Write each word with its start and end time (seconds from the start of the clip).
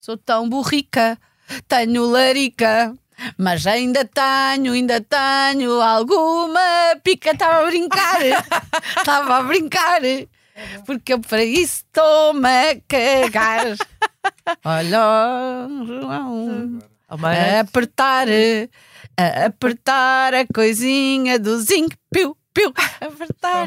Sou 0.00 0.16
tão 0.16 0.48
burrica, 0.48 1.18
tenho 1.68 2.06
larica. 2.06 2.94
Mas 3.36 3.66
ainda 3.66 4.02
tenho, 4.02 4.72
ainda 4.72 4.98
tenho 4.98 5.78
alguma 5.78 6.60
pica. 7.04 7.32
Estava 7.32 7.60
a 7.60 7.66
brincar, 7.66 8.20
estava 8.96 9.36
a 9.36 9.42
brincar. 9.42 10.00
Porque 10.86 11.12
eu 11.12 11.20
para 11.20 11.44
isso 11.44 11.84
estou-me 11.84 12.48
a 12.48 12.80
cagar. 12.88 13.76
Olha, 14.64 15.68
João, 15.86 16.78
a 17.06 17.60
apertar, 17.60 18.26
a 19.18 19.46
apertar 19.46 20.32
a 20.34 20.46
coisinha 20.46 21.38
do 21.38 21.60
zinc, 21.60 21.94
piu, 22.10 22.34
piu, 22.54 22.72
apertar. 23.02 23.66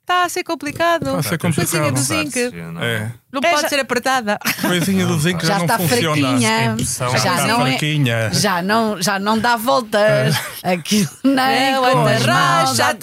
Está 0.00 0.24
a 0.24 0.28
ser 0.28 0.42
complicado. 0.44 1.06
Está 1.06 1.18
a 1.18 1.22
ser 1.22 1.38
Coisinha 1.38 1.64
complicado. 1.84 1.94
do 1.94 2.00
zinc. 2.00 2.38
É. 2.82 3.10
Não 3.32 3.40
É, 3.42 3.50
pode 3.50 3.62
já- 3.62 3.68
ser 3.68 3.80
apertada. 3.80 4.38
Coisinha 4.60 5.06
do 5.06 5.18
zinco 5.18 5.46
Já 5.46 5.58
não 5.60 5.68
funciona. 5.78 6.16
fraquinha. 6.16 6.76
Já 6.78 7.08
já 7.08 7.16
está 7.16 7.46
não 7.46 7.66
é- 7.66 7.70
fraquinha. 7.70 8.30
Já 8.32 8.62
não, 8.62 9.00
já 9.02 9.18
não 9.18 9.38
dá 9.38 9.56
voltas. 9.56 10.36
Aquilo 10.62 11.08
nem 11.22 11.72
Não, 11.72 11.82
com 11.82 12.06
as 12.06 12.26
mãos. 12.26 12.80
anda 12.80 12.98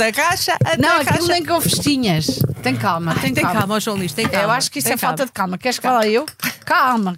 Não, 0.78 0.98
aquilo 1.02 1.28
nem 1.28 1.46
com 1.46 1.60
festinhas. 1.62 2.28
Tem 2.62 2.76
calma, 2.76 3.16
tem, 3.16 3.34
Tem 3.34 3.44
calma. 3.44 3.80
João 3.80 3.98
Luís, 3.98 4.14
tem 4.14 4.28
calma. 4.28 4.46
Eu 4.46 4.52
acho 4.52 4.70
que 4.70 4.80
isso 4.80 4.90
é 4.92 4.98
falta 4.98 5.26
de 5.26 5.32
calma. 5.32 5.58
Queres 5.58 5.80
que 5.80 5.88
fale 5.88 6.12
eu? 6.14 6.26
Calma. 6.66 7.18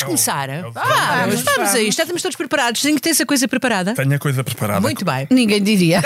Vamos 0.00 0.24
começar. 0.24 0.48
eu- 0.48 0.72
Ah, 0.74 1.26
vamos, 1.26 1.42
vamos, 1.42 1.70
a 1.74 1.80
isto. 1.80 1.96
Já 1.96 2.02
estamos 2.04 2.22
todos 2.22 2.36
preparados. 2.36 2.82
Tem 2.82 2.94
que 2.94 3.00
ter 3.00 3.10
essa 3.10 3.24
coisa 3.26 3.46
preparada. 3.48 3.94
Tenho 3.94 4.14
a 4.14 4.18
coisa 4.18 4.42
preparada. 4.44 4.80
Muito 4.80 5.04
bem. 5.04 5.26
Ninguém 5.30 5.62
diria. 5.62 6.02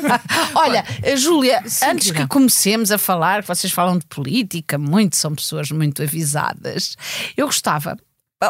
Olha, 0.54 0.84
Júlia, 1.16 1.62
antes 1.90 2.10
que 2.10 2.26
comecemos 2.26 2.90
a 2.90 2.98
falar, 2.98 3.42
vocês 3.42 3.72
falam 3.72 3.98
de 3.98 4.06
política, 4.06 4.78
muito, 4.78 5.16
são 5.16 5.34
pessoas 5.34 5.70
muito 5.70 6.02
avisadas. 6.02 6.96
Eu 7.36 7.46
gostava. 7.46 7.96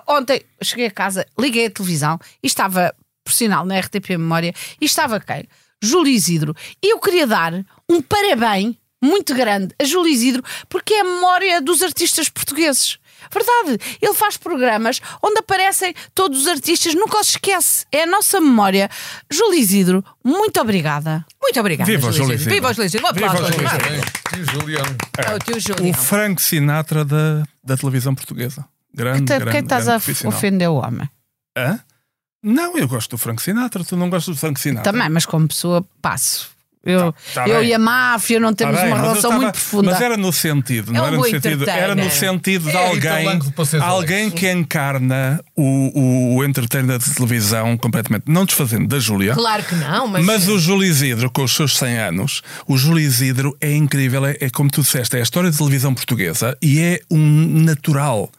Ontem 0.06 0.42
cheguei 0.62 0.86
a 0.86 0.90
casa, 0.90 1.26
liguei 1.38 1.66
a 1.66 1.70
televisão 1.70 2.18
e 2.42 2.46
estava, 2.46 2.94
por 3.24 3.32
sinal, 3.32 3.64
na 3.64 3.78
RTP 3.78 4.10
Memória, 4.18 4.52
e 4.80 4.84
estava 4.84 5.18
quem? 5.20 5.44
Júlio 5.82 6.12
Isidro. 6.12 6.54
E 6.82 6.92
eu 6.92 6.98
queria 7.00 7.26
dar 7.26 7.54
um 7.88 8.02
parabéns 8.02 8.74
muito 9.02 9.32
grande 9.34 9.72
a 9.80 9.84
Júlio 9.84 10.12
Isidro, 10.12 10.42
porque 10.68 10.92
é 10.92 11.00
a 11.00 11.04
memória 11.04 11.60
dos 11.62 11.82
artistas 11.82 12.28
portugueses. 12.28 12.98
Verdade, 13.32 13.78
ele 14.00 14.14
faz 14.14 14.36
programas 14.36 15.00
onde 15.22 15.38
aparecem 15.38 15.94
todos 16.14 16.42
os 16.42 16.46
artistas, 16.48 16.94
nunca 16.94 17.18
os 17.20 17.30
esquece. 17.30 17.86
É 17.92 18.02
a 18.02 18.06
nossa 18.06 18.40
memória. 18.40 18.90
Júlio 19.30 19.58
Isidro, 19.58 20.04
muito 20.24 20.60
obrigada. 20.60 21.24
Muito 21.40 21.58
obrigada. 21.60 21.90
Viva 21.90 22.08
o 22.08 22.12
Júlio 22.12 22.34
Isidro. 22.34 22.54
Viva 22.54 22.70
o 22.70 22.72
Júlio 22.72 22.86
Isidro. 22.86 23.06
Um 23.08 23.12
Viva 23.12 23.26
aplauso. 23.26 23.48
o 23.48 23.52
Júlio 23.52 23.68
o 24.40 24.44
Julião. 24.44 24.84
É 25.16 25.34
o 25.34 25.38
tio 25.38 25.56
O 25.56 25.60
Júlio. 25.60 25.94
Frank 25.94 26.40
Sinatra 26.42 27.04
da, 27.04 27.44
da 27.64 27.76
televisão 27.76 28.14
portuguesa. 28.14 28.64
Grande, 28.94 29.24
Quem 29.24 29.38
grande, 29.38 29.58
estás 29.58 29.84
grande 29.84 30.24
a 30.24 30.28
ofender 30.28 30.68
o 30.68 30.74
homem? 30.74 31.08
Hã? 31.56 31.80
Não, 32.42 32.76
eu 32.78 32.86
gosto 32.86 33.10
do 33.10 33.18
Frank 33.18 33.42
Sinatra. 33.42 33.84
Tu 33.84 33.96
não 33.96 34.08
gostas 34.08 34.36
do 34.36 34.38
Frank 34.38 34.60
Sinatra? 34.60 34.92
Também, 34.92 35.08
mas 35.08 35.26
como 35.26 35.48
pessoa, 35.48 35.84
passo. 36.00 36.50
Eu, 36.84 37.12
Tá- 37.34 37.44
tá 37.44 37.48
eu 37.48 37.62
e 37.62 37.74
a 37.74 37.78
máfia 37.78 38.38
não 38.40 38.50
Tá 38.54 38.64
temos 38.66 38.80
bem, 38.80 38.86
uma 38.88 38.96
relação 38.96 39.16
estava- 39.16 39.36
muito 39.36 39.52
profunda. 39.52 39.90
Mas 39.90 40.00
era 40.00 40.16
no 40.16 40.32
sentido, 40.32 40.92
não 40.92 41.00
É 41.00 41.02
um 41.02 41.06
era 41.08 41.16
no 41.16 41.24
sentido, 41.24 41.68
era 41.68 41.94
no 41.94 42.10
sentido 42.10 42.70
de 42.70 42.76
É 42.76 42.92
Rita 42.92 43.10
alguém, 43.14 43.38
de 43.38 43.76
alguém 43.82 44.30
que 44.30 44.50
encarna 44.50 45.40
o, 45.56 45.62
o, 46.00 46.36
o 46.36 46.44
entertainer 46.44 46.98
de 46.98 47.14
televisão 47.14 47.76
completamente, 47.76 48.24
não 48.28 48.44
desfazendo 48.44 48.86
da 48.86 48.98
Júlia. 48.98 49.34
Claro 49.34 49.62
que 49.64 49.74
não, 49.74 50.06
mas. 50.06 50.24
Mas 50.24 50.48
o 50.48 50.58
Júlio 50.58 50.84
Isidro, 50.86 51.30
com 51.30 51.42
os 51.44 51.54
seus 51.54 51.76
100 51.76 51.98
anos, 51.98 52.42
o 52.66 52.76
Júlio 52.78 53.00
Isidro 53.00 53.56
é 53.60 53.72
incrível, 53.74 54.24
é, 54.24 54.36
é 54.40 54.48
como 54.50 54.70
tu 54.70 54.80
disseste, 54.82 55.16
é 55.16 55.20
a 55.20 55.22
história 55.22 55.50
da 55.50 55.56
televisão 55.56 55.92
portuguesa 55.94 56.56
e 56.62 56.80
é 56.80 57.00
um 57.10 57.62
natural. 57.64 58.30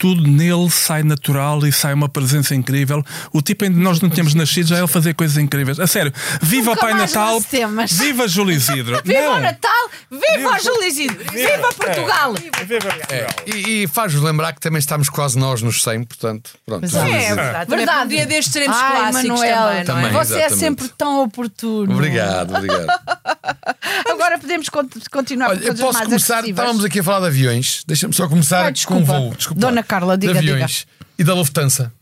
Tudo 0.00 0.22
nele 0.30 0.70
sai 0.70 1.02
natural 1.02 1.66
e 1.66 1.72
sai 1.72 1.92
uma 1.92 2.08
presença 2.08 2.54
incrível. 2.54 3.04
O 3.32 3.42
tipo 3.42 3.64
em 3.64 3.72
que 3.72 3.78
nós 3.80 4.00
não 4.00 4.08
tínhamos 4.08 4.32
nascido 4.32 4.68
já 4.68 4.76
é 4.76 4.78
ele 4.78 4.86
fazer 4.86 5.12
coisas 5.12 5.36
incríveis. 5.36 5.80
A 5.80 5.88
sério, 5.88 6.12
viva 6.40 6.70
o 6.70 6.74
Nunca 6.74 6.80
Pai 6.82 6.94
mais 6.94 7.12
Natal, 7.12 7.40
viva 7.90 8.28
Júlio 8.28 8.54
Isidro. 8.54 9.02
Viva 9.04 9.20
Não. 9.22 9.36
o 9.38 9.40
Natal! 9.40 9.90
Viva, 10.08 10.22
Viva- 10.36 10.50
o 10.56 10.58
Júlio 10.62 10.84
Isidro! 10.84 11.18
Viva, 11.32 11.72
Portugal! 11.72 12.34
É, 12.60 12.64
viva 12.64 12.86
Portugal. 12.86 13.28
E, 13.46 13.82
e 13.82 13.86
faz-nos 13.88 14.22
lembrar 14.22 14.52
que 14.52 14.60
também 14.60 14.78
estamos 14.78 15.08
quase 15.10 15.36
nós 15.36 15.62
nos 15.62 15.82
100, 15.82 16.04
portanto, 16.04 16.50
pronto. 16.64 16.84
Exato. 16.84 17.06
É 17.10 17.18
Isidro. 17.18 17.34
verdade. 17.42 17.70
Verdade. 17.76 18.04
Um 18.04 18.08
dia 18.08 18.26
destes 18.26 18.52
teremos 18.52 18.76
Ai, 18.76 18.90
clássicos 18.98 19.28
Manuel, 19.40 19.56
também, 19.56 19.80
é? 19.80 19.84
Também. 19.84 20.12
você 20.12 20.34
é 20.34 20.36
exatamente. 20.46 20.58
sempre 20.60 20.88
tão 20.96 21.24
oportuno. 21.24 21.92
Obrigado, 21.92 22.54
obrigado. 22.54 22.86
Agora 24.08 24.38
podemos 24.38 24.68
con- 24.68 24.88
continuar 25.10 25.50
Olha, 25.50 25.58
com 25.58 25.64
eu 25.64 25.68
coisas 25.68 25.80
posso 25.84 25.98
mais 25.98 26.06
começar. 26.08 26.34
agressivas. 26.38 26.58
Estávamos 26.62 26.84
aqui 26.84 27.00
a 27.00 27.02
falar 27.02 27.20
de 27.20 27.26
aviões. 27.26 27.82
Deixa-me 27.86 28.14
só 28.14 28.28
começar 28.28 28.58
Ai, 28.60 28.66
com 28.66 28.72
desculpa. 28.72 29.02
um 29.02 29.04
voo. 29.22 29.34
Desculpa. 29.34 29.60
Dona 29.60 29.82
Carla, 29.88 30.16
diga, 30.18 30.34
de 30.34 30.38
aviões 30.38 30.86
e 31.18 31.24
da 31.24 31.34
Lufthansa, 31.34 31.92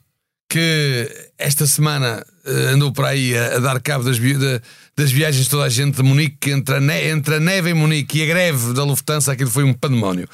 que 0.49 1.11
esta 1.39 1.67
semana 1.67 2.25
eh, 2.45 2.51
andou 2.73 2.93
por 2.93 3.05
aí 3.05 3.37
a, 3.37 3.57
a 3.57 3.59
dar 3.59 3.81
cabo 3.81 4.05
das, 4.05 4.19
vi- 4.19 4.35
da- 4.39 4.61
das 4.97 5.11
viagens 5.11 5.45
de 5.45 5.51
toda 5.51 5.65
a 5.65 5.69
gente 5.69 5.97
de 5.97 6.03
Munique, 6.03 6.51
entre 6.51 6.77
a, 6.77 6.81
ne- 6.81 7.09
entre 7.09 7.35
a 7.37 7.41
neve 7.41 7.71
em 7.71 7.75
Munique 7.75 8.19
e 8.19 8.23
a 8.23 8.27
greve 8.27 8.73
da 8.73 8.85
Lufthansa, 8.85 9.33
aquilo 9.33 9.51
foi 9.51 9.65
um 9.65 9.75
pandemónio. 9.75 10.29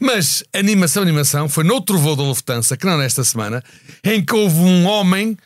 Mas 0.00 0.42
animação, 0.54 1.02
animação, 1.02 1.48
foi 1.48 1.64
noutro 1.64 1.98
voo 1.98 2.16
da 2.16 2.22
Lufthansa, 2.22 2.76
que 2.76 2.86
não 2.86 2.96
nesta 2.98 3.22
semana, 3.24 3.62
em 4.02 4.24
que 4.24 4.34
houve 4.34 4.58
um 4.58 4.86
homem 4.86 5.36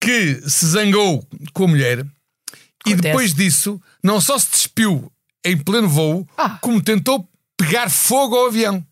que 0.00 0.40
se 0.48 0.66
zangou 0.66 1.26
com 1.52 1.64
a 1.64 1.68
mulher 1.68 2.00
e 2.86 2.92
Acontece. 2.92 3.02
depois 3.02 3.34
disso 3.34 3.80
não 4.02 4.20
só 4.20 4.38
se 4.38 4.50
despiu 4.50 5.10
em 5.44 5.56
pleno 5.56 5.88
voo, 5.88 6.28
Ah. 6.36 6.58
como 6.60 6.82
tentou 6.82 7.26
pegar 7.56 7.88
fogo 7.90 8.36
ao 8.36 8.48
avião, 8.48 8.84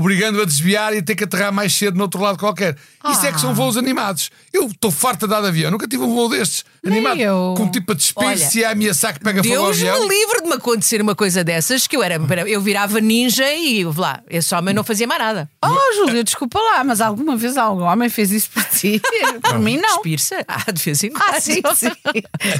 obrigando-o 0.00 0.42
a 0.42 0.44
desviar 0.44 0.94
e 0.94 0.98
a 0.98 1.02
ter 1.02 1.14
que 1.14 1.24
aterrar 1.24 1.52
mais 1.52 1.72
cedo 1.72 1.96
no 1.96 2.02
outro 2.02 2.20
lado 2.20 2.38
qualquer. 2.38 2.76
Isso 3.10 3.24
é 3.26 3.30
que 3.30 3.36
Ah. 3.36 3.38
são 3.38 3.54
voos 3.54 3.76
animados. 3.76 4.30
Eu 4.52 4.66
estou 4.66 4.90
farto 4.90 5.26
de 5.26 5.32
dar 5.32 5.40
de 5.40 5.48
avião, 5.48 5.70
nunca 5.70 5.86
tive 5.88 6.02
um 6.02 6.14
voo 6.14 6.28
destes 6.28 6.64
Nem 6.82 6.94
animado, 6.98 7.20
eu. 7.20 7.54
com 7.56 7.64
um 7.64 7.70
tipo 7.70 7.92
a 7.92 7.94
despir-se 7.94 8.58
e 8.60 8.64
a 8.64 8.70
ameaçar 8.72 9.14
que 9.14 9.20
pega 9.20 9.42
fogo 9.42 9.54
ao 9.54 9.64
Deus 9.72 9.78
avião. 9.78 10.08
me 10.08 10.14
livre 10.14 10.42
de 10.42 10.48
me 10.48 10.54
acontecer 10.54 11.00
uma 11.00 11.14
coisa 11.14 11.42
dessas 11.44 11.86
que 11.86 11.96
eu 11.96 12.02
era. 12.02 12.16
Eu 12.46 12.60
virava 12.60 13.00
ninja 13.00 13.50
e 13.54 13.84
lá, 13.84 14.20
esse 14.28 14.54
homem 14.54 14.74
não 14.74 14.84
fazia 14.84 15.06
mais 15.06 15.20
nada. 15.20 15.48
Oh, 15.64 15.94
Júlio, 15.96 16.22
desculpa 16.24 16.58
lá, 16.58 16.84
mas 16.84 17.00
alguma 17.00 17.36
vez 17.36 17.56
algum 17.56 17.84
homem 17.84 18.08
fez 18.08 18.30
isso 18.30 18.50
por 18.50 18.64
ti? 18.64 19.00
Por 19.42 19.58
mim, 19.58 19.78
não. 19.78 19.94
Despir-se. 19.96 20.34
Ah, 20.46 20.70
de 20.70 20.82
vez 20.82 21.02
em 21.04 21.10
quando. 21.10 21.34
Ah, 21.34 21.40
sim, 21.40 21.60
sim. 21.74 21.90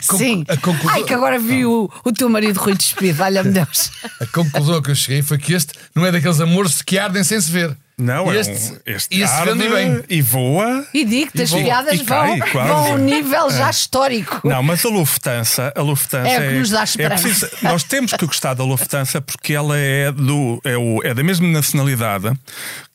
con- 0.08 0.18
sim. 0.18 0.44
a 0.48 0.56
conclusão- 0.56 0.90
Ai, 0.90 1.04
que 1.04 1.14
agora 1.14 1.38
vi 1.38 1.64
o, 1.64 1.90
o 2.04 2.12
teu 2.12 2.28
marido 2.28 2.58
Rui 2.58 2.74
despido, 2.74 3.14
valha-me 3.16 3.50
Deus. 3.52 3.90
A 4.20 4.26
conclusão 4.26 4.80
que 4.82 4.90
eu 4.90 4.94
cheguei 4.94 5.22
foi 5.22 5.38
que 5.38 5.52
este 5.52 5.72
não 5.94 6.04
é 6.04 6.10
daqueles 6.12 6.40
amores 6.40 6.82
que 6.82 6.98
ardem 6.98 7.22
sem 7.30 7.40
se 7.40 7.50
ver. 7.50 7.76
Não, 7.96 8.32
é 8.32 8.38
este, 8.40 8.52
um, 8.72 8.78
este 8.86 9.14
e 9.14 9.22
esse 9.22 9.32
arde 9.34 9.68
bem. 9.68 10.02
e 10.08 10.22
voa. 10.22 10.86
E 10.94 11.04
digo-te, 11.04 11.42
as 11.42 11.52
E 11.52 11.62
piadas 11.62 12.00
E 12.00 12.02
vão, 12.02 12.38
cai, 12.38 12.50
vão 12.50 12.76
a 12.86 12.88
um 12.92 12.96
nível 12.96 13.50
já 13.50 13.68
histórico. 13.68 14.40
Não, 14.48 14.62
mas 14.62 14.82
a 14.86 14.88
Lufthansa, 14.88 15.70
a 15.76 15.82
Lufthansa 15.82 16.28
É 16.30 16.38
o 16.38 16.50
que 16.52 16.58
nos 16.60 16.70
dá 16.70 16.82
esperança. 16.84 17.22
preciso- 17.28 17.50
nós 17.62 17.82
temos 17.84 18.12
que 18.14 18.24
gostar 18.24 18.54
da 18.54 18.64
Lufthansa 18.64 19.20
porque 19.20 19.52
ela 19.52 19.76
é, 19.76 20.10
do, 20.12 20.58
é, 20.64 20.78
o- 20.78 21.02
é 21.04 21.12
da 21.12 21.22
mesma 21.22 21.46
nacionalidade 21.48 22.32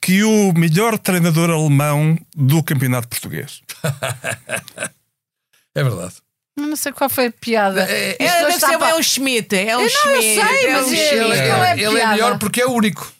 que 0.02 0.24
o 0.24 0.52
melhor 0.54 0.98
treinador 0.98 1.52
alemão 1.52 2.18
do 2.36 2.64
campeonato 2.64 3.08
português. 3.08 3.62
É 5.76 5.84
verdade. 5.84 6.14
Não 6.58 6.76
sei 6.76 6.92
qual 6.94 7.10
foi 7.10 7.28
a 7.28 7.32
piada. 7.32 7.84
É, 7.90 8.16
É, 8.20 8.46
deve 8.48 8.60
ser 8.60 8.78
pa- 8.80 8.90
é 8.90 8.96
um 8.96 9.04
Schmidt. 9.04 9.56
É 9.56 9.78
um 9.78 9.82
Eu 9.82 9.90
não, 10.06 10.16
eu 10.16 10.22
Schmidt. 10.22 10.42
sei, 10.48 10.66
é 10.66 10.72
mas 10.74 10.88
um 10.88 10.94
é- 10.94 10.98
Schmidt. 10.98 11.40
É 11.40 11.74
ele 11.84 12.00
é 12.00 12.08
melhor 12.08 12.40
porque 12.40 12.62
é 12.62 12.66
o 12.66 12.72
único. 12.72 13.14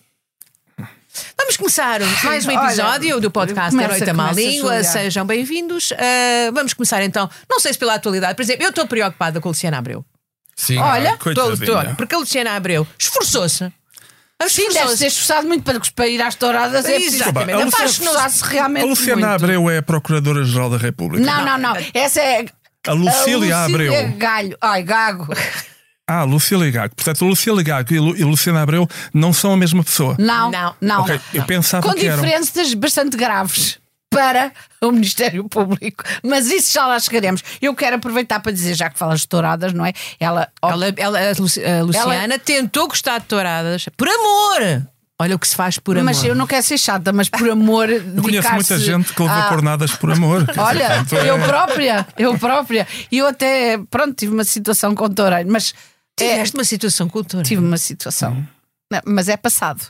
Vamos 1.38 1.58
começar 1.58 2.00
mais 2.24 2.46
um 2.46 2.50
Olha, 2.50 2.66
episódio 2.68 3.20
do 3.22 3.32
podcast 3.32 3.76
à 4.10 4.14
Má 4.14 4.32
Língua. 4.32 4.84
Sejam 4.84 5.26
bem-vindos. 5.26 5.94
Ah, 5.94 6.52
vamos 6.54 6.74
começar 6.74 7.02
então. 7.04 7.30
Não 7.50 7.60
sei 7.60 7.74
se 7.74 7.80
pela 7.80 7.96
atualidade, 7.96 8.36
por 8.36 8.42
exemplo, 8.42 8.64
eu 8.66 8.70
estou 8.70 8.86
preocupada 8.88 9.40
com 9.40 9.48
a 9.48 9.52
Luciana 9.52 9.78
Abreu. 9.78 10.04
Sim. 10.56 10.78
Olha, 10.78 11.10
Estou- 11.12 11.34
Coitadinha. 11.34 11.80
estou- 11.82 11.96
porque 11.96 12.16
a 12.16 12.18
Luciana 12.18 12.52
Abreu 12.56 12.88
esforçou-se. 12.98 13.72
Sim, 14.50 14.70
deve 14.74 14.98
ser 14.98 15.08
esforçado 15.08 15.48
muito 15.48 15.64
para, 15.64 15.80
para 15.96 16.08
ir 16.08 16.22
às 16.22 16.36
touradas. 16.36 16.86
É 16.86 16.98
Exatamente. 16.98 17.62
A 17.62 17.66
Luciana- 17.66 17.86
esforçar-se 17.86 18.44
realmente 18.44 18.84
A 18.84 18.88
Luciana 18.88 19.28
muito. 19.28 19.44
Abreu 19.44 19.70
é 19.70 19.78
a 19.78 19.82
Procuradora-Geral 19.84 20.70
da 20.70 20.78
República. 20.78 21.26
Não, 21.26 21.46
não, 21.46 21.58
não. 21.58 21.74
Essa 21.94 22.20
é. 22.22 22.46
A 22.88 22.92
Lucília 22.94 23.58
Abreu. 23.60 23.94
Galho. 24.18 24.58
Ai, 24.62 24.84
Gago. 24.84 25.28
Ah, 26.08 26.24
Lucília 26.24 26.70
Gago. 26.72 26.96
Portanto, 26.96 27.26
a 27.26 27.28
Lucília 27.28 27.64
Gago 27.64 27.94
e 27.94 28.00
Lu- 28.00 28.16
e 28.16 28.24
Luciana 28.24 28.62
Abreu 28.62 28.88
não 29.14 29.34
são 29.34 29.54
a 29.54 29.58
mesma 29.58 29.84
pessoa. 29.84 30.16
Não, 30.20 30.52
Não. 30.52 30.76
não. 30.80 31.02
Ok, 31.02 31.20
eu 31.34 31.44
pensava 31.46 31.88
Com 31.88 31.94
que 31.96 32.06
eram. 32.06 32.22
diferenças 32.22 32.74
bastante 32.76 33.18
graves 33.18 33.80
para 34.10 34.52
o 34.82 34.92
Ministério 34.92 35.44
Público. 35.50 36.04
Mas 36.24 36.48
isso 36.48 36.72
já 36.74 36.86
lá 36.86 37.00
chegaremos. 37.00 37.44
Eu 37.62 37.74
quero 37.76 37.96
aproveitar 37.96 38.40
para 38.40 38.52
dizer, 38.52 38.76
já 38.76 38.90
que 38.90 38.98
falas 39.00 39.22
de 39.22 39.28
touradas, 39.28 39.74
não 39.74 39.86
é? 39.86 39.94
Ela. 40.20 40.48
Ela, 40.62 40.94
ela- 40.96 41.20
a 41.20 41.34
Luci- 41.40 41.64
a 41.66 41.84
Luciana 41.84 42.38
tentou 42.40 42.88
gostar 42.88 43.20
de 43.20 43.26
touradas 43.26 43.86
por 43.98 44.08
amor. 44.08 44.88
Olha 45.18 45.36
o 45.36 45.40
que 45.40 45.48
se 45.48 45.56
faz 45.56 45.80
por 45.80 45.98
amor. 45.98 46.06
Mas 46.06 46.24
eu 46.24 46.36
não 46.36 46.46
quero 46.46 46.62
ser 46.62 46.78
chata, 46.78 47.12
mas 47.14 47.30
por 47.30 47.50
amor. 47.50 47.88
Eu 47.90 48.22
conheço 48.22 48.52
muita 48.52 48.78
gente 48.78 49.12
que 49.14 49.22
levou 49.22 49.38
a... 49.38 49.44
cornadas 49.48 49.92
por 49.92 50.12
amor. 50.12 50.46
Olha, 50.58 50.88
Portanto, 50.88 51.16
é- 51.16 51.30
eu 51.30 51.40
própria, 51.40 52.08
eu 52.18 52.38
própria. 52.38 52.88
E 53.12 53.18
eu 53.20 53.28
até, 53.28 53.78
pronto, 53.90 54.14
tive 54.14 54.34
uma 54.34 54.44
situação 54.44 54.94
com 54.94 55.06
o 55.06 55.10
toureiro, 55.10 55.50
mas 55.50 55.74
é, 56.20 56.30
Tiveste 56.34 56.56
uma 56.56 56.64
situação 56.64 57.10
cultural. 57.10 57.44
tive 57.44 57.62
uma 57.62 57.78
situação. 57.78 58.46
Não, 58.92 59.02
Mas 59.06 59.28
é 59.30 59.36
passado. 59.38 59.82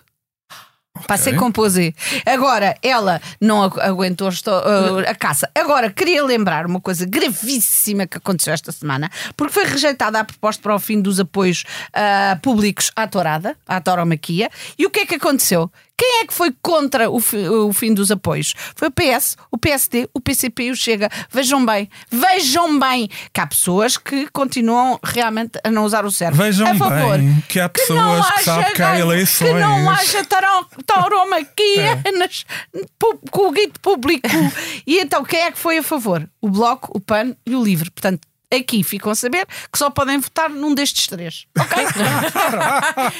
Passei 1.07 1.33
Ok. 1.33 1.39
com 1.45 1.51
posé. 1.51 1.93
Agora, 2.25 2.73
ela 2.81 3.21
não 3.41 3.61
agu- 3.61 3.81
aguentou 3.81 4.29
uh, 4.29 4.99
a 5.09 5.13
caça. 5.13 5.51
Agora, 5.53 5.91
queria 5.91 6.23
lembrar 6.23 6.65
uma 6.65 6.79
coisa 6.79 7.05
gravíssima 7.05 8.07
que 8.07 8.17
aconteceu 8.17 8.53
esta 8.53 8.71
semana, 8.71 9.11
porque 9.35 9.51
foi 9.51 9.65
rejeitada 9.65 10.21
a 10.21 10.23
proposta 10.23 10.63
para 10.63 10.73
o 10.73 10.79
fim 10.79 11.01
dos 11.01 11.19
apoios 11.19 11.65
ah, 11.93 12.39
públicos 12.41 12.91
à 12.95 13.05
tourada, 13.07 13.57
à 13.67 13.81
tauromaquia. 13.81 14.49
E 14.79 14.85
o 14.85 14.89
que 14.89 15.01
é 15.01 15.05
que 15.05 15.15
aconteceu? 15.15 15.69
Quem 15.97 16.21
é 16.21 16.25
que 16.27 16.33
foi 16.33 16.53
contra 16.61 17.09
o, 17.09 17.17
o 17.67 17.73
fim 17.73 17.93
dos 17.93 18.11
apoios? 18.11 18.53
Foi 18.75 18.89
o 18.89 18.91
PS, 18.91 19.37
o 19.49 19.57
PSD, 19.57 20.09
o 20.13 20.19
PCP 20.19 20.63
e 20.63 20.71
o 20.71 20.75
Chega. 20.75 21.09
Vejam 21.31 21.65
bem, 21.65 21.89
vejam 22.11 22.77
bem 22.77 23.09
que 23.33 23.39
há 23.39 23.47
pessoas 23.47 23.97
que 23.97 24.27
continuam 24.31 24.99
realmente 25.03 25.57
a 25.63 25.71
não 25.71 25.85
usar 25.85 26.05
o 26.05 26.11
cérebro. 26.11 26.43
Vejam 26.43 26.67
a 26.67 26.75
favor, 26.75 27.17
bem 27.17 27.43
que 27.47 27.59
há 27.59 27.69
pessoas 27.69 28.29
que 28.31 28.43
sabem 28.43 28.73
que 28.73 28.81
há 28.81 28.99
eleições. 28.99 29.53
Que 29.53 29.59
não 29.59 29.89
haja 29.89 30.25
tauromaquia 30.85 32.01
nas, 32.17 32.45
pu- 32.99 33.19
com 33.31 33.47
o 33.47 33.51
guito 33.51 33.79
público. 33.79 34.27
e 34.85 34.99
então, 34.99 35.23
quem 35.23 35.41
é 35.41 35.51
que 35.51 35.57
foi 35.57 35.77
a 35.77 35.83
favor? 35.83 36.27
O 36.41 36.49
Bloco, 36.49 36.91
o 36.95 36.99
PAN 36.99 37.35
e 37.45 37.55
o 37.55 37.63
LIVRE. 37.63 37.89
Portanto, 37.91 38.27
aqui 38.53 38.83
ficam 38.83 39.11
a 39.11 39.15
saber 39.15 39.45
que 39.71 39.77
só 39.77 39.89
podem 39.89 40.19
votar 40.19 40.49
num 40.49 40.73
destes 40.73 41.07
três. 41.07 41.45
Ok? 41.57 41.83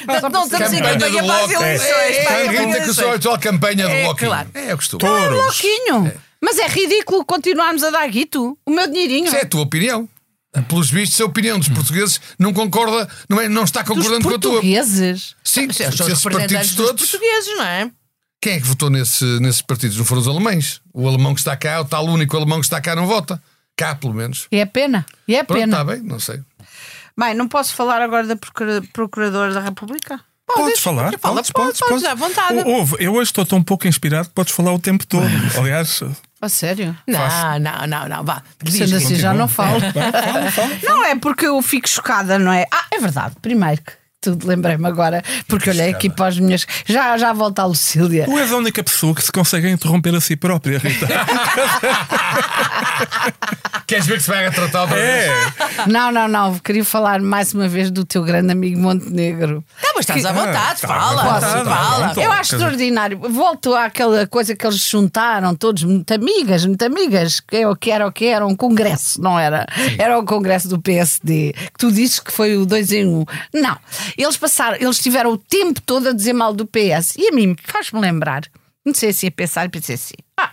Não, 0.08 0.30
não 0.30 0.44
estamos 0.46 0.74
em 0.74 0.82
Campanha 0.82 1.24
para 1.24 1.44
as 1.46 1.52
eleições. 1.52 1.92
É, 1.92 2.46
é, 2.46 2.48
Rita, 2.48 2.82
que 2.86 2.94
sou 3.22 3.34
a 3.34 3.40
campanha 3.40 3.88
do 3.88 3.92
É, 3.94 4.04
Bloco. 4.04 4.20
claro. 4.20 4.50
É 4.54 4.74
o 4.74 4.78
costume. 4.78 5.00
Touros. 5.02 5.42
Bloquinho. 5.44 6.14
Mas 6.42 6.60
é 6.60 6.68
ridículo 6.68 7.26
continuarmos 7.26 7.84
a 7.84 7.90
dar 7.90 8.08
guito. 8.08 8.58
O 8.66 8.72
meu 8.72 8.88
dinheirinho. 8.88 9.28
Isso 9.28 9.36
é 9.36 9.42
a 9.42 9.46
tua 9.46 9.62
opinião. 9.62 10.08
Pelos 10.70 10.90
vistos, 10.90 11.20
a 11.20 11.26
opinião 11.26 11.60
dos 11.60 11.68
portugueses 11.68 12.22
não 12.40 12.54
concorda, 12.54 13.10
não, 13.28 13.42
é, 13.42 13.50
não 13.50 13.66
está 13.66 13.84
concordando 13.84 14.22
com 14.24 14.36
a 14.36 14.40
tua. 14.40 14.52
portugueses. 14.54 15.36
Sim, 15.44 15.70
são 15.74 15.90
os 15.90 16.00
esses 16.00 16.24
partidos 16.24 16.76
todos. 16.76 17.10
portugueses, 17.10 17.58
não 17.58 17.66
é? 17.66 17.92
Quem 18.42 18.54
é 18.54 18.60
que 18.62 18.66
votou 18.68 18.90
nesse, 18.90 19.26
nesses 19.42 19.62
partidos? 19.62 19.98
Não 19.98 20.06
foram 20.06 20.22
os 20.22 20.28
alemães. 20.30 20.80
O 20.94 21.08
alemão 21.10 21.34
que 21.34 21.42
está 21.42 21.58
cá, 21.58 21.82
o 21.82 21.86
tal 21.86 22.06
único 22.06 22.38
alemão 22.38 22.60
que 22.60 22.66
está 22.68 22.80
cá, 22.80 22.96
não 22.96 23.06
vota. 23.06 23.42
Cá, 23.78 23.96
pelo 23.96 24.14
menos. 24.14 24.48
E 24.52 24.58
é 24.58 24.66
pena. 24.66 25.06
E 25.28 25.36
é 25.36 25.44
Pronto, 25.44 25.60
pena. 25.60 25.74
está 25.82 25.84
bem, 25.84 26.02
não 26.02 26.20
sei. 26.20 26.40
Bem, 27.18 27.34
não 27.34 27.48
posso 27.48 27.74
falar 27.76 28.02
agora 28.02 28.26
da 28.28 28.36
Procura- 28.36 28.82
Procuradora 28.94 29.54
da 29.54 29.60
República? 29.62 30.20
Podes 30.48 30.80
falar? 30.80 31.12
Fala, 31.20 31.36
podes, 31.36 31.52
podes, 31.52 31.80
podes, 31.80 32.04
podes, 32.04 32.04
à 32.06 32.14
vontade. 32.14 32.60
Ou- 32.60 32.68
ouve, 32.80 32.96
eu 33.00 33.14
hoje 33.14 33.30
estou 33.32 33.46
tão 33.46 33.64
pouco 33.64 33.88
inspirado 33.88 34.28
que 34.30 34.34
podes 34.36 34.54
falar 34.54 34.74
o 34.74 34.80
tempo 34.80 35.06
todo. 35.06 35.26
Aliás, 35.58 36.02
A 36.40 36.48
sério? 36.48 36.96
Não, 37.08 37.60
não, 37.60 37.88
não, 37.88 38.08
não. 38.08 38.24
Vá. 38.24 38.44
Diz, 38.62 38.76
Sendo 38.76 38.96
assim, 38.96 39.16
já 39.16 39.34
não 39.34 39.48
falo. 39.48 39.80
fala, 39.82 40.52
fala. 40.52 40.70
Não 40.84 41.04
é 41.04 41.16
porque 41.16 41.48
eu 41.48 41.60
fico 41.64 41.90
chocada, 41.90 42.38
não 42.38 42.52
é? 42.54 42.66
Ah, 42.72 42.86
é 42.92 43.00
verdade. 43.00 43.36
Primeiro 43.42 43.82
que 43.82 43.92
tudo 44.26 44.48
lembrei-me 44.48 44.88
agora, 44.88 45.24
porque 45.48 45.70
olhei 45.70 45.92
aqui 45.92 46.10
para 46.10 46.28
as 46.28 46.40
minhas. 46.40 46.66
Já, 46.86 47.18
já 47.18 47.32
volta 47.32 47.62
a 47.62 47.66
Lucília. 47.66 48.26
tu 48.26 48.38
és 48.38 48.52
a 48.52 48.58
única 48.58 48.84
pessoa 48.84 49.14
que 49.14 49.22
se 49.22 49.32
consegue 49.32 49.70
interromper 49.70 50.16
a 50.16 50.22
si 50.22 50.36
própria, 50.36 50.80
Rita. 50.80 51.08
Queres 53.88 54.08
ver 54.08 54.16
que 54.18 54.24
se 54.24 54.30
vai 54.30 54.48
outra 54.48 54.86
vez? 54.88 55.00
É. 55.00 55.88
Não, 55.88 56.12
não, 56.12 56.28
não. 56.28 56.58
Queria 56.58 56.84
falar 56.84 57.22
mais 57.22 57.54
uma 57.54 57.68
vez 57.68 57.92
do 57.92 58.04
teu 58.04 58.24
grande 58.24 58.52
amigo 58.52 58.80
Montenegro. 58.80 59.64
Tá, 59.80 59.92
mas 59.96 60.02
estás 60.02 60.26
à 60.26 60.32
vontade, 60.32 60.82
tá, 60.82 60.88
fala. 60.88 61.22
à 61.22 61.34
vontade, 61.34 61.70
fala. 61.70 62.06
pronto. 62.06 62.20
Eu 62.22 62.32
acho 62.32 62.56
extraordinário. 62.56 63.20
Volto 63.30 63.76
àquela 63.76 64.26
coisa 64.26 64.56
que 64.56 64.66
eles 64.66 64.80
juntaram, 64.80 65.54
todos 65.56 65.84
muito 65.84 66.12
amigas, 66.12 66.66
muito 66.66 66.84
amigas, 66.84 67.40
que 67.40 67.58
é 67.58 67.68
o 67.68 67.76
que 67.76 67.92
era 67.92 68.08
o 68.08 68.12
que 68.12 68.26
era 68.26 68.46
um 68.46 68.56
congresso, 68.56 69.22
não 69.22 69.38
era? 69.38 69.68
Era 70.00 70.18
o 70.18 70.26
congresso 70.26 70.68
do 70.68 70.82
PSD, 70.82 71.54
que 71.54 71.78
tu 71.78 71.92
dizes 71.92 72.20
que 72.20 72.32
foi 72.32 72.58
o 72.58 72.66
2 72.66 72.92
em 72.92 73.06
1. 73.06 73.20
Um. 73.20 73.26
Não. 73.54 73.78
Eles 74.18 74.38
passaram, 74.38 74.78
eles 74.80 75.00
tiveram 75.00 75.32
o 75.32 75.38
tempo 75.38 75.82
todo 75.82 76.10
a 76.10 76.14
dizer 76.14 76.34
mal 76.34 76.54
do 76.54 76.66
PS. 76.66 77.16
E 77.18 77.28
a 77.30 77.32
mim 77.32 77.56
faz-me 77.64 78.00
lembrar, 78.00 78.44
não 78.86 78.94
sei 78.94 79.10
assim 79.10 79.28
a 79.28 79.32
pensar, 79.32 79.66
e 79.66 79.70
pensei 79.70 79.96
assim. 79.96 80.14
Ah, 80.38 80.52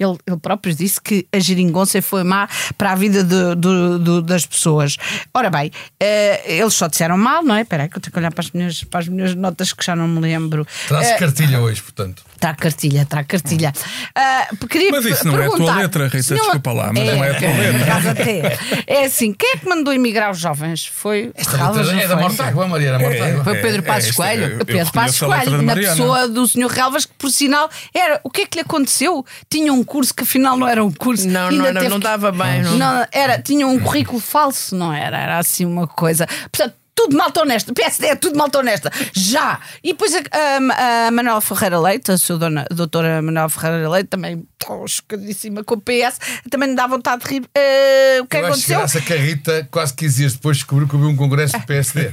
ele, 0.00 0.16
ele 0.26 0.36
próprio 0.38 0.74
disse 0.74 0.98
que 1.00 1.26
a 1.30 1.38
geringonça 1.38 2.00
foi 2.00 2.24
má 2.24 2.48
para 2.78 2.92
a 2.92 2.94
vida 2.94 3.22
do- 3.22 3.54
do- 3.54 3.98
do- 3.98 4.22
das 4.22 4.46
pessoas. 4.46 4.96
Ora 5.34 5.50
bem, 5.50 5.70
eh, 6.00 6.58
eles 6.58 6.72
só 6.74 6.86
disseram 6.88 7.18
mal, 7.18 7.42
não 7.42 7.54
é? 7.54 7.60
Espera 7.62 7.82
aí 7.82 7.88
que 7.90 7.96
eu 7.98 8.00
tenho 8.00 8.12
que 8.12 8.18
olhar 8.18 8.32
para 8.32 8.42
as 8.44 8.50
minhas, 8.50 8.82
para 8.84 9.00
as 9.00 9.08
minhas 9.08 9.34
notas 9.34 9.72
que 9.74 9.84
já 9.84 9.94
não 9.94 10.08
me 10.08 10.20
lembro. 10.20 10.66
Traz 10.88 11.08
Eh, 11.08 11.18
cartilha 11.18 11.60
hoje, 11.60 11.82
portanto. 11.82 12.24
Está 12.38 12.50
a 12.50 12.54
cartilha, 12.54 13.02
está 13.02 13.18
a 13.18 13.24
cartilha. 13.24 13.72
Ah, 14.14 14.46
queria 14.70 14.92
Mas 14.92 15.04
isso 15.04 15.26
não 15.26 15.34
é 15.34 15.46
a 15.46 15.48
tua 15.48 15.56
perguntar, 15.56 15.76
letra, 15.78 16.04
Rita, 16.06 16.22
senhor- 16.22 16.40
desculpa 16.42 16.72
lá, 16.72 16.92
mas 16.92 17.04
não 17.04 17.24
é 17.24 17.30
a 17.30 17.34
tua 17.34 17.48
letra. 17.48 17.72
por 17.72 17.82
acaso 17.82 18.08
até. 18.10 18.58
É 18.86 19.04
assim, 19.06 19.32
quem 19.32 19.50
é 19.54 19.56
que 19.56 19.68
mandou 19.68 19.92
emigrar 19.92 20.30
os 20.30 20.38
jovens? 20.38 20.86
Foi 20.86 21.32
Esta 21.34 21.56
letra 21.72 21.92
não 21.92 21.98
é 22.00 22.06
da 22.06 22.14
foi? 22.14 22.22
Mortágua, 22.22 22.68
Mariana 22.68 22.98
Mortágua. 23.00 23.42
Foi 23.42 23.58
o 23.58 23.60
Pedro 23.60 23.78
É, 23.78 23.82
Passos 23.82 24.10
é- 24.10 24.14
Coelho. 24.14 24.56
eu 24.60 24.64
Pedro 24.66 24.92
Passos 24.92 25.20
letra 25.20 25.36
Coelho, 25.46 25.56
da 25.58 25.62
na 25.62 25.74
pessoa 25.74 26.28
do 26.28 26.46
Sr. 26.46 26.66
Relvas, 26.68 27.06
que 27.06 27.12
por 27.18 27.30
sinal 27.32 27.68
era. 27.92 28.20
O 28.22 28.30
que 28.30 28.42
é 28.42 28.46
que 28.46 28.56
lhe 28.58 28.62
aconteceu? 28.62 29.26
Tinha 29.50 29.72
um 29.72 29.82
curso 29.82 30.14
que 30.14 30.22
afinal 30.22 30.56
não 30.56 30.68
era 30.68 30.84
um 30.84 30.92
curso. 30.92 31.26
Não, 31.28 31.50
não, 31.50 31.72
não, 31.72 31.82
não 31.82 31.90
que- 31.98 31.98
dava 31.98 32.30
bem. 32.30 32.62
Não. 32.62 32.76
Não, 32.78 33.06
era, 33.10 33.42
tinha 33.42 33.66
um 33.66 33.80
currículo 33.80 34.20
falso, 34.20 34.76
não 34.76 34.92
era? 34.92 35.18
Era 35.18 35.38
assim 35.38 35.64
uma 35.64 35.88
coisa. 35.88 36.24
Portanto, 36.52 36.74
tudo 36.98 37.16
malta 37.16 37.40
honesta. 37.42 37.72
PSD 37.72 38.06
é 38.08 38.16
tudo 38.16 38.36
malta 38.36 38.58
honesta. 38.58 38.90
Já! 39.12 39.60
E 39.84 39.92
depois 39.92 40.12
a, 40.14 40.18
a, 40.18 41.06
a 41.06 41.10
Manuela 41.12 41.40
Ferreira 41.40 41.78
Leite, 41.78 42.10
a 42.10 42.18
sua 42.18 42.36
dona, 42.38 42.66
a 42.68 42.74
doutora 42.74 43.22
Manuela 43.22 43.48
Ferreira 43.48 43.88
Leite, 43.88 44.08
também 44.08 44.44
chocadíssima 44.86 45.62
com 45.62 45.74
o 45.76 45.80
PS, 45.80 46.18
também 46.50 46.70
me 46.70 46.74
dá 46.74 46.86
vontade 46.88 47.22
de 47.24 47.30
rir. 47.30 47.48
Eh, 47.54 48.18
o 48.20 48.26
que 48.26 48.36
é 48.36 48.40
Eu 48.40 48.44
acho 48.46 48.52
aconteceu? 48.54 48.78
graça 48.78 49.00
que 49.00 49.12
a 49.12 49.16
Rita, 49.16 49.68
quase 49.70 49.94
15 49.94 50.16
dias 50.16 50.32
depois, 50.34 50.56
descobriu 50.56 50.88
que 50.88 50.96
houve 50.96 51.06
um 51.06 51.16
congresso 51.16 51.56
do 51.58 51.64
PSD. 51.66 52.12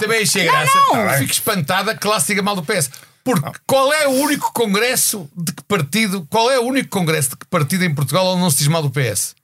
Também 0.00 0.22
achei 0.22 0.42
Então, 0.44 0.54
Não, 0.54 0.60
graça. 0.62 0.78
não. 0.92 1.00
Eu 1.12 1.18
Fico 1.18 1.32
espantada 1.32 1.94
que 1.94 2.06
lá 2.06 2.18
se 2.18 2.28
diga 2.28 2.42
mal 2.42 2.56
do 2.56 2.62
PS. 2.62 2.90
Porque 3.22 3.50
qual 3.66 3.92
é 3.92 4.06
o 4.08 4.12
único 4.12 4.50
congresso 4.54 5.28
de 5.36 5.52
que 5.52 5.62
partido, 5.64 6.26
qual 6.30 6.50
é 6.50 6.58
o 6.58 6.62
único 6.62 6.88
congresso 6.88 7.30
de 7.30 7.36
que 7.36 7.46
partido 7.46 7.84
em 7.84 7.94
Portugal 7.94 8.26
onde 8.28 8.40
não 8.40 8.50
se 8.50 8.58
diz 8.58 8.68
mal 8.68 8.82
do 8.82 8.90
PS? 8.90 9.34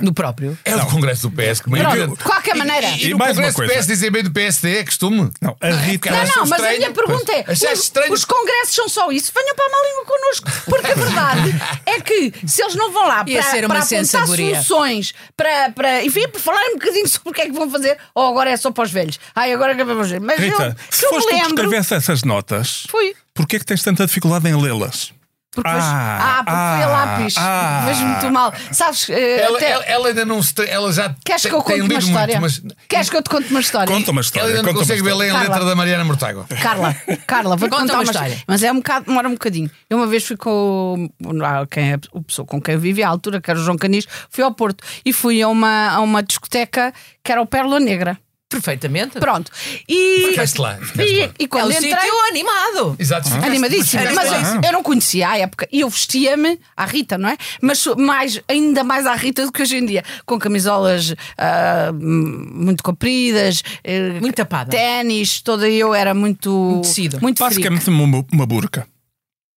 No 0.00 0.12
próprio. 0.12 0.58
É 0.64 0.74
o 0.76 0.86
congresso 0.86 1.28
do 1.28 1.36
PS. 1.36 1.60
Que 1.60 1.70
me 1.70 1.78
Pronto, 1.80 2.16
de 2.16 2.24
qualquer 2.24 2.56
maneira. 2.56 2.86
E, 2.88 3.04
e 3.04 3.06
E 3.06 3.10
no 3.10 3.18
mais 3.18 3.36
uma 3.36 3.52
congresso 3.52 3.56
do 3.58 3.66
coisa. 3.66 3.80
PS 3.80 3.86
dizem 3.86 4.10
bem 4.10 4.22
do 4.22 4.30
PSD, 4.30 4.78
é 4.78 4.84
costume? 4.84 5.30
Não, 5.40 5.56
a 5.60 5.70
Rita. 5.70 6.10
Não, 6.10 6.18
não, 6.18 6.26
mas 6.46 6.52
a 6.52 6.56
estranho, 6.56 6.78
minha 6.78 6.90
pergunta 6.92 7.32
é: 7.32 7.44
os, 7.52 7.62
estranho? 7.62 8.12
os 8.12 8.24
congressos 8.24 8.74
são 8.74 8.88
só 8.88 9.10
isso? 9.12 9.32
Venham 9.34 9.54
para 9.54 9.66
a 9.66 9.68
má 9.68 9.76
língua 9.88 10.04
connosco. 10.04 10.50
Porque 10.64 10.92
a 10.92 10.94
verdade 10.94 11.54
é 11.86 12.00
que 12.00 12.32
se 12.46 12.62
eles 12.62 12.74
não 12.74 12.92
vão 12.92 13.06
lá 13.06 13.24
para, 13.24 13.42
ser 13.42 13.64
uma 13.64 13.74
para 13.74 13.84
apontar 13.84 14.26
soluções, 14.26 15.14
para, 15.36 15.70
para, 15.72 16.04
enfim, 16.04 16.26
para 16.28 16.40
falar 16.40 16.60
um 16.70 16.74
bocadinho 16.74 17.08
sobre 17.08 17.30
o 17.30 17.32
que 17.32 17.40
é 17.42 17.46
que 17.46 17.52
vão 17.52 17.70
fazer, 17.70 17.98
ou 18.14 18.26
agora 18.28 18.50
é 18.50 18.56
só 18.56 18.70
para 18.70 18.84
os 18.84 18.90
velhos. 18.90 19.18
Ai, 19.34 19.52
agora 19.52 19.72
é 19.72 19.74
que 19.74 19.82
é 19.82 19.84
para 19.84 19.98
os 20.00 20.10
velhos. 20.10 20.24
Mas 20.24 20.38
Rita, 20.38 20.62
eu, 20.64 20.74
se 20.90 21.00
que 21.00 21.06
eu 21.06 21.10
foste 21.10 21.26
me 21.26 21.32
tu 21.32 21.36
que 21.42 21.48
lembro. 21.48 21.64
escrevesse 21.64 21.94
essas 21.94 22.22
notas, 22.22 22.84
Fui. 22.88 23.14
porquê 23.34 23.56
é 23.56 23.58
que 23.58 23.64
tens 23.66 23.82
tanta 23.82 24.06
dificuldade 24.06 24.48
em 24.48 24.56
lê-las? 24.60 25.12
Porque 25.54 25.68
vejo- 25.70 25.82
Ah, 25.84 26.38
ah, 26.38 26.44
porque 26.44 26.50
foi 26.50 26.82
a 26.82 26.86
ah, 26.86 26.88
lápis. 26.88 27.34
ah. 27.36 27.82
Vejo 27.86 28.04
muito 28.06 28.30
mal. 28.30 28.54
Sabes, 28.72 29.10
eh, 29.10 29.40
Ela, 29.42 29.58
até- 29.58 29.70
ela- 29.70 29.84
ela 29.84 30.08
ainda 30.08 30.24
não 30.24 30.42
se. 30.42 30.54
Ela 30.66 30.90
já 30.92 31.14
queres 31.24 31.42
que 31.42 31.52
eu 31.52 31.62
conte 31.62 31.80
uma 31.82 31.98
história? 31.98 32.40
muito, 32.40 32.62
mas 32.64 32.74
Queres 32.88 33.10
que 33.10 33.16
eu 33.18 33.22
te 33.22 33.28
conte 33.28 33.50
uma 33.50 33.60
história? 33.60 33.94
Conta 33.94 34.10
uma 34.10 34.20
ela 34.20 34.24
história. 34.24 34.48
ainda 34.48 34.62
não 34.62 34.72
consegue 34.74 35.02
ver 35.02 35.14
ler 35.14 35.30
a 35.34 35.40
letra 35.40 35.64
da 35.66 35.74
Mariana 35.76 36.04
Mortágua. 36.04 36.46
Carla, 36.62 36.96
Carla, 37.26 37.56
vou 37.56 37.68
Conta 37.68 37.82
contar 37.82 37.94
uma 37.94 38.02
história. 38.04 38.28
história. 38.28 38.44
Mas 38.48 38.62
é 38.62 38.72
um 38.72 38.76
bocado, 38.76 39.04
demora 39.06 39.28
um 39.28 39.32
bocadinho. 39.32 39.70
Eu 39.90 39.98
uma 39.98 40.06
vez 40.06 40.24
fui 40.24 40.38
com 40.38 41.10
o, 41.22 41.44
ah, 41.44 41.66
quem 41.70 41.92
é, 41.92 41.98
o 42.12 42.22
pessoa 42.22 42.46
com 42.46 42.58
quem 42.60 42.74
eu 42.74 42.80
vivia 42.80 43.06
à 43.06 43.10
altura, 43.10 43.38
que 43.40 43.50
era 43.50 43.60
o 43.60 43.62
João 43.62 43.76
Canis, 43.76 44.06
fui 44.30 44.42
ao 44.42 44.52
Porto 44.54 44.82
e 45.04 45.12
fui 45.12 45.42
a 45.42 45.48
uma, 45.48 45.90
a 45.90 46.00
uma 46.00 46.22
discoteca 46.22 46.94
que 47.22 47.30
era 47.30 47.42
o 47.42 47.46
Pérola 47.46 47.78
Negra. 47.78 48.18
Perfeitamente. 48.52 49.18
Pronto. 49.18 49.50
E, 49.88 50.26
Ficaste 50.30 50.58
lá, 50.60 50.76
ficaste 50.76 51.12
e, 51.12 51.20
lá. 51.26 51.32
e 51.38 51.44
É 51.44 51.48
quando 51.48 51.66
um 51.68 51.72
entrei. 51.72 51.90
sítio 51.92 52.20
animado. 52.28 52.96
Exato, 52.98 53.28
ficaste- 53.28 53.46
Animadíssima, 53.46 54.02
mas 54.14 54.18
Animadíssima. 54.28 54.56
eu, 54.62 54.68
eu 54.68 54.72
não 54.72 54.82
conhecia 54.82 55.28
à 55.28 55.38
época 55.38 55.68
e 55.72 55.80
eu 55.80 55.88
vestia-me 55.88 56.58
à 56.76 56.84
Rita, 56.84 57.18
não 57.18 57.28
é? 57.28 57.36
Mas 57.60 57.84
mais, 57.96 58.40
ainda 58.48 58.84
mais 58.84 59.06
à 59.06 59.14
Rita 59.14 59.44
do 59.44 59.50
que 59.52 59.62
hoje 59.62 59.76
em 59.76 59.86
dia, 59.86 60.04
com 60.24 60.38
camisolas 60.38 61.14
ah, 61.36 61.90
hum, 61.92 62.50
muito 62.54 62.82
compridas, 62.82 63.62
eh, 63.82 64.20
Muito 64.20 64.36
tapada. 64.36 64.70
ténis, 64.70 65.40
toda 65.40 65.68
eu 65.68 65.94
era 65.94 66.14
muito. 66.14 66.80
tecido. 66.82 67.18
Muito. 67.20 67.38
Basicamente 67.38 67.88
uma, 67.90 68.24
uma 68.32 68.46
burca. 68.46 68.86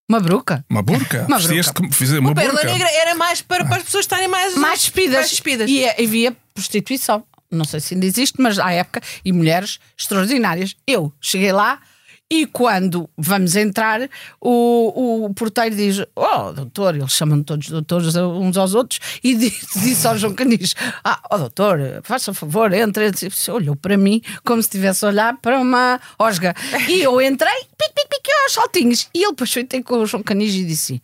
Uma 0.07 0.19
bruca. 0.19 0.63
Uma 0.69 0.83
burca. 0.83 1.25
Uma 1.27 1.39
Vestias-te 1.39 1.73
como- 1.73 1.91
fizer 1.91 2.19
uma 2.19 2.31
O 2.31 2.35
Pérola 2.35 2.53
burca. 2.61 2.71
Negra 2.71 2.87
era 2.91 3.15
mais 3.15 3.41
para, 3.41 3.65
para 3.65 3.77
as 3.77 3.83
pessoas 3.83 4.03
estarem 4.05 4.27
mais, 4.27 4.55
mais 4.55 4.79
despidas. 4.81 5.15
mais 5.15 5.29
despidas. 5.31 5.69
E 5.69 5.83
é- 5.83 5.95
havia 6.03 6.35
prostituição. 6.53 7.23
Não 7.55 7.65
sei 7.65 7.79
se 7.79 7.93
ainda 7.93 8.05
existe, 8.05 8.41
mas 8.41 8.59
à 8.59 8.71
época, 8.71 9.01
e 9.24 9.31
mulheres 9.31 9.79
extraordinárias. 9.97 10.75
Eu 10.88 11.12
cheguei 11.21 11.51
lá 11.51 11.79
e 12.27 12.47
quando 12.47 13.07
vamos 13.15 13.55
entrar, 13.55 14.09
o, 14.41 15.25
o 15.25 15.33
porteiro 15.35 15.75
diz: 15.75 16.03
Oh, 16.15 16.51
doutor, 16.51 16.95
eles 16.95 17.12
chamam 17.12 17.43
todos 17.43 17.69
doutores 17.69 18.15
uns 18.15 18.57
aos 18.57 18.74
outros, 18.74 19.00
e 19.24 19.35
disse, 19.35 19.67
disse 19.79 20.07
ao 20.07 20.17
João 20.17 20.33
Canis: 20.33 20.75
Ah, 21.03 21.21
oh, 21.31 21.38
doutor, 21.38 21.79
faça 22.03 22.33
favor, 22.33 22.74
entre. 22.74 23.07
entre." 23.07 23.29
Olhou 23.50 23.75
para 23.75 23.95
mim 23.95 24.21
como 24.43 24.59
se 24.59 24.67
estivesse 24.67 25.05
a 25.05 25.09
olhar 25.09 25.38
para 25.38 25.59
uma 25.59 26.00
osga. 26.17 26.55
E 26.89 27.01
eu 27.01 27.21
entrei, 27.21 27.53
pique, 27.77 27.93
pique, 27.93 28.09
pique, 28.09 28.31
aos 28.43 28.53
saltinhos. 28.53 29.07
E 29.13 29.19
ele 29.19 29.29
depois 29.29 29.53
foi 29.53 29.63
ter 29.63 29.83
com 29.83 29.97
o 29.97 30.05
João 30.07 30.24
Canis 30.24 30.55
e 30.55 30.65
disse: 30.65 31.01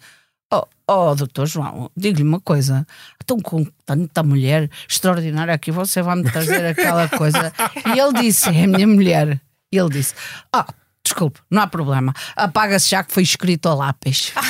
Oh, 0.51 0.65
oh 0.87 1.15
doutor 1.15 1.47
João, 1.47 1.89
diga-lhe 1.95 2.23
uma 2.23 2.39
coisa. 2.41 2.85
Estão 3.19 3.39
com 3.39 3.65
tanta 3.85 4.21
mulher 4.21 4.69
extraordinária 4.89 5.53
aqui, 5.53 5.71
você 5.71 6.01
vai-me 6.01 6.23
trazer 6.29 6.65
aquela 6.65 7.07
coisa. 7.07 7.53
E 7.95 7.99
ele 7.99 8.13
disse: 8.21 8.49
É 8.49 8.63
a 8.65 8.67
minha 8.67 8.87
mulher. 8.87 9.39
E 9.71 9.77
ele 9.77 9.89
disse: 9.89 10.13
Ah, 10.51 10.65
desculpe, 11.03 11.39
não 11.49 11.61
há 11.61 11.67
problema. 11.67 12.13
Apaga-se 12.35 12.89
já 12.89 13.03
que 13.03 13.13
foi 13.13 13.23
escrito 13.23 13.69
a 13.69 13.73
lápis. 13.73 14.33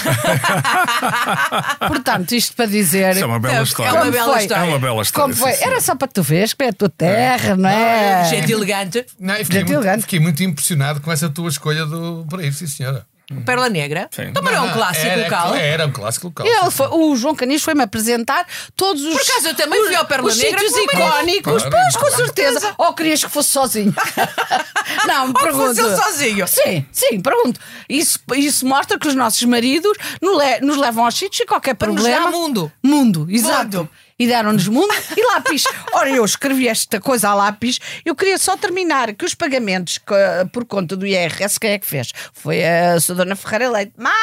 Portanto, 1.88 2.32
isto 2.34 2.56
para 2.56 2.66
dizer. 2.66 3.12
Isso 3.16 3.24
é 3.24 3.26
uma 3.26 3.40
bela 3.40 3.60
É 3.60 3.64
história. 3.64 3.92
uma 3.92 4.00
como 4.02 4.12
bela 4.12 4.34
foi? 4.34 4.42
história. 4.42 4.64
É 4.64 4.68
uma 4.70 4.80
bela 4.80 5.02
história. 5.02 5.24
Como 5.34 5.36
foi? 5.44 5.52
sim, 5.54 5.58
sim. 5.60 5.66
Era 5.66 5.82
só 5.82 5.96
para 5.96 6.08
tu 6.08 6.24
veres 6.24 6.54
que 6.54 6.64
é 6.64 6.70
a 6.70 6.74
tua 6.74 6.90
terra, 6.90 7.56
não 7.56 7.70
é? 7.70 8.26
Gente 8.26 8.52
elegante. 8.52 9.06
Não, 9.20 9.36
fiquei, 9.36 9.60
Gente 9.60 9.68
muito, 9.68 9.74
elegante. 9.74 10.02
fiquei 10.02 10.20
muito 10.20 10.44
impressionado 10.44 11.02
com 11.02 11.12
essa 11.12 11.30
tua 11.30 11.50
escolha 11.50 11.86
do 11.86 12.26
para 12.30 12.44
ir, 12.44 12.54
sim, 12.54 12.68
senhora. 12.68 13.06
Pérola 13.46 13.70
Negra. 13.70 14.08
Sim. 14.12 14.32
Mas 14.34 14.44
não 14.44 14.52
é 14.52 14.62
um 14.62 14.66
Não, 14.68 14.74
clássico 14.74 15.08
era, 15.08 15.24
local. 15.24 15.56
Era 15.56 15.86
um 15.88 15.92
clássico 15.92 16.28
local. 16.28 16.46
Ele 16.46 16.72
foi- 16.72 16.88
o 16.88 17.16
João 17.16 17.36
Canis 17.36 17.62
foi-me 17.64 17.84
apresentar 17.84 18.46
todos 18.76 19.02
os. 19.04 19.14
Por 19.14 19.22
acaso, 19.22 19.48
eu 19.48 19.56
também 19.56 19.84
fui 19.86 19.96
ao 19.96 20.06
Pérola 20.06 20.30
os 20.30 20.38
Negra 20.38 20.60
o 20.60 20.72
marido. 20.72 20.92
icónicos, 20.92 21.64
Claro, 21.64 21.70
pois, 21.72 21.94
com 21.96 22.00
claro. 22.02 22.16
certeza. 22.16 22.76
Ou 22.78 22.94
querias 22.94 23.24
que 23.24 23.30
fosse 23.32 23.50
sozinho? 23.50 23.94
não, 25.08 25.28
me 25.28 25.30
Ou 25.30 25.34
que 25.34 25.44
pergunto. 25.44 25.66
fosse 25.76 25.82
ele 25.82 25.96
sozinho. 25.96 26.48
Sim, 26.48 26.86
sim, 26.92 27.20
pergunto. 27.22 27.60
Isso, 27.90 28.20
isso 28.36 28.66
mostra 28.66 28.98
que 29.00 29.08
os 29.08 29.16
nossos 29.16 29.44
maridos 29.44 29.98
nos, 30.22 30.38
le- 30.38 30.60
nos 30.62 30.78
levam 30.78 31.06
aos 31.06 31.16
sítios 31.16 31.42
e 31.42 31.46
qualquer 31.46 31.74
Para 31.76 31.88
nos 31.92 32.02
problema. 32.02 32.26
dar 32.26 32.32
mundo. 32.32 32.72
Mundo, 32.84 33.28
exato. 33.30 33.78
Mundo. 33.78 33.90
E 34.22 34.28
deram-nos 34.28 34.68
mundo 34.68 34.94
e 35.18 35.26
lápis. 35.34 35.64
Ora, 35.94 36.08
eu 36.12 36.24
escrevi 36.24 36.68
esta 36.68 37.00
coisa 37.00 37.30
a 37.30 37.34
lápis. 37.34 37.80
Eu 38.06 38.14
queria 38.16 38.38
só 38.38 38.56
terminar 38.56 39.16
que 39.16 39.26
os 39.26 39.34
pagamentos 39.34 39.98
que, 39.98 40.14
por 40.54 40.64
conta 40.64 40.96
do 40.96 41.08
IRS, 41.08 41.60
quem 41.60 41.72
é 41.72 41.80
que 41.80 41.88
fez? 41.88 42.12
Foi 42.32 42.64
a 42.64 42.98
Sra. 42.98 43.16
Dona 43.16 43.36
Ferreira 43.36 43.72
Leite. 43.72 43.94
Mas 43.98 44.14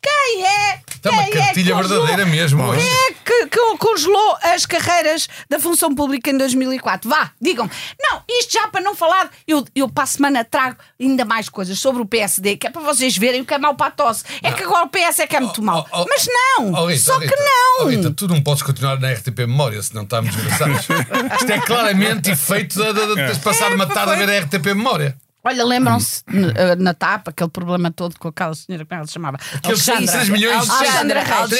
quem 0.00 0.46
é? 0.46 0.80
Está 0.94 1.10
uma 1.10 1.22
quem 1.24 1.32
é 1.32 1.32
que 1.32 1.38
cartilha 1.46 1.74
congelou- 1.74 2.06
verdadeira 2.06 2.30
mesmo. 2.30 2.62
hoje. 2.62 2.80
Quem 2.80 2.90
é 2.92 3.12
que, 3.24 3.46
que 3.48 3.76
congelou 3.78 4.36
as 4.42 4.64
carreiras 4.66 5.28
da 5.50 5.58
função 5.58 5.94
pública 5.94 6.30
em 6.30 6.38
2004? 6.38 7.08
Vá, 7.10 7.30
digam. 7.40 7.68
Não, 8.00 8.22
isto 8.28 8.52
já 8.52 8.68
para 8.68 8.80
não 8.80 8.94
falar, 8.94 9.30
eu, 9.46 9.64
eu 9.74 9.88
para 9.88 10.04
a 10.04 10.06
semana 10.06 10.44
trago 10.44 10.76
ainda 11.00 11.24
mais 11.24 11.48
coisas 11.48 11.78
sobre 11.78 12.02
o 12.02 12.06
PSD, 12.06 12.56
que 12.56 12.66
é 12.66 12.70
para 12.70 12.82
vocês 12.82 13.16
verem 13.16 13.40
o 13.40 13.44
que 13.44 13.52
é 13.54 13.58
mau 13.58 13.74
para 13.74 13.86
a 13.88 13.90
tosse. 13.90 14.24
É 14.42 14.52
que 14.52 14.62
agora 14.62 14.84
o 14.84 14.88
PS 14.88 15.18
é 15.20 15.26
que 15.26 15.36
é 15.36 15.40
muito 15.40 15.60
mau. 15.62 15.86
Oh, 15.92 16.02
oh, 16.02 16.06
Mas 16.08 16.26
não, 16.28 16.72
oh, 16.72 16.86
Rita, 16.86 17.02
só 17.02 17.16
oh, 17.16 17.20
que 17.20 17.34
não. 17.36 17.80
oh, 17.80 17.88
Rita, 17.88 18.10
tu 18.12 18.28
não 18.28 18.40
podes 18.42 18.62
continuar 18.62 18.98
na 19.00 19.12
RTP 19.12 19.38
Memória, 19.40 19.82
senão 19.82 20.02
estamos 20.04 20.34
desgraçados. 20.34 20.86
Isto 21.40 21.52
é 21.52 21.60
claramente 21.60 22.30
efeito 22.30 22.76
de, 22.80 22.92
de, 22.92 23.06
de 23.08 23.14
teres 23.16 23.38
passado 23.38 23.74
uma 23.74 23.86
tarde 23.86 24.12
a 24.12 24.16
ver 24.26 24.30
a 24.30 24.44
RTP 24.44 24.66
Memória. 24.66 25.16
Olha, 25.44 25.64
lembram-se 25.64 26.22
eh, 26.54 26.76
na 26.76 26.94
TAP, 26.94 27.28
aquele 27.28 27.50
problema 27.50 27.90
todo 27.90 28.16
com 28.18 28.28
aquela 28.28 28.54
senhora, 28.54 28.84
como 28.84 28.94
é 28.94 28.96
que 28.96 29.00
ela 29.00 29.06
se 29.06 29.12
chamava? 29.12 29.38
Aqueles 29.54 29.88
Alexandra. 29.88 30.12
3 30.12 30.28
milhões, 30.28 30.70
Alexandra 30.70 31.22
Reis. 31.22 31.50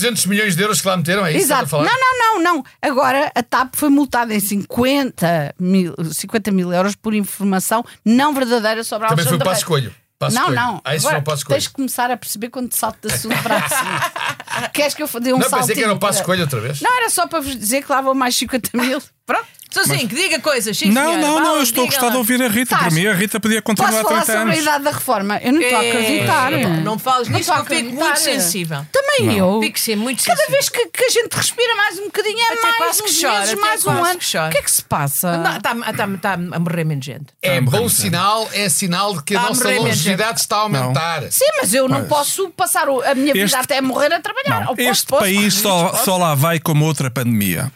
3.200 0.00 0.26
milhões 0.28 0.56
de 0.56 0.62
euros 0.62 0.80
que 0.82 0.88
lá 0.88 0.96
meteram, 0.96 1.24
é 1.24 1.32
isso 1.32 1.44
Exato. 1.46 1.76
Não, 1.76 1.84
não, 1.84 2.18
não, 2.18 2.42
não. 2.42 2.64
Agora 2.82 3.32
a 3.34 3.42
TAP 3.42 3.74
foi 3.76 3.88
multada 3.88 4.34
em 4.34 4.40
50 4.40 5.54
mil, 5.58 5.94
50 6.12 6.50
mil 6.52 6.72
euros 6.72 6.94
por 6.94 7.14
informação 7.14 7.84
não 8.04 8.34
verdadeira 8.34 8.84
sobre 8.84 9.06
a 9.06 9.08
Também 9.08 9.24
foi 9.24 9.32
Alexandra 9.34 9.44
para 9.44 9.50
a 9.50 9.54
Reis. 9.54 9.62
escolho. 9.62 9.94
Passo 10.18 10.36
não, 10.36 10.44
Coelho. 10.44 10.60
não. 10.60 10.80
Ah, 10.84 10.94
isso 10.94 11.08
Agora, 11.08 11.24
não 11.26 11.36
tens 11.46 11.62
de 11.62 11.70
começar 11.70 12.10
a 12.10 12.16
perceber 12.18 12.50
quando 12.50 12.68
te 12.68 12.76
salto 12.76 13.08
de 13.08 13.14
assunto 13.14 13.42
para. 13.42 14.68
Queres 14.68 14.92
que 14.92 15.02
eu 15.02 15.08
dê 15.18 15.32
um 15.32 15.38
Não, 15.38 15.48
salto? 15.48 15.62
pensei 15.62 15.76
que 15.76 15.82
era 15.82 15.94
o 15.94 15.98
passo 15.98 16.18
escolha 16.20 16.42
outra 16.42 16.60
vez. 16.60 16.82
Não, 16.82 16.94
era 16.98 17.08
só 17.08 17.26
para 17.26 17.40
vos 17.40 17.56
dizer 17.56 17.82
que 17.82 17.90
lá 17.90 18.02
vão 18.02 18.14
mais 18.14 18.36
50 18.36 18.68
mil. 18.74 19.00
Pronto. 19.34 19.46
Sozinho, 19.72 20.08
que 20.08 20.16
diga 20.16 20.40
coisas. 20.40 20.76
sim, 20.76 20.90
Não, 20.90 21.12
senhora. 21.14 21.20
não, 21.20 21.40
não, 21.40 21.56
eu 21.58 21.62
estou 21.62 21.84
a 21.84 21.86
gostar 21.86 22.08
de 22.10 22.16
ouvir 22.16 22.42
a 22.42 22.48
Rita. 22.48 22.76
Para 22.76 22.90
mim, 22.90 23.06
a 23.06 23.14
Rita 23.14 23.38
podia 23.38 23.62
continuar 23.62 23.90
Posso 23.92 24.00
há 24.00 24.08
falar 24.08 24.22
30 24.24 24.26
sobre 24.32 24.40
a 24.40 24.52
anos. 24.54 24.62
idade 24.64 24.84
da 24.84 24.90
reforma? 24.90 25.38
Eu 25.40 25.52
não 25.52 25.60
estou 25.60 25.78
a 25.78 25.84
É, 25.84 25.90
acreditar. 25.92 26.50
Não 26.82 26.98
fales 26.98 27.28
Não 27.28 27.38
nisso 27.38 27.52
estou 27.52 27.64
que 27.64 27.72
a 27.72 27.76
eu 27.76 27.84
fico 27.84 28.02
acreditar. 28.02 28.04
muito 28.04 28.18
sensível. 28.42 28.86
Também 28.90 29.38
eu. 29.38 29.60
Fico 29.62 29.78
sim, 29.78 29.94
muito 29.94 30.24
Cada 30.24 30.36
sensível. 30.38 30.52
vez 30.58 30.68
que, 30.70 30.86
que 30.88 31.04
a 31.04 31.08
gente 31.08 31.32
respira 31.36 31.76
mais 31.76 31.98
um 32.00 32.04
bocadinho 32.06 32.38
é 32.40 32.52
Até 32.52 32.62
mais 32.62 32.76
quase 32.78 33.02
que 33.04 33.10
uns 33.10 33.20
chora, 33.20 33.38
meses, 33.38 33.52
até 33.52 33.60
mais 33.60 33.80
um 33.80 33.84
quase 33.84 34.10
ano. 34.10 34.18
que. 34.18 34.38
O 34.38 34.50
que 34.50 34.58
é 34.58 34.62
que 34.62 34.70
se 34.72 34.82
passa? 34.82 35.42
Está 35.56 36.32
a 36.34 36.58
morrer 36.58 36.84
menos 36.84 37.04
gente. 37.04 37.26
É 37.40 37.60
bom 37.60 37.88
sinal, 37.88 38.48
é 38.52 38.68
sinal 38.68 39.14
de 39.16 39.22
que 39.22 39.36
a 39.36 39.38
Está 39.38 39.46
a 39.46 39.50
nossa 39.50 39.64
morrer 39.64 39.78
longevidade 39.78 40.40
está 40.40 40.56
a 40.56 40.60
aumentar. 40.62 41.22
Sim, 41.30 41.46
mas 41.60 41.72
eu 41.72 41.88
não 41.88 42.06
posso 42.06 42.50
passar 42.50 42.88
o- 42.88 43.02
a 43.02 43.14
minha 43.14 43.32
vida 43.32 43.44
Este- 43.44 43.56
até 43.56 43.80
morrer 43.80 44.12
a 44.12 44.20
trabalhar. 44.20 44.62
Não, 44.64 44.70
Ou 44.70 44.76
posso, 44.76 44.88
este 44.90 45.06
posso, 45.06 45.22
país 45.22 45.54
só, 45.54 45.94
só 45.94 46.16
lá 46.16 46.34
vai 46.34 46.58
como 46.58 46.84
outra 46.84 47.08
pandemia. 47.08 47.70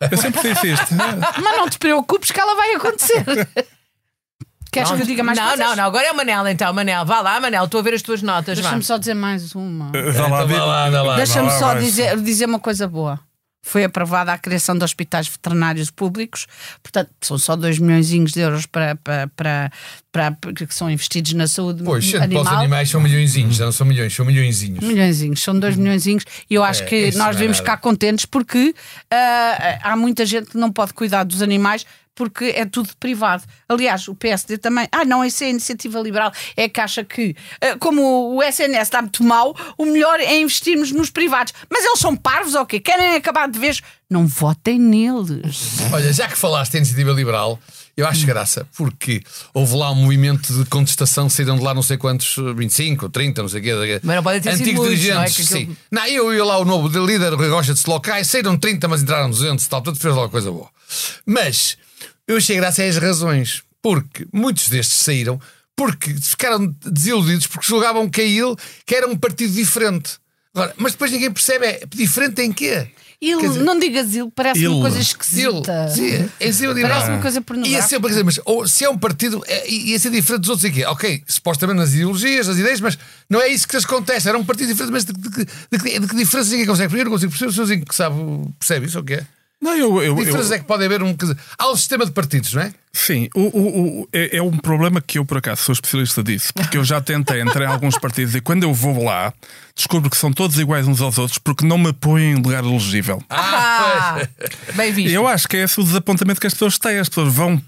Eu 0.00 0.18
sempre 0.18 0.42
disse 0.42 0.72
isto. 0.72 0.94
Mas 0.94 1.56
não 1.56 1.68
te 1.68 1.78
preocupes 1.78 2.30
que 2.30 2.40
ela 2.40 2.54
vai 2.54 2.74
acontecer. 2.74 3.24
Queres 4.70 4.90
que 4.90 5.02
eu 5.02 5.06
diga 5.06 5.22
mais 5.22 5.38
não, 5.38 5.48
coisas? 5.48 5.66
não, 5.66 5.76
não. 5.76 5.84
Agora 5.84 6.06
é 6.06 6.12
o 6.12 6.16
Manel, 6.16 6.46
então. 6.48 6.72
Manel, 6.72 7.06
vá 7.06 7.20
lá, 7.20 7.40
Manel. 7.40 7.64
Estou 7.64 7.80
a 7.80 7.82
ver 7.82 7.94
as 7.94 8.02
tuas 8.02 8.20
notas. 8.20 8.58
Vá. 8.58 8.62
Deixa-me 8.62 8.82
só 8.82 8.98
dizer 8.98 9.14
mais 9.14 9.54
uma. 9.54 9.90
Vá 9.90 9.98
lá, 10.00 10.10
Então 10.10 10.48
vá 10.48 10.64
lá, 10.64 10.86
anda 10.88 11.02
lá. 11.02 11.16
Deixa-me 11.16 11.50
só 11.52 11.68
vai. 11.68 11.78
dizer, 11.80 12.16
dizer 12.20 12.44
uma 12.44 12.58
coisa 12.60 12.86
boa. 12.86 13.18
Foi 13.68 13.82
aprovada 13.82 14.32
a 14.32 14.38
criação 14.38 14.78
de 14.78 14.84
hospitais 14.84 15.26
veterinários 15.26 15.90
públicos, 15.90 16.46
portanto, 16.80 17.10
são 17.20 17.36
só 17.36 17.56
2 17.56 17.80
milhões 17.80 18.06
de 18.08 18.38
euros 18.40 18.64
para, 18.64 18.94
para, 18.94 19.28
para, 19.34 19.70
para- 20.12 20.52
que 20.52 20.72
são 20.72 20.88
investidos 20.88 21.32
na 21.32 21.48
saúde 21.48 21.82
Pois, 21.82 22.08
para 22.12 22.18
os 22.18 22.22
animal. 22.24 22.46
animais 22.58 22.88
são 22.90 23.00
milhõezinhos, 23.00 23.56
já 23.56 23.64
não 23.64 23.72
são 23.72 23.84
milhões, 23.84 24.14
são 24.14 24.24
milhõezinhos. 24.24 24.84
Milhõezinhos, 24.86 25.42
são 25.42 25.58
2 25.58 25.74
milhõezinhos 25.76 26.24
e 26.48 26.54
eu 26.54 26.62
acho 26.62 26.84
É, 26.84 26.86
que 26.86 27.16
nós 27.16 27.30
é 27.30 27.38
devemos 27.38 27.56
ficar 27.58 27.78
contentes 27.78 28.24
porque 28.24 28.72
ah, 29.10 29.78
há 29.82 29.96
muita 29.96 30.24
gente 30.24 30.50
que 30.50 30.56
não 30.56 30.70
pode 30.70 30.94
cuidar 30.94 31.24
dos 31.24 31.42
animais 31.42 31.84
porque 32.16 32.46
é 32.46 32.64
tudo 32.64 32.88
privado. 32.98 33.44
Aliás, 33.68 34.08
o 34.08 34.14
PSD 34.16 34.58
também. 34.58 34.88
Ah, 34.90 35.04
não, 35.04 35.24
isso 35.24 35.44
é 35.44 35.46
a 35.46 35.50
iniciativa 35.50 36.00
liberal. 36.00 36.32
É 36.56 36.68
que 36.68 36.80
acha 36.80 37.04
que, 37.04 37.36
ah, 37.60 37.76
como 37.78 38.34
o 38.34 38.42
SNS 38.42 38.82
está 38.82 39.00
muito 39.02 39.22
mal, 39.22 39.54
o 39.78 39.84
melhor 39.84 40.18
é 40.18 40.36
investirmos 40.40 40.90
nos 40.90 41.10
privados. 41.10 41.52
Mas 41.70 41.84
eles 41.84 42.00
são 42.00 42.16
parvos 42.16 42.54
ou 42.54 42.66
quê? 42.66 42.80
Querem 42.80 43.14
acabar 43.14 43.48
de 43.48 43.58
vez? 43.58 43.80
Não 44.10 44.26
votem 44.26 44.78
neles. 44.78 45.78
Olha, 45.92 46.12
já 46.12 46.26
que 46.28 46.36
falaste 46.38 46.74
em 46.74 46.78
iniciativa 46.78 47.10
liberal, 47.12 47.58
eu 47.96 48.06
acho 48.06 48.24
graça, 48.24 48.66
porque 48.76 49.20
houve 49.52 49.74
lá 49.76 49.90
um 49.90 49.96
movimento 49.96 50.52
de 50.52 50.64
contestação, 50.70 51.28
saíram 51.28 51.56
de 51.56 51.62
lá 51.64 51.74
não 51.74 51.82
sei 51.82 51.96
quantos, 51.96 52.36
25, 52.56 53.08
30, 53.08 53.42
não 53.42 53.48
sei 53.48 53.60
o 53.60 53.62
quê. 53.64 54.00
Mas 54.04 54.16
não 54.16 54.22
podem 54.22 54.40
ter 54.40 54.52
sido 54.52 54.62
Antigos 54.62 54.86
muitos, 54.86 55.04
não 55.08 55.22
é? 55.22 55.24
dirigentes, 55.24 55.36
Que 55.48 55.54
aquilo- 55.56 55.70
sim. 55.72 55.76
Não, 55.90 56.06
eu 56.06 56.32
e 56.32 56.38
lá 56.40 56.56
o 56.58 56.64
novo 56.64 56.88
líder, 57.04 57.32
o 57.32 57.36
Rui 57.36 57.48
Rocha 57.48 57.74
de 57.74 57.82
locais, 57.86 58.28
saíram 58.28 58.56
30, 58.56 58.86
mas 58.86 59.02
entraram 59.02 59.28
200 59.28 59.64
e 59.64 59.68
tal, 59.68 59.82
portanto 59.82 60.00
fez 60.00 60.14
lá 60.14 60.22
uma 60.22 60.28
coisa 60.28 60.50
boa. 60.52 60.68
Mas 61.26 61.76
eu 62.26 62.36
achei 62.36 62.56
graça 62.56 62.82
às 62.82 62.96
razões, 62.96 63.62
porque 63.82 64.26
muitos 64.32 64.68
destes 64.68 64.98
saíram 64.98 65.40
porque 65.76 66.14
ficaram 66.14 66.74
desiludidos 66.84 67.46
porque 67.46 67.66
julgavam 67.66 68.08
que 68.08 68.20
a 68.20 68.24
IL 68.24 68.56
que 68.86 68.94
era 68.94 69.06
um 69.06 69.16
partido 69.16 69.52
diferente. 69.52 70.14
Agora, 70.54 70.72
mas 70.78 70.92
depois 70.92 71.10
ninguém 71.10 71.30
percebe, 71.30 71.66
é 71.66 71.80
diferente 71.94 72.40
em 72.40 72.50
quê? 72.52 72.88
Il, 73.20 73.38
dizer- 73.40 73.62
não 73.62 73.78
digas 73.78 74.14
il, 74.14 74.30
parece 74.30 74.66
uma 74.66 74.76
Il. 74.76 74.80
coisa 74.80 74.96
Ele, 74.96 75.02
esquisita. 75.04 75.88
sim, 75.88 76.28
é 76.40 76.52
ser 76.52 76.74
Parece 76.82 77.10
uma 77.10 77.20
coisa 77.22 77.38
Ia 77.38 77.42
pornográfica. 77.42 77.88
ser, 77.88 78.00
por 78.00 78.10
exemplo, 78.10 78.26
mas 78.26 78.40
ou, 78.44 78.66
se 78.68 78.84
é 78.84 78.90
um 78.90 78.98
partido, 78.98 79.42
é, 79.46 79.70
ia 79.70 79.98
ser 79.98 80.10
diferente 80.10 80.40
dos 80.42 80.50
outros 80.50 80.64
aqui. 80.70 80.84
Ok, 80.84 81.22
supostamente 81.26 81.78
nas 81.78 81.92
ideologias, 81.94 82.46
nas 82.46 82.58
ideias, 82.58 82.80
mas 82.80 82.98
não 83.28 83.40
é 83.40 83.48
isso 83.48 83.66
que 83.68 83.74
lhes 83.76 83.84
acontece. 83.86 84.28
Era 84.28 84.36
um 84.38 84.44
partido 84.44 84.68
diferente, 84.68 84.92
mas 84.92 85.04
de, 85.04 85.12
de, 85.14 85.28
de, 85.28 85.44
de, 85.44 85.98
de 86.00 86.06
que 86.08 86.16
diferença 86.16 86.50
ninguém 86.50 86.66
consegue? 86.66 86.88
Primeiro, 86.88 87.10
não 87.10 87.16
consigo 87.16 87.30
perceber, 87.32 87.50
o 87.50 87.54
senhorzinho 87.54 87.84
que 87.86 87.94
sabe, 87.94 88.16
percebe 88.58 88.86
isso 88.86 88.98
ou 88.98 89.02
o 89.02 89.06
quê? 89.06 89.22
Não, 89.66 89.76
eu, 89.76 90.02
eu, 90.02 90.14
Que 90.16 90.24
diferença 90.24 90.50
eu- 90.50 90.56
é 90.56 90.58
que 90.60 90.64
pode 90.64 90.84
haver 90.84 91.02
um. 91.02 91.14
Há 91.58 91.70
um 91.70 91.76
sistema 91.76 92.06
de 92.06 92.12
partidos, 92.12 92.52
não 92.54 92.62
é? 92.62 92.72
Sim, 92.92 93.28
o, 93.34 93.40
o- 93.40 94.00
o- 94.02 94.08
é, 94.12 94.38
é 94.38 94.42
um 94.42 94.56
problema 94.56 95.00
que 95.02 95.18
eu, 95.18 95.24
por 95.24 95.36
acaso, 95.38 95.60
sou 95.62 95.72
especialista 95.72 96.22
disso, 96.22 96.52
porque 96.54 96.78
eu 96.78 96.84
já 96.84 97.00
tentei 97.00 97.40
entrar 97.42 97.64
em 97.64 97.68
alguns 97.68 97.98
partidos 97.98 98.34
e 98.34 98.40
quando 98.40 98.62
eu 98.62 98.72
vou 98.72 99.04
lá, 99.04 99.34
descubro 99.74 100.08
que 100.08 100.16
são 100.16 100.32
todos 100.32 100.58
iguais 100.58 100.86
uns 100.88 101.00
aos 101.02 101.18
outros 101.18 101.36
porque 101.38 101.66
não 101.66 101.76
me 101.76 101.92
põem 101.92 102.32
em 102.32 102.34
lugar 102.36 102.64
elegível. 102.64 103.22
Ah, 103.28 104.26
bem 104.74 104.88
E 104.90 104.92
visto. 104.92 105.10
eu 105.14 105.26
acho 105.26 105.46
que 105.46 105.56
é 105.58 105.62
esse 105.64 105.78
o 105.78 105.84
desapontamento 105.84 106.40
que 106.40 106.46
as 106.46 106.54
pessoas 106.54 106.78
têm. 106.78 106.98
As 106.98 107.08
pessoas 107.08 107.34
vão, 107.34 107.60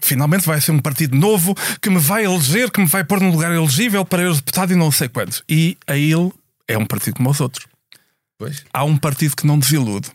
finalmente 0.00 0.44
vai 0.46 0.60
ser 0.60 0.72
um 0.72 0.78
partido 0.80 1.16
novo 1.16 1.54
que 1.80 1.88
me 1.88 1.98
vai 1.98 2.24
eleger, 2.26 2.70
que 2.70 2.80
me 2.80 2.86
vai 2.86 3.04
pôr 3.04 3.20
num 3.20 3.30
lugar 3.30 3.52
elegível 3.52 4.04
para 4.04 4.22
eu 4.22 4.34
deputado 4.34 4.72
e 4.72 4.76
não 4.76 4.90
sei 4.92 5.08
quantos. 5.08 5.42
E 5.48 5.78
a 5.86 5.96
ele 5.96 6.30
é 6.68 6.76
um 6.76 6.84
partido 6.84 7.14
como 7.16 7.30
os 7.30 7.40
outros. 7.40 7.66
Pois. 8.38 8.64
Há 8.72 8.84
um 8.84 8.96
partido 8.98 9.34
que 9.36 9.46
não 9.46 9.58
desilude, 9.58 10.08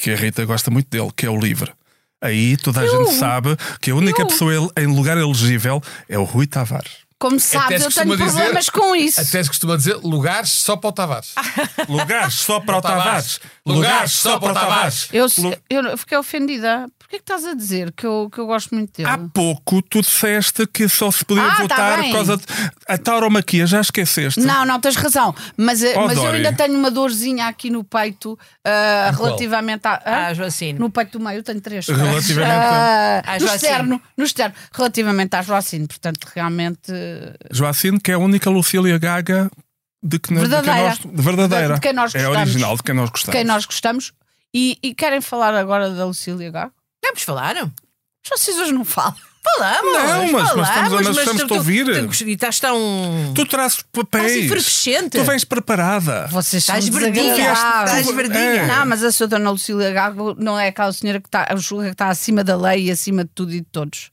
que 0.00 0.10
a 0.10 0.16
Rita 0.16 0.44
gosta 0.44 0.70
muito 0.70 0.88
dele, 0.90 1.10
que 1.16 1.26
é 1.26 1.30
o 1.30 1.38
Livre. 1.38 1.72
Aí 2.20 2.56
toda 2.56 2.80
a 2.80 2.86
gente 2.86 3.14
sabe 3.14 3.56
que 3.80 3.90
a 3.90 3.94
única 3.94 4.24
pessoa 4.24 4.54
ele- 4.54 4.70
em 4.76 4.86
lugar 4.86 5.16
elegível 5.18 5.82
é 6.08 6.16
o 6.18 6.24
Rui 6.24 6.46
Tavares. 6.46 7.02
Como 7.18 7.36
Até 7.36 7.44
sabes, 7.44 7.68
se 7.68 7.72
eu 7.74 7.78
tenho 7.78 8.08
costuma 8.08 8.16
dizer- 8.16 8.32
problemas 8.40 8.68
com 8.70 8.96
isso. 8.96 9.20
Até 9.20 9.42
se 9.42 9.48
costuma 9.48 9.76
dizer 9.76 9.94
lugares 9.98 10.50
só 10.50 10.76
para 10.76 10.88
o 10.88 10.92
Tavares. 10.92 11.34
Lugares 11.88 12.34
só 12.34 12.58
para 12.60 12.78
o 12.78 12.82
Tavares. 12.82 13.40
Lugares 13.64 14.10
só 14.12 14.38
para 14.40 14.50
o 14.50 14.54
Tavares. 14.54 15.06
Tavares. 15.08 15.60
Eu, 15.70 15.82
eu 15.90 15.98
fiquei 15.98 16.18
ofendida. 16.18 16.88
Porquê 17.12 17.24
que 17.26 17.32
estás 17.32 17.44
a 17.44 17.52
dizer 17.54 17.92
que 17.92 18.06
eu, 18.06 18.30
que 18.32 18.38
eu 18.38 18.46
gosto 18.46 18.74
muito 18.74 18.96
dele? 18.96 19.06
Há 19.06 19.18
pouco 19.18 19.82
tu 19.82 20.00
disseste 20.00 20.66
que 20.66 20.88
só 20.88 21.10
se 21.10 21.22
podia 21.22 21.44
Ah, 21.44 21.56
tá 21.56 21.62
votar 21.62 22.00
bem. 22.00 22.10
por 22.10 22.16
causa 22.16 22.36
de. 22.38 22.44
A 22.88 22.96
tauromaquia, 22.96 23.66
já 23.66 23.82
esqueceste? 23.82 24.40
Não, 24.40 24.64
não, 24.64 24.80
tens 24.80 24.96
razão. 24.96 25.34
Mas, 25.54 25.82
eh, 25.82 25.92
Oh, 25.94 26.06
mas 26.06 26.16
eu 26.16 26.30
ainda 26.30 26.54
tenho 26.54 26.74
uma 26.78 26.90
dorzinha 26.90 27.48
aqui 27.48 27.68
no 27.68 27.84
peito 27.84 28.38
qual? 28.62 29.26
relativamente 29.26 29.86
à. 29.86 30.00
Ah, 30.06 30.32
Joacine. 30.32 30.78
No 30.78 30.88
peito 30.88 31.18
do 31.18 31.22
meio 31.24 31.40
eu 31.40 31.42
tenho 31.42 31.60
três. 31.60 31.86
Relativamente 31.86 32.50
Ah, 32.50 33.22
à 33.26 33.32
no 33.34 33.40
Joacine. 33.40 33.56
externo, 33.56 34.02
no 34.16 34.24
externo. 34.24 34.54
Relativamente 34.72 35.36
à 35.36 35.42
Joacine. 35.42 35.86
Portanto, 35.86 36.26
realmente. 36.34 36.90
eh, 36.90 37.34
Joacine, 37.50 38.00
que 38.00 38.10
é 38.10 38.14
a 38.14 38.18
única 38.18 38.48
Lucília 38.48 38.96
Gaga 38.98 39.50
de 40.02 40.18
que, 40.18 40.28
de 40.32 40.40
quem 40.40 40.48
Verdadeira. 40.48 40.88
nós, 40.88 40.98
de 40.98 41.22
verdadeira. 41.22 41.74
De 41.74 41.80
quem 41.80 41.92
nós 41.92 42.14
é 42.14 42.22
gostamos. 42.24 42.40
original, 42.48 42.76
de 42.76 42.82
quem 42.82 42.94
nós 42.94 43.10
gostamos. 43.10 43.32
Quem 43.36 43.44
nós 43.44 43.66
gostamos. 43.66 44.12
E, 44.54 44.78
e 44.82 44.94
querem 44.94 45.20
falar 45.20 45.54
agora 45.54 45.90
da 45.90 46.06
Lucília 46.06 46.50
Gago? 46.50 46.72
Vamos 47.12 47.22
falar? 47.24 47.54
Vocês 48.28 48.56
hoje 48.58 48.72
não 48.72 48.84
falam. 48.84 49.14
Falamos. 49.44 49.92
Não, 49.92 50.02
mas- 50.06 50.32
mas 50.32 50.48
falamos, 50.48 50.68
estamos- 50.68 50.92
mas 50.92 51.06
mas 51.08 51.18
estamos-te 51.18 51.48
tu- 51.48 51.54
a 51.54 51.56
ouvir. 51.56 51.84
tu- 52.16 52.24
E 52.28 52.32
estás 52.32 52.60
tão. 52.60 52.78
Tu 53.34 53.44
trazes 53.46 53.82
papéis. 53.92 54.48
Estás. 54.48 55.18
Tu 55.18 55.24
vens 55.24 55.44
preparada. 55.44 56.28
Vocês 56.28 56.64
são 56.64 56.76
Estás 56.76 56.94
verdinha. 56.94 57.52
Estás 57.52 58.06
verdinha. 58.14 58.38
É. 58.38 58.66
Não, 58.68 58.86
mas 58.86 59.02
a 59.02 59.10
sua 59.10 59.26
dona 59.26 59.50
Lucília 59.50 59.90
Gago 59.90 60.36
não 60.38 60.56
é 60.56 60.68
aquela 60.68 60.92
senhora 60.92 61.20
que 61.20 61.26
está, 61.26 61.48
julga 61.56 61.86
que 61.86 61.90
está 61.92 62.08
acima 62.08 62.44
da 62.44 62.56
lei 62.56 62.84
e 62.86 62.90
acima 62.92 63.24
de 63.24 63.30
tudo 63.34 63.52
e 63.52 63.60
de 63.60 63.66
todos. 63.66 64.12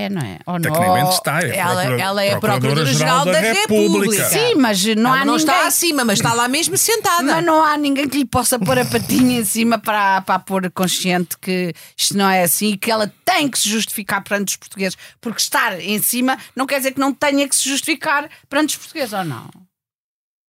É, 0.00 0.08
não 0.08 0.22
é? 0.22 0.38
Ou 0.46 0.54
não? 0.54 0.60
Tecnicamente 0.62 1.12
está. 1.12 1.40
É 1.42 1.56
Ela- 1.56 1.74
Procura- 1.82 2.02
ela 2.02 2.24
é 2.24 2.32
a 2.32 2.38
Procuradora-Geral 2.40 3.24
Procuradora-Geral 3.24 3.24
da 3.26 3.60
República. 3.60 4.24
Sim, 4.30 4.54
mas 4.56 4.84
não 4.96 5.12
há 5.12 5.16
Ela 5.16 5.24
não 5.26 5.36
ninguém. 5.36 5.36
está 5.54 5.66
acima, 5.66 6.04
mas 6.04 6.18
está 6.18 6.32
lá 6.34 6.48
mesmo 6.48 6.76
sentada. 6.76 7.22
Mas 7.22 7.44
não 7.44 7.62
há 7.64 7.76
ninguém 7.76 8.08
que 8.08 8.16
lhe 8.18 8.24
possa 8.24 8.58
pôr 8.58 8.78
a 8.78 8.84
patinha 8.84 9.40
em 9.40 9.44
cima 9.44 9.78
para, 9.78 10.20
para 10.22 10.38
pôr 10.38 10.70
consciente 10.70 11.36
que 11.40 11.72
isto 11.96 12.16
não 12.16 12.28
é 12.30 12.42
assim 12.42 12.72
e 12.72 12.76
que 12.76 12.90
ela 12.90 13.12
tem 13.24 13.48
que 13.48 13.58
se 13.58 13.68
justificar 13.68 14.22
perante 14.24 14.48
os 14.50 14.56
portugueses. 14.56 14.96
Porque 15.20 15.40
estar 15.40 15.78
em 15.80 16.00
cima 16.00 16.38
não 16.56 16.66
quer 16.66 16.78
dizer 16.78 16.92
que 16.92 17.00
não 17.00 17.12
tenha 17.12 17.48
que 17.48 17.54
se 17.56 17.68
justificar 17.68 18.28
perante 18.48 18.70
os 18.70 18.76
portugueses, 18.76 19.12
ou 19.12 19.24
não? 19.24 19.48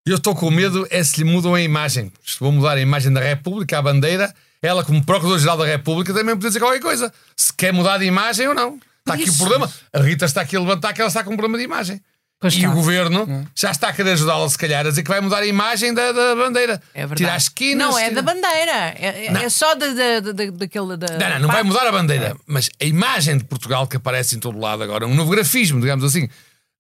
Eu 0.07 0.17
estou 0.17 0.35
com 0.35 0.51
medo 0.51 0.87
é 0.91 1.03
se 1.05 1.23
lhe 1.23 1.31
mudam 1.31 1.55
a 1.55 1.61
imagem. 1.61 2.11
Se 2.25 2.39
vou 2.41 2.51
mudar 2.51 2.73
a 2.77 2.81
imagem 2.81 3.13
da 3.13 3.21
República, 3.21 3.79
a 3.79 3.83
bandeira, 3.83 4.35
ela, 4.63 4.83
como 4.85 5.05
Procurador-Geral 5.05 5.57
da 5.59 5.65
República, 5.67 6.13
também 6.13 6.35
pode 6.35 6.47
dizer 6.49 6.59
qualquer 6.59 6.81
coisa. 6.81 7.13
Se 7.37 7.53
quer 7.53 7.73
mudar 7.73 7.99
de 7.99 8.07
imagem 8.07 8.49
ou 8.49 8.55
não. 8.55 8.79
Está 9.01 9.15
aqui 9.15 9.31
o 9.31 9.37
problema. 9.37 9.73
A 9.93 9.99
Rita 10.01 10.25
está 10.25 10.41
aqui 10.43 10.57
a 10.57 10.61
levantar 10.61 10.93
que 10.93 11.01
ela 11.01 11.09
está 11.09 11.23
com 11.25 11.33
um 11.33 11.37
problema 11.37 11.59
de 11.59 11.65
imagem. 11.65 12.01
Pois 12.41 12.55
e 12.55 12.59
está. 12.59 12.71
o 12.71 12.75
governo 12.75 13.47
já 13.55 13.71
está 13.71 13.89
a 13.89 13.93
querer 13.93 14.13
ajudá-la, 14.13 14.49
se 14.49 14.57
calhar, 14.57 14.87
a 14.87 14.89
dizer 14.89 15.03
que 15.03 15.11
vai 15.11 15.21
mudar 15.21 15.39
a 15.41 15.47
imagem 15.47 15.93
da, 15.93 16.11
da 16.11 16.35
bandeira. 16.35 16.81
É 16.95 17.01
verdade. 17.01 17.17
Tirar 17.19 17.35
as 17.35 17.43
esquinas. 17.45 17.87
Não, 17.89 17.99
é 17.99 18.09
tirar- 18.09 18.15
da 18.15 18.23
bandeira. 18.23 18.73
É, 18.99 19.27
é- 19.27 19.45
é 19.45 19.49
só 19.51 19.75
da, 19.75 19.87
da, 19.89 20.21
da- 20.21 20.33
daquele. 20.51 20.97
Da, 20.97 21.19
Não, 21.19 21.29
não, 21.35 21.39
não 21.41 21.49
vai 21.51 21.63
mudar 21.63 21.87
a 21.87 21.93
bandeira, 21.93 22.35
mas 22.47 22.71
a 22.81 22.85
imagem 22.87 23.37
de 23.37 23.45
Portugal 23.45 23.87
que 23.87 23.97
aparece 23.99 24.37
em 24.37 24.39
todo 24.41 24.59
lado 24.59 24.83
agora, 24.83 25.07
um 25.07 25.15
novo 25.15 25.31
grafismo, 25.33 25.81
digamos 25.81 26.03
assim. 26.05 26.29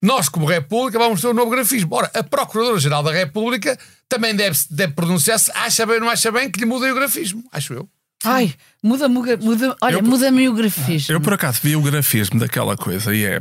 Nós, 0.03 0.31
como 0.31 0.47
República, 0.47 0.99
vamos 0.99 1.21
ter 1.21 1.27
um 1.27 1.35
novo 1.35 1.51
grafismo. 1.51 1.95
Ora, 1.95 2.11
a 2.15 2.23
Procuradora-Geral 2.23 3.03
da 3.03 3.13
República 3.13 3.79
também 4.09 4.35
deve, 4.35 4.59
deve 4.71 4.95
pronunciar-se, 4.95 5.51
acha 5.55 5.85
bem 5.85 5.97
ou 5.97 6.01
não 6.01 6.09
acha 6.09 6.33
bem, 6.33 6.51
que 6.51 6.59
lhe 6.59 6.65
mudem 6.65 6.91
o 6.91 6.95
grafismo, 6.95 7.45
acho 7.53 7.75
eu. 7.75 7.87
Ai, 8.25 8.55
muda, 8.83 9.09
muda, 9.09 9.37
muda 9.39 9.77
olha, 9.81 9.95
Eu- 9.95 10.03
muda-me 10.03 10.49
o 10.49 10.53
grafismo. 10.55 11.15
Eu 11.15 11.21
por 11.21 11.33
acaso 11.33 11.61
vi 11.63 11.75
o 11.77 11.81
grafismo 11.83 12.39
daquela 12.39 12.77
coisa 12.77 13.15
e 13.15 13.25
é 13.25 13.41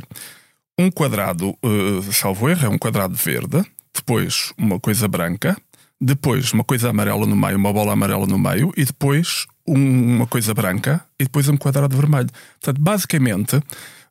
um 0.78 0.90
quadrado, 0.90 1.50
uh, 1.62 2.12
salvo 2.12 2.48
erro, 2.48 2.66
é 2.66 2.68
um 2.68 2.78
quadrado 2.78 3.14
verde, 3.14 3.62
depois 3.94 4.52
uma 4.56 4.80
coisa 4.80 5.06
branca, 5.06 5.56
depois 6.00 6.52
uma 6.52 6.64
coisa 6.64 6.88
amarela 6.88 7.26
no 7.26 7.36
meio, 7.36 7.56
uma 7.58 7.72
bola 7.72 7.92
amarela 7.92 8.26
no 8.26 8.38
meio, 8.38 8.72
e 8.76 8.84
depois 8.86 9.46
um- 9.68 10.16
uma 10.16 10.26
coisa 10.26 10.54
branca 10.54 11.04
e 11.18 11.24
depois 11.24 11.46
um 11.48 11.56
quadrado 11.58 11.94
vermelho. 11.94 12.30
Portanto, 12.60 12.80
basicamente, 12.80 13.60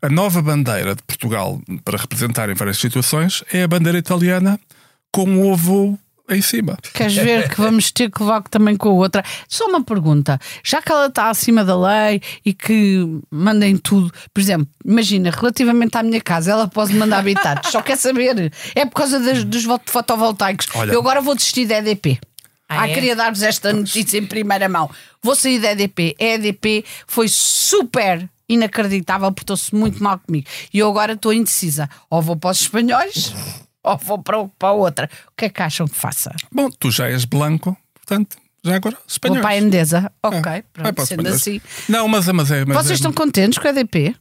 a 0.01 0.07
nova 0.09 0.39
bandeira 0.41 0.93
de 0.95 1.01
Portugal 1.01 1.59
para 1.83 1.97
representar 1.97 2.47
em 2.49 2.53
várias 2.53 2.77
situações 2.77 3.43
é 3.51 3.63
a 3.63 3.67
bandeira 3.67 3.97
italiana 3.97 4.59
com 5.11 5.23
um 5.27 5.51
ovo 5.51 5.97
em 6.29 6.41
cima. 6.41 6.77
Queres 6.93 7.15
ver 7.15 7.49
que 7.49 7.59
vamos 7.61 7.91
ter 7.91 8.09
que 8.11 8.21
levar 8.21 8.41
também 8.43 8.75
com 8.75 8.89
a 8.89 8.93
outra? 8.93 9.23
Só 9.47 9.65
uma 9.67 9.83
pergunta. 9.83 10.39
Já 10.63 10.81
que 10.81 10.91
ela 10.91 11.07
está 11.07 11.29
acima 11.29 11.63
da 11.63 11.77
lei 11.79 12.21
e 12.45 12.53
que 12.53 13.05
mandem 13.31 13.77
tudo, 13.77 14.11
por 14.33 14.39
exemplo, 14.41 14.67
imagina, 14.85 15.31
relativamente 15.31 15.97
à 15.97 16.03
minha 16.03 16.21
casa, 16.21 16.51
ela 16.51 16.67
pode 16.67 16.93
mandar 16.93 17.19
habitados. 17.19 17.71
Só 17.71 17.81
quer 17.81 17.97
saber. 17.97 18.51
É 18.75 18.85
por 18.85 18.95
causa 18.95 19.19
das- 19.19 19.43
dos 19.43 19.63
vo- 19.65 19.79
fotovoltaicos. 19.85 20.67
Olha. 20.75 20.91
Eu 20.91 20.99
agora 20.99 21.21
vou 21.21 21.35
desistir 21.35 21.65
da 21.65 21.77
EDP. 21.77 22.19
Ah, 22.71 22.81
Ah, 22.81 22.87
é? 22.89 22.93
queria 22.93 23.15
dar-vos 23.15 23.41
esta 23.41 23.73
notícia 23.73 24.17
em 24.19 24.25
primeira 24.25 24.69
mão. 24.69 24.89
Vou 25.23 25.35
sair 25.35 25.59
da 25.59 25.71
EDP. 25.71 26.15
A 26.19 26.23
EDP 26.23 26.85
foi 27.07 27.27
super 27.27 28.29
inacreditável, 28.47 29.31
portou-se 29.31 29.73
muito 29.73 30.03
mal 30.03 30.19
comigo. 30.19 30.47
E 30.73 30.77
eu 30.79 30.87
agora 30.89 31.13
estou 31.13 31.33
indecisa. 31.33 31.89
Ou 32.09 32.21
vou 32.21 32.35
para 32.35 32.51
os 32.51 32.61
espanhóis, 32.61 33.33
ou 33.83 33.97
vou 33.97 34.17
para, 34.21 34.45
para 34.57 34.71
outra. 34.71 35.09
O 35.27 35.31
que 35.37 35.45
é 35.45 35.49
que 35.49 35.61
acham 35.61 35.87
que 35.87 35.95
faça? 35.95 36.33
Bom, 36.51 36.69
tu 36.69 36.91
já 36.91 37.09
és 37.09 37.25
blanco, 37.25 37.75
portanto, 37.93 38.37
já 38.63 38.75
agora 38.75 38.95
Vou 38.95 39.05
espanhol. 39.07 39.41
para 39.41 39.49
a 39.51 39.57
Endesa. 39.57 40.11
Ok, 40.23 40.41
Vai 40.41 40.63
pronto, 40.73 41.05
sendo 41.05 41.21
espanhóis. 41.21 41.41
assim. 41.41 41.61
Não, 41.87 42.07
mas, 42.07 42.27
é- 42.27 42.33
mas 42.33 42.51
é. 42.51 42.65
Mas 42.65 42.77
Vocês 42.77 42.91
é- 42.91 42.93
estão 42.95 43.13
contentes 43.13 43.57
com 43.57 43.67
a 43.67 43.71
EDP? 43.71 44.15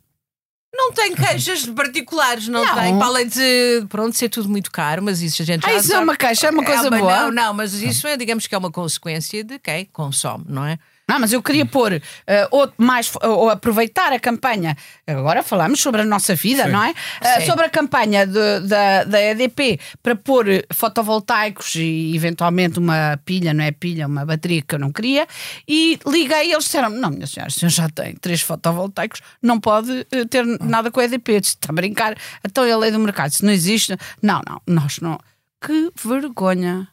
Não 0.73 0.93
tem 0.93 1.15
queixas 1.15 1.67
particulares, 1.67 2.47
não, 2.47 2.65
Não. 2.65 2.75
tem. 2.75 2.97
Para 2.99 3.07
além 3.07 3.27
de, 3.27 3.85
pronto, 3.89 4.17
ser 4.17 4.29
tudo 4.29 4.49
muito 4.49 4.71
caro, 4.71 5.03
mas 5.03 5.23
isso 5.23 5.43
a 5.43 5.45
gente 5.45 5.65
Ah, 5.67 5.71
já 5.71 5.77
isso 5.79 5.89
é 5.89 5.95
sabe. 5.95 6.05
uma 6.05 6.17
queixa, 6.17 6.47
é 6.47 6.51
uma 6.51 6.65
coisa 6.65 6.89
uma- 6.89 6.99
boa. 6.99 7.21
Não, 7.23 7.31
não, 7.33 7.55
mas 7.55 7.73
isso 7.73 8.07
é, 8.07 8.17
digamos 8.17 8.47
que 8.47 8.55
é 8.55 8.59
uma 8.59 8.71
consequência 8.71 9.43
de 9.43 9.59
quem 9.59 9.87
consome, 9.87 10.45
não 10.47 10.65
é? 10.65 10.79
Não, 11.09 11.19
mas 11.19 11.33
eu 11.33 11.43
queria 11.43 11.65
pôr 11.65 12.03
eh, 12.27 12.49
outro- 12.51 12.75
mais 12.79 13.11
ou 13.23 13.49
aproveitar 13.49 14.13
a 14.13 14.21
campanha. 14.21 14.77
Agora 15.07 15.43
falamos 15.43 15.81
sobre 15.81 16.03
a 16.03 16.05
nossa 16.05 16.35
vida, 16.35 16.67
não 16.69 16.83
é? 16.85 16.93
Sim. 17.41 17.47
sobre 17.47 17.65
a 17.65 17.71
campanha 17.71 18.27
de- 18.27 18.61
da, 18.69 19.05
da 19.05 19.21
EDP 19.21 19.81
para 20.03 20.15
pôr 20.15 20.47
fotovoltaicos 20.73 21.75
e 21.77 22.13
eventualmente 22.15 22.79
uma 22.79 23.19
pilha, 23.25 23.55
não 23.55 23.65
é 23.65 23.71
pilha, 23.71 24.07
uma 24.07 24.25
bateria 24.27 24.61
que 24.63 24.75
eu 24.75 24.79
não 24.79 24.93
queria. 24.93 25.27
E 25.67 25.99
liguei 26.07 26.49
e 26.49 26.53
eles 26.53 26.65
disseram: 26.65 26.91
Não, 26.91 27.11
minha 27.11 27.27
senhora, 27.27 27.51
o 27.51 27.53
senhor 27.53 27.71
já 27.71 27.89
tem 27.89 28.15
três 28.17 28.41
fotovoltaicos, 28.43 29.21
não 29.43 29.59
pode 29.59 30.07
eh, 30.13 30.25
ter 30.27 30.45
nada 30.61 30.91
com 30.91 31.01
a 31.01 31.05
EDP. 31.05 31.33
Eu 31.37 31.41
disse, 31.41 31.55
Está 31.55 31.69
a 31.71 31.75
brincar? 31.75 32.17
Então 32.45 32.65
é 32.65 32.73
a 32.73 32.77
lei 32.77 32.91
do 32.91 32.99
mercado. 32.99 33.31
Se 33.31 33.45
não 33.45 33.53
existe, 33.53 33.97
não, 34.23 34.41
não, 34.49 34.61
nós 34.67 34.99
não. 35.01 35.19
Que 35.65 35.91
vergonha. 36.05 36.89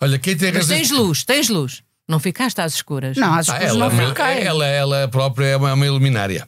Olha, 0.00 0.18
quem 0.18 0.36
tem 0.36 0.48
Mas 0.52 0.62
razão. 0.64 0.76
tens 0.76 0.90
luz, 0.90 1.24
tens 1.24 1.48
luz. 1.48 1.82
Não 2.12 2.20
ficaste 2.20 2.60
às 2.60 2.74
escuras. 2.74 3.16
Não, 3.16 3.32
as 3.32 3.48
Ah, 3.48 3.52
coisas 3.58 3.74
ela, 3.74 3.88
não 3.88 4.08
fiquei. 4.08 4.42
ela, 4.46 4.66
ela 4.66 5.08
própria 5.08 5.46
é 5.46 5.56
uma, 5.56 5.70
é 5.70 5.72
uma 5.72 5.86
iluminária. 5.86 6.46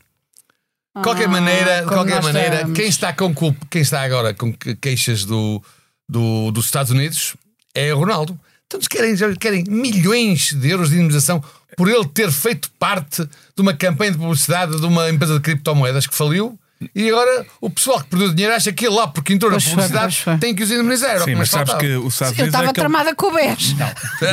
De 0.94 1.02
qualquer 1.02 1.24
Ah, 1.24 1.28
maneira, 1.28 1.80
de 1.80 1.88
qualquer 1.88 2.22
maneira 2.22 2.54
estamos. 2.56 2.78
quem, 2.78 2.86
está 2.86 3.12
com 3.14 3.34
culpa, 3.34 3.66
quem 3.70 3.80
está 3.80 4.02
agora 4.02 4.34
com 4.34 4.52
que- 4.52 4.76
queixas 4.76 5.24
do, 5.24 5.62
do- 6.06 6.50
dos 6.52 6.66
Estados 6.66 6.92
Unidos 6.92 7.34
é 7.74 7.94
o 7.94 7.98
Ronaldo. 7.98 8.38
Então 8.66 8.78
eles 8.78 8.88
querem, 9.16 9.36
querem 9.36 9.64
milhões 9.66 10.52
de 10.52 10.68
euros 10.68 10.90
de 10.90 10.96
indemnização 10.96 11.42
por 11.78 11.88
ele 11.88 12.06
ter 12.08 12.30
feito 12.30 12.70
parte 12.78 13.24
de 13.24 13.62
uma 13.62 13.72
campanha 13.72 14.12
de 14.12 14.18
publicidade 14.18 14.78
de 14.78 14.86
uma 14.86 15.08
empresa 15.08 15.34
de 15.34 15.40
criptomoedas 15.40 16.06
que 16.06 16.14
faliu. 16.14 16.58
E 16.94 17.08
agora 17.08 17.46
o 17.60 17.70
pessoal 17.70 18.00
que 18.00 18.06
perdeu 18.08 18.28
dinheiro 18.34 18.54
acha 18.54 18.72
que 18.72 18.86
ele 18.86 18.94
lá, 18.94 19.06
porque 19.08 19.32
entrou 19.32 19.50
na 19.50 19.56
Pois 19.56 19.64
foi, 19.64 19.72
publicidade, 19.74 20.22
foi. 20.22 20.38
tem 20.38 20.54
que 20.54 20.62
os 20.62 20.70
indemnizar. 20.70 21.16
O 21.16 21.18
Sim, 21.20 21.24
que 21.26 21.34
mas 21.36 21.50
sabes 21.50 21.72
faltava. 21.72 21.78
que 21.80 21.96
os 21.96 22.12
Estados 22.12 22.38
Eu 22.38 22.42
Unidos 22.42 22.42
é 22.42 22.46
estava 22.46 22.64
aquele... 22.64 22.74
tramada 22.74 23.14
com 23.14 23.26
o 23.26 23.32
BES. 23.32 23.74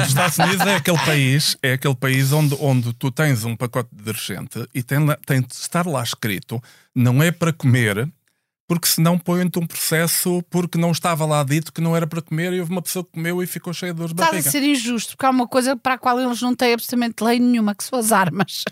Os 0.01 0.07
Estados 0.07 0.37
Unidos 0.37 0.67
é 0.67 0.75
aquele 0.75 0.97
país, 0.99 1.57
é 1.61 1.73
aquele 1.73 1.95
país 1.95 2.31
onde, 2.33 2.57
onde 2.59 2.93
tu 2.93 3.11
tens 3.11 3.45
um 3.45 3.55
pacote 3.55 3.89
de 3.93 4.03
detergente 4.03 4.67
e 4.73 4.83
tem, 4.83 4.99
tem 5.25 5.41
de 5.41 5.53
estar 5.53 5.85
lá 5.87 6.03
escrito 6.03 6.61
não 6.93 7.23
é 7.23 7.31
para 7.31 7.53
comer 7.53 8.09
porque 8.71 8.87
senão 8.87 9.17
põem-te 9.19 9.59
um 9.59 9.67
processo 9.67 10.41
porque 10.49 10.77
não 10.77 10.91
estava 10.91 11.25
lá 11.25 11.43
dito 11.43 11.73
que 11.73 11.81
não 11.81 11.93
era 11.93 12.07
para 12.07 12.21
comer 12.21 12.53
e 12.53 12.59
houve 12.61 12.71
uma 12.71 12.81
pessoa 12.81 13.03
que 13.03 13.11
comeu 13.11 13.43
e 13.43 13.45
ficou 13.45 13.73
cheia 13.73 13.91
de 13.91 13.97
dores 13.97 14.13
de 14.13 14.21
Estás 14.21 14.29
a 14.29 14.31
barriga. 14.31 14.49
ser 14.49 14.63
injusto, 14.63 15.09
porque 15.17 15.25
há 15.25 15.29
uma 15.29 15.45
coisa 15.45 15.75
para 15.75 15.95
a 15.95 15.97
qual 15.97 16.17
eles 16.21 16.41
não 16.41 16.55
têm 16.55 16.71
absolutamente 16.73 17.21
lei 17.21 17.37
nenhuma, 17.37 17.75
que 17.75 17.83
são 17.83 17.99
as 17.99 18.13
armas. 18.13 18.63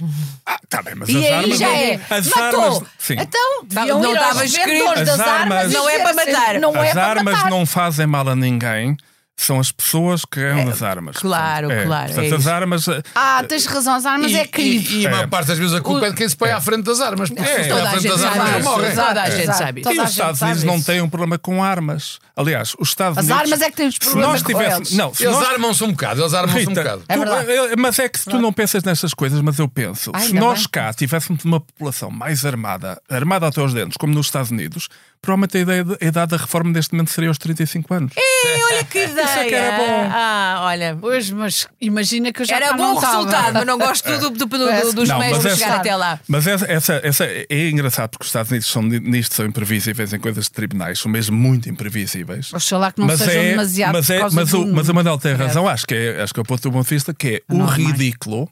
Ah, 0.46 0.58
tá 0.70 0.82
bem, 0.82 0.96
mas 0.96 1.10
E 1.10 1.18
as 1.18 1.24
aí 1.26 1.34
armas. 1.34 1.58
já 1.60 1.68
não- 1.68 1.76
é. 1.76 2.00
As 2.12 2.28
Matou. 2.30 2.62
armas. 2.64 2.84
Sim. 2.98 3.16
Então, 3.20 3.64
deviam 3.66 4.00
não 4.00 4.12
ir 4.12 4.18
aos 4.18 4.28
estava 4.28 4.46
escrito. 4.46 4.86
das 4.96 5.10
As 5.10 5.20
armas. 5.20 5.58
armas- 5.58 5.74
Não 5.74 5.90
é 5.90 6.00
para 6.00 6.14
matar. 6.14 6.60
Não 6.62 6.76
é 6.78 6.88
as 6.88 6.94
para 6.94 7.06
armas 7.06 7.34
matar. 7.36 7.50
não 7.52 7.66
fazem 7.66 8.08
mal 8.08 8.30
a 8.30 8.36
ninguém. 8.38 8.96
São 9.41 9.58
as 9.58 9.71
pessoas 9.71 10.25
que 10.25 10.38
ganham 10.41 10.65
das 10.65 10.84
armas. 10.84 11.15
claro, 11.15 11.67
Portanto, 11.67 11.86
claro, 11.88 12.06
Portanto, 12.08 12.25
é 12.32 12.36
as 12.36 12.39
isso. 12.41 12.49
armas. 12.49 12.88
eh, 12.89 13.02
Ah, 13.15 13.41
tens 13.47 13.65
razão, 13.65 13.95
as 13.95 14.06
armas 14.06 14.32
E, 14.32 14.36
é 14.38 14.45
crime. 14.45 14.86
e, 14.86 15.02
e 15.04 15.08
a 15.08 15.12
maior 15.12 15.23
É. 15.23 15.28
parte 15.28 15.47
das 15.47 15.58
vezes 15.58 15.73
a 15.73 15.80
culpa 15.80 16.08
é 16.08 16.10
de 16.10 16.15
quem 16.17 16.28
se 16.28 16.36
põe 16.36 16.52
à 16.52 16.60
frente 16.60 16.84
das 16.84 16.99
armas. 16.99 17.30
Porque 17.30 17.41
É. 17.49 17.67
Toda 17.69 17.84
a 17.88 17.91
frente 17.91 18.08
das 18.10 18.21
armas. 18.21 18.63
Toda 18.65 18.84
a 18.84 18.89
Exato, 18.89 19.32
gente 19.38 19.54
sabe 19.58 19.82
E 19.86 19.99
os 20.02 20.10
Estados 20.10 20.41
Unidos 20.41 20.63
não 20.65 20.82
têm 20.82 21.02
um 21.02 21.10
problema 21.10 21.38
com 21.38 21.63
armas. 21.63 22.19
Aliás, 22.36 22.75
os 22.80 22.89
Estados 22.89 23.17
As 23.17 23.23
Unidos. 23.25 23.41
armas 23.43 23.62
é 23.62 23.69
que 23.71 23.78
têm 23.78 23.88
os 23.88 23.93
se 23.95 23.99
problemas 24.02 24.30
nós 24.32 24.41
com 24.43 24.47
tivéssemos, 24.54 24.88
eles. 24.89 24.97
Não, 24.97 25.13
se 25.13 25.23
Eles 25.23 25.36
nós, 25.38 25.47
armam-se 25.49 25.84
um 25.86 25.91
bocado, 25.91 26.21
eles 26.21 26.34
armam-se 26.34 26.67
um 26.69 26.73
bocado. 26.73 27.04
É 27.08 27.13
tu- 27.13 27.19
verdade. 27.19 27.52
eh, 27.52 27.75
mas 27.78 27.99
é 27.99 28.10
que 28.10 28.19
tu 28.19 28.39
não 28.39 28.52
pensas 28.52 28.84
nestas 28.84 29.13
coisas, 29.13 29.39
mas 29.41 29.58
eu 29.58 29.67
penso. 29.69 30.12
Ai, 30.13 30.21
se 30.28 30.34
nós 30.34 30.60
bem. 30.60 30.67
cá 30.71 30.93
tivéssemos 30.93 31.45
uma 31.45 31.60
população 31.62 32.12
mais 32.12 32.45
armada, 32.45 33.02
armada 33.10 33.47
até 33.47 33.62
aos 33.62 33.73
dentes, 33.73 33.95
como 33.97 34.13
nos 34.13 34.28
Estados 34.28 34.52
Unidos, 34.52 34.89
provavelmente 35.22 35.58
a, 35.58 35.62
ideia 35.62 35.84
de- 35.84 35.98
a 36.02 36.06
idade 36.06 36.32
da 36.32 36.38
reforma 36.38 36.72
neste 36.72 36.94
momento 36.94 37.10
seria 37.12 37.30
aos 37.30 37.38
35 37.38 37.94
anos. 37.94 38.14
Ei, 38.18 38.64
olha 38.64 38.84
que 38.84 39.00
ideia. 39.06 39.26
é 39.28 39.46
que 39.50 39.56
era 39.56 39.78
bom. 39.78 40.10
Ah, 40.12 40.60
olha. 40.64 40.98
Pois, 41.00 41.30
mas 41.30 41.68
imagina 41.82 42.32
que 42.32 42.42
eu 42.42 42.46
já 42.46 42.56
Era 42.56 42.70
cá 42.70 42.74
bom 42.78 42.84
não 42.84 42.96
o 42.96 43.00
resultado, 43.00 43.54
mas 43.54 43.66
não 43.66 43.78
gosto 43.78 44.10
do, 44.18 44.30
do, 44.30 44.48
do- 44.48 44.48
do- 44.48 44.94
dos 44.94 45.10
Não, 45.10 45.20
meios 45.20 45.34
mas 45.38 45.42
para 45.44 45.52
essa- 45.52 45.60
chegar 45.64 45.76
até 45.78 45.96
lá. 45.96 46.20
Mas 46.28 46.48
essa, 46.48 46.66
essa, 46.72 47.02
essa 47.04 47.26
é 47.26 47.70
engraçado 47.70 48.10
porque 48.12 48.24
os 48.24 48.30
Estados 48.30 48.50
Unidos 48.52 48.68
são, 48.70 48.82
nisto 48.82 49.36
são 49.36 49.46
imprevisíveis 49.46 50.14
em 50.14 50.20
coisas 50.20 50.46
de 50.46 50.52
tribunais, 50.52 51.00
são 51.00 51.12
mesmo 51.12 51.36
muito 51.38 51.70
imprevisíveis. 51.70 52.54
Oxalá 52.54 52.92
que 52.92 53.02
não 53.02 53.18
sejam 53.18 53.44
demasiado 53.44 53.94
mas, 53.94 54.10
é, 54.10 54.20
mas, 54.32 54.54
o, 54.54 54.66
mas 54.68 54.90
o 54.90 54.94
Manel 54.94 55.18
tem 55.18 55.34
razão, 55.36 55.68
acho 55.68 55.86
que 55.86 55.94
é, 55.96 56.22
acho 56.22 56.34
que 56.34 56.40
é 56.40 56.44
o 56.44 56.46
ponto 56.46 56.62
do 56.62 56.72
ponto 56.72 56.88
de 56.88 56.96
vista, 56.96 57.14
que 57.14 57.28
é 57.48 57.54
o 57.54 57.58
Normais. 57.58 57.78
ridículo 57.92 58.50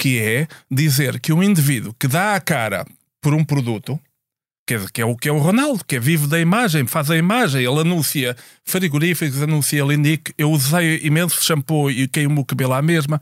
que 0.00 0.18
é 0.20 0.46
dizer 0.70 1.18
que 1.20 1.32
um 1.32 1.42
indivíduo 1.42 1.92
que 1.98 2.06
dá 2.06 2.34
a 2.36 2.40
cara 2.40 2.86
por 3.20 3.34
um 3.34 3.44
produto, 3.44 3.98
que 4.68 4.74
é, 4.74 4.80
que 4.92 5.00
é 5.00 5.04
o 5.06 5.16
que 5.16 5.28
é 5.30 5.32
o 5.32 5.38
Ronaldo, 5.38 5.82
que 5.86 5.96
é 5.96 5.98
vivo 5.98 6.26
da 6.26 6.38
imagem, 6.38 6.86
faz 6.86 7.10
a 7.10 7.16
imagem, 7.16 7.64
ele 7.64 7.80
anuncia 7.80 8.36
frigoríficos, 8.64 9.42
anuncia 9.42 9.82
Linique, 9.82 10.34
eu 10.36 10.50
usei 10.50 11.00
imenso 11.02 11.42
shampoo 11.42 11.90
e 11.90 12.06
queimo 12.06 12.42
o 12.42 12.44
cabelo 12.44 12.74
à 12.74 12.82
mesma, 12.82 13.18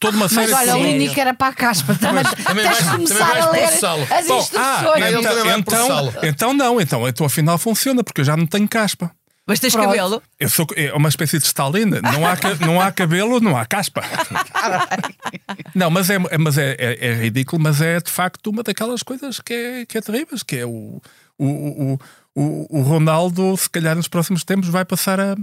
toda 0.00 0.16
uma 0.16 0.28
série 0.28 0.50
Mas 0.50 0.68
olha, 0.68 0.72
de 0.72 0.78
o? 0.80 0.82
Linique 0.82 1.20
era 1.20 1.32
para 1.32 1.46
a 1.48 1.52
caspa. 1.52 1.94
Também, 1.94 2.24
Também 2.44 2.68
de 2.68 2.74
vais- 2.74 2.90
começar 2.90 3.26
também 3.28 3.42
a 3.42 3.50
ler 3.50 3.64
as 3.64 4.26
Bom, 4.26 4.38
instruções. 4.40 4.50
ah, 4.56 4.82
Ele 4.96 5.12
também 5.12 5.20
então, 5.20 5.22
vai 5.44 5.58
então, 5.58 5.62
processá-lo. 5.62 6.12
então 6.24 6.52
não, 6.54 6.80
então, 6.80 7.08
então 7.08 7.24
afinal 7.26 7.56
funciona, 7.56 8.02
porque 8.02 8.20
eu 8.22 8.24
já 8.24 8.36
não 8.36 8.46
tenho 8.46 8.66
caspa. 8.68 9.12
Mas 9.46 9.58
tens 9.58 9.72
Pronto. 9.72 9.86
cabelo? 9.88 10.22
Eu 10.38 10.48
sou 10.48 10.66
é 10.76 10.92
uma 10.92 11.08
espécie 11.08 11.38
de 11.38 11.44
Stalin. 11.46 11.86
Não 11.86 12.26
há, 12.26 12.36
não 12.64 12.80
há 12.80 12.92
cabelo, 12.92 13.40
não 13.40 13.56
há 13.56 13.66
caspa. 13.66 14.02
Não, 15.74 15.90
mas, 15.90 16.10
é, 16.10 16.14
é- 16.16 16.38
mas 16.38 16.58
é, 16.58 16.72
é- 16.78 17.06
é 17.08 17.14
ridículo, 17.14 17.62
mas 17.62 17.80
é 17.80 18.00
de 18.00 18.10
facto 18.10 18.48
uma 18.48 18.62
daquelas 18.62 19.02
coisas 19.02 19.40
que 19.40 19.52
é, 19.52 19.86
que 19.86 19.98
é 19.98 20.00
terríveis, 20.00 20.42
que 20.42 20.56
é 20.56 20.66
o, 20.66 21.00
o, 21.38 21.46
o, 21.46 21.98
o, 22.34 22.78
o 22.78 22.82
Ronaldo, 22.82 23.56
se 23.56 23.70
calhar 23.70 23.94
nos 23.96 24.08
próximos 24.08 24.42
tempos, 24.44 24.68
vai 24.68 24.84
passar 24.84 25.20
a, 25.20 25.36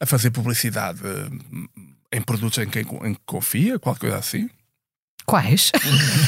a 0.00 0.06
fazer 0.06 0.30
publicidade 0.30 1.00
eh, 1.04 2.16
em 2.16 2.20
produtos 2.22 2.58
em 2.58 2.68
quem, 2.68 2.82
em 2.82 3.14
que 3.14 3.20
confia, 3.26 3.78
qualquer 3.78 4.00
coisa 4.00 4.18
assim. 4.18 4.48
Quais? 5.26 5.72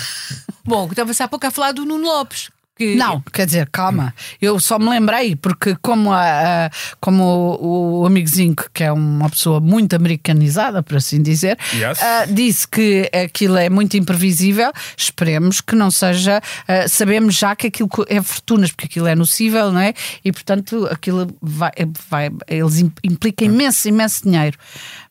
Bom, 0.64 0.88
estava-se 0.88 1.22
há 1.22 1.28
pouco 1.28 1.46
a 1.46 1.50
falar 1.50 1.72
do 1.72 1.84
Nuno 1.84 2.04
Lopes. 2.04 2.50
Que... 2.76 2.96
Não, 2.96 3.20
quer 3.20 3.46
dizer, 3.46 3.68
calma. 3.70 4.12
Eu 4.42 4.58
só 4.58 4.80
me 4.80 4.88
lembrei, 4.90 5.37
porque 5.37 5.76
como, 5.80 6.12
a, 6.12 6.66
a- 6.66 6.70
como 7.00 7.22
o, 7.60 8.00
o 8.00 8.06
amigozinho, 8.06 8.56
que 8.72 8.82
é 8.82 8.90
uma 8.90 9.30
pessoa 9.30 9.60
muito 9.60 9.94
americanizada, 9.94 10.82
por 10.82 10.96
assim 10.96 11.22
dizer, 11.22 11.56
Yes. 11.72 12.02
ah, 12.02 12.24
disse 12.28 12.66
que 12.66 13.08
aquilo 13.14 13.56
é 13.56 13.70
muito 13.70 13.96
imprevisível. 13.96 14.72
Esperemos 14.96 15.60
que 15.60 15.76
não 15.76 15.88
seja. 15.90 16.40
ah, 16.66 16.88
sabemos 16.88 17.37
já 17.37 17.54
que 17.54 17.68
aquilo 17.68 17.88
é 18.08 18.20
fortunas, 18.20 18.72
porque 18.72 18.87
aquilo 18.87 19.06
é 19.06 19.14
nocível, 19.14 19.70
não 19.70 19.80
é? 19.80 19.94
E 20.24 20.32
portanto 20.32 20.88
aquilo 20.90 21.28
vai. 21.40 21.70
vai 22.08 22.30
eles 22.48 22.78
im- 22.80 22.92
implica 23.04 23.44
imenso, 23.44 23.88
imenso 23.88 24.24
dinheiro. 24.24 24.58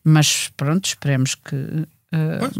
Mas 0.03 0.51
pronto, 0.57 0.85
esperemos 0.85 1.33
que. 1.35 1.87
Pois. 2.39 2.53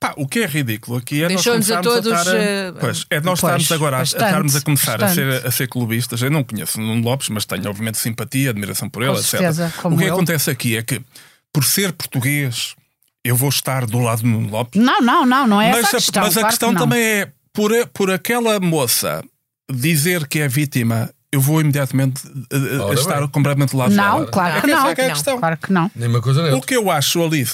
Pá, 0.00 0.14
o 0.16 0.26
que 0.26 0.38
é 0.40 0.46
ridículo 0.46 0.96
aqui 0.96 1.18
é 1.22 1.24
nós 1.28 1.34
Deixou-nos 1.34 1.70
a 1.70 1.76
começarmos 1.82 2.04
todos, 2.04 2.18
estar 2.20 2.34
a- 2.34 2.38
eh, 2.42 2.72
Pois, 2.80 3.06
é 3.10 3.20
nós 3.20 3.38
Pois, 3.38 3.52
estarmos 3.52 3.72
agora 3.72 3.96
a- 3.96 3.98
a, 3.98 4.02
bastante, 4.02 4.24
estarmos 4.24 4.56
a 4.56 4.60
começar 4.62 4.94
a 4.94 4.98
bastante. 5.06 5.14
ser, 5.40 5.46
a 5.46 5.50
ser 5.50 5.68
clubistas. 5.68 6.22
Eu 6.22 6.30
não 6.30 6.42
conheço 6.42 6.78
o 6.80 6.82
Nuno 6.82 7.02
Lopes, 7.04 7.28
mas 7.28 7.44
tenho 7.44 7.68
obviamente 7.68 7.98
simpatia, 7.98 8.48
admiração 8.48 8.88
por 8.88 9.02
ele, 9.02 9.12
Com 9.12 9.18
etc. 9.18 9.28
certeza, 9.30 9.72
como 9.82 9.96
o 9.96 9.98
que 9.98 10.04
eu. 10.06 10.14
acontece 10.14 10.50
aqui 10.50 10.74
é 10.76 10.82
que, 10.82 11.02
por 11.52 11.64
ser 11.64 11.92
português, 11.92 12.74
eu 13.22 13.36
vou 13.36 13.50
estar 13.50 13.84
do 13.84 13.98
lado 13.98 14.22
do 14.22 14.28
Nuno 14.28 14.48
Lopes. 14.48 14.80
Não, 14.82 15.02
não, 15.02 15.26
não, 15.26 15.46
não 15.46 15.60
é 15.60 15.70
mas 15.70 15.84
essa 15.84 15.96
a 15.96 15.98
a, 15.98 16.00
questão. 16.00 16.22
mas 16.22 16.32
a 16.32 16.40
claro 16.40 16.48
questão 16.48 16.68
que 16.70 16.74
não. 16.76 16.82
também 16.82 17.02
é, 17.02 17.28
por, 17.52 17.70
a- 17.74 17.86
por 17.86 18.10
aquela 18.10 18.58
moça 18.58 19.22
dizer 19.70 20.26
que 20.26 20.38
é 20.40 20.48
vítima, 20.48 21.10
eu 21.30 21.42
vou 21.42 21.60
imediatamente 21.60 22.22
eh, 22.50 22.56
eh, 22.56 22.78
Ora 22.78 22.94
estar 22.98 23.18
bem. 23.20 23.28
completamente 23.28 23.72
do 23.72 23.76
lado 23.76 23.94
Não, 23.94 24.24
claro 24.28 24.62
que 24.62 24.70
Essa 24.70 24.80
não. 24.82 24.88
é 24.88 24.94
que 24.94 25.00
é 25.02 25.06
a 25.08 25.10
questão. 25.10 25.38
Claro 25.38 25.56
que 25.58 25.70
não. 25.70 25.90
Nem 25.94 26.08
uma 26.08 26.22
coisa 26.22 26.40
nem 26.42 26.52
O 26.52 26.54
outra. 26.54 26.68
que 26.68 26.74
eu 26.74 26.90
acho 26.90 27.22
ali 27.22 27.46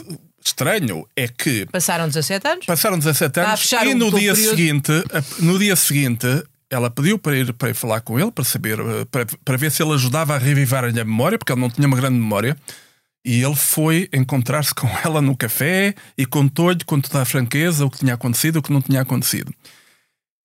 estranho 0.47 1.07
é 1.17 1.29
que 1.29 1.67
Passaram 1.67 2.09
17 2.09 2.49
anos? 2.49 2.67
Passaram 2.67 2.99
17 2.99 3.27
Está 3.27 3.43
a 3.43 3.53
anos 3.53 3.73
e 3.73 3.95
no 3.95 4.11
dia, 4.11 4.35
período. 4.35 4.51
seguinte, 4.51 4.93
no 5.41 5.59
dia 5.59 5.77
seguinte 5.77 6.27
ela 6.71 6.91
pediu 6.91 7.19
para 7.19 7.37
ir, 7.37 7.53
para 7.53 7.71
ir 7.71 7.75
falar 7.75 8.01
com 8.01 8.19
ele 8.19 8.31
para 8.31 8.45
saber 8.45 8.79
eh, 8.79 9.05
para, 9.11 9.27
para 9.45 9.57
ver 9.57 9.71
se 9.71 9.83
ele 9.83 9.93
ajudava 9.93 10.35
a 10.35 10.39
revivar-lhe 10.39 11.01
a 11.01 11.05
memória, 11.05 11.39
porque 11.39 11.53
ele 11.53 11.61
não 11.61 11.71
tinha 11.71 11.87
uma 11.87 11.97
grande 11.97 12.19
memória. 12.19 12.57
E 13.25 13.43
ele 13.43 13.57
foi 13.57 14.09
encontrar-se 14.13 14.75
com 14.75 14.89
ela 15.05 15.21
no 15.21 15.37
café 15.37 15.95
e 16.17 16.25
contou-lhe 16.27 16.85
com 16.85 17.01
toda 17.01 17.23
a 17.23 17.25
franqueza 17.25 17.85
o 17.85 17.91
que 17.91 17.99
tinha 17.99 18.15
acontecido 18.15 18.57
e 18.57 18.59
o 18.59 18.63
que 18.63 18.73
não 18.73 18.81
tinha 18.81 19.01
acontecido. 19.01 19.53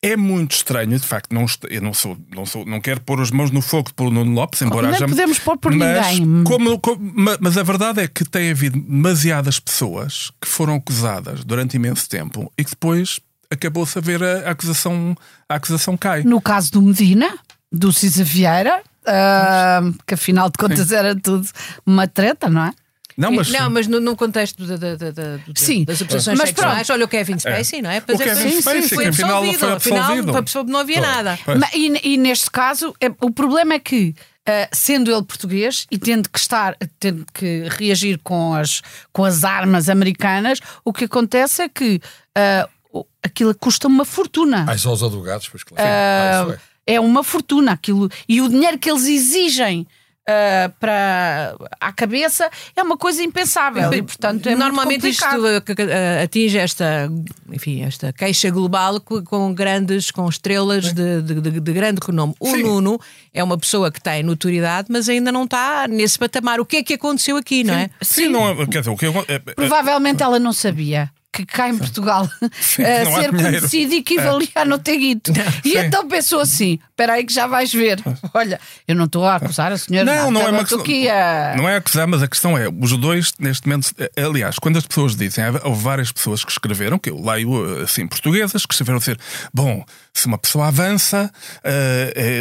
É 0.03 0.17
muito 0.17 0.53
estranho, 0.55 0.97
de 0.99 1.05
facto, 1.05 1.31
não, 1.31 1.45
eu 1.69 1.79
não 1.81 1.93
sou, 1.93 2.17
não 2.35 2.43
sou, 2.43 2.65
não 2.65 2.81
quero 2.81 2.99
pôr 3.01 3.21
as 3.21 3.29
mãos 3.29 3.51
no 3.51 3.61
fogo 3.61 3.93
pelo 3.93 4.09
Nuno 4.09 4.33
Lopes, 4.33 4.59
embora 4.63 4.87
Nem 4.87 4.95
haja 4.95 5.07
podemos 5.07 5.37
pôr 5.37 5.57
por 5.59 5.71
mas, 5.75 6.17
ninguém. 6.17 6.43
como- 6.43 6.79
como- 6.79 7.11
ma- 7.15 7.37
mas 7.39 7.55
a 7.55 7.61
verdade 7.61 8.01
é 8.01 8.07
que 8.07 8.25
tem 8.25 8.49
havido 8.49 8.79
demasiadas 8.79 9.59
pessoas 9.59 10.31
que 10.41 10.47
foram 10.47 10.73
acusadas 10.75 11.43
durante 11.43 11.75
imenso 11.75 12.09
tempo 12.09 12.51
e 12.57 12.63
que 12.63 12.71
depois 12.71 13.19
acabou-se 13.51 13.95
a 13.95 14.01
ver 14.01 14.23
a, 14.23 14.49
acusação, 14.49 15.15
a 15.47 15.55
acusação 15.55 15.95
cai. 15.95 16.23
No 16.23 16.41
caso 16.41 16.71
do 16.71 16.81
Medina, 16.81 17.37
do 17.71 17.93
Cisa 17.93 18.23
Vieira, 18.23 18.81
ah, 19.05 19.81
que 20.07 20.15
afinal 20.15 20.49
de 20.49 20.57
contas 20.57 20.91
era 20.91 21.15
tudo 21.15 21.47
uma 21.85 22.07
treta, 22.07 22.49
não 22.49 22.65
é? 22.65 22.73
Não, 23.17 23.31
mas, 23.31 23.49
não, 23.49 23.69
mas 23.69 23.87
no, 23.87 23.99
no 23.99 24.15
contexto 24.15 24.65
da- 24.65 24.77
da- 24.95 25.11
da- 25.11 25.39
Sim. 25.55 25.83
das 25.85 26.01
acusações 26.01 26.37
Mas 26.37 26.49
sexuais, 26.49 26.87
pronto. 26.87 26.91
olha 26.93 27.05
o 27.05 27.07
Kevin 27.07 27.37
Spacey, 27.39 27.81
não 27.81 27.89
é? 27.89 28.01
Pois 28.01 28.19
O 28.19 28.23
é, 28.23 28.25
Kevin 28.25 28.49
sim, 28.51 28.61
Spacey, 28.61 28.81
sim, 28.83 28.95
foi 28.95 29.03
que 29.05 29.09
afinal 29.09 29.37
absolvido. 29.37 29.59
foi 29.59 29.71
Afinal, 29.73 29.99
absolvido. 30.01 30.31
foi 30.31 30.39
absolvido, 30.39 30.71
não 30.71 30.79
havia 30.79 31.01
nada. 31.01 31.39
Pois. 31.43 31.59
Ma- 31.59 31.69
E, 31.73 32.13
e 32.13 32.17
neste 32.17 32.49
caso, 32.49 32.93
é- 33.01 33.11
o 33.21 33.31
problema 33.31 33.73
é 33.75 33.79
que, 33.79 34.15
ah, 34.47 34.69
sendo 34.71 35.11
ele 35.11 35.23
português 35.23 35.85
e 35.91 35.97
tendo 35.97 36.29
que 36.29 36.39
estar, 36.39 36.75
tendo 36.99 37.25
que 37.33 37.67
reagir 37.69 38.19
com 38.23 38.53
as, 38.53 38.81
com 39.11 39.23
as 39.25 39.43
armas 39.43 39.89
americanas, 39.89 40.59
o 40.85 40.91
que 40.93 41.05
acontece 41.05 41.61
é 41.63 41.69
que 41.69 41.99
ah, 42.35 42.67
o- 42.93 43.05
aquilo 43.23 43.53
custa 43.55 43.87
uma 43.87 44.05
fortuna. 44.05 44.65
Ai, 44.67 44.77
só 44.77 44.91
os 44.93 45.03
advogados, 45.03 45.47
pois 45.49 45.63
claro. 45.63 45.83
Ah, 45.85 46.45
isso 46.53 46.61
é. 46.87 46.93
é 46.95 46.99
uma 46.99 47.23
fortuna 47.23 47.71
aquilo. 47.73 48.09
E 48.27 48.41
o 48.41 48.49
dinheiro 48.49 48.77
que 48.79 48.89
eles 48.89 49.05
exigem 49.05 49.85
ah, 50.27 50.71
para 50.79 51.55
à 51.79 51.91
cabeça 51.91 52.49
é 52.75 52.81
uma 52.83 52.97
coisa 52.97 53.23
impensável. 53.23 53.91
E, 53.93 54.01
portanto, 54.01 54.47
é 54.47 54.55
Normalmente 54.55 55.01
muito 55.01 55.07
isto 55.07 55.25
uh, 55.25 55.57
uh, 55.57 56.23
atinge 56.23 56.57
esta, 56.57 57.09
enfim, 57.51 57.81
esta 57.83 58.13
queixa 58.13 58.49
global 58.49 58.99
co- 59.01 59.23
com 59.23 59.53
grandes, 59.53 60.11
com 60.11 60.27
estrelas 60.29 60.93
de, 60.93 61.21
de- 61.21 61.41
de- 61.41 61.59
de 61.59 61.73
grande 61.73 61.99
renome. 62.05 62.33
O 62.39 62.51
Sim. 62.51 62.63
Nuno 62.63 62.99
é 63.33 63.43
uma 63.43 63.57
pessoa 63.57 63.91
que 63.91 64.01
tem 64.01 64.21
notoriedade, 64.23 64.87
mas 64.91 65.09
ainda 65.09 65.31
não 65.31 65.43
está 65.45 65.87
nesse 65.87 66.17
patamar. 66.19 66.59
O 66.59 66.65
que 66.65 66.77
é 66.77 66.83
que 66.83 66.93
aconteceu 66.93 67.35
aqui, 67.37 67.63
não 67.63 67.73
é? 67.73 67.89
sim, 68.01 68.27
não, 68.29 68.47
é- 68.49 68.65
quer 68.67 68.79
dizer, 68.79 68.89
o 68.91 68.97
que 68.97 69.07
eu, 69.07 69.13
é- 69.27 69.35
é- 69.35 69.39
Provavelmente 69.39 70.21
ela 70.23 70.39
não 70.39 70.53
sabia. 70.53 71.11
Que 71.33 71.45
cá 71.45 71.69
em 71.69 71.77
Portugal 71.77 72.29
Sim, 72.59 72.83
eh, 72.83 73.05
ser 73.05 73.31
conhecido 73.31 73.93
equivalia 73.93 74.49
a 74.55 74.65
não 74.65 74.77
ter 74.77 74.97
guito. 74.97 75.31
E 75.63 75.71
Sim. 75.71 75.77
então 75.77 76.07
pensou 76.07 76.41
assim: 76.41 76.77
espera 76.89 77.13
aí 77.13 77.23
que 77.23 77.33
já 77.33 77.47
vais 77.47 77.71
ver. 77.71 78.01
Olha, 78.33 78.59
eu 78.87 78.95
não 78.95 79.05
estou 79.05 79.25
a 79.25 79.35
acusar 79.35 79.71
a 79.71 79.77
senhora. 79.77 80.03
Não, 80.05 80.29
não 80.31 80.41
é 80.41 80.49
uma 80.49 80.59
questão. 80.59 80.81
aqui 80.81 81.07
a- 81.09 81.53
Não 81.55 81.69
é 81.69 81.77
acusar, 81.77 82.05
mas 82.07 82.21
a 82.21 82.27
questão 82.27 82.57
é: 82.57 82.67
os 82.67 82.97
dois, 82.97 83.31
neste 83.39 83.65
momento, 83.67 83.93
eh, 83.97 84.11
aliás, 84.21 84.57
quando 84.59 84.77
as 84.77 84.85
pessoas 84.85 85.15
dizem, 85.15 85.43
houve 85.63 85.81
várias 85.81 86.11
pessoas 86.11 86.43
que 86.43 86.51
escreveram, 86.51 86.99
que 86.99 87.09
eu 87.09 87.21
leio 87.23 87.79
eh, 87.79 87.83
assim, 87.83 88.05
portuguesas, 88.07 88.65
que 88.65 88.73
escreveram 88.73 88.99
dizer: 88.99 89.17
bom, 89.53 89.85
se 90.13 90.25
uma 90.27 90.37
pessoa 90.37 90.67
avança, 90.67 91.31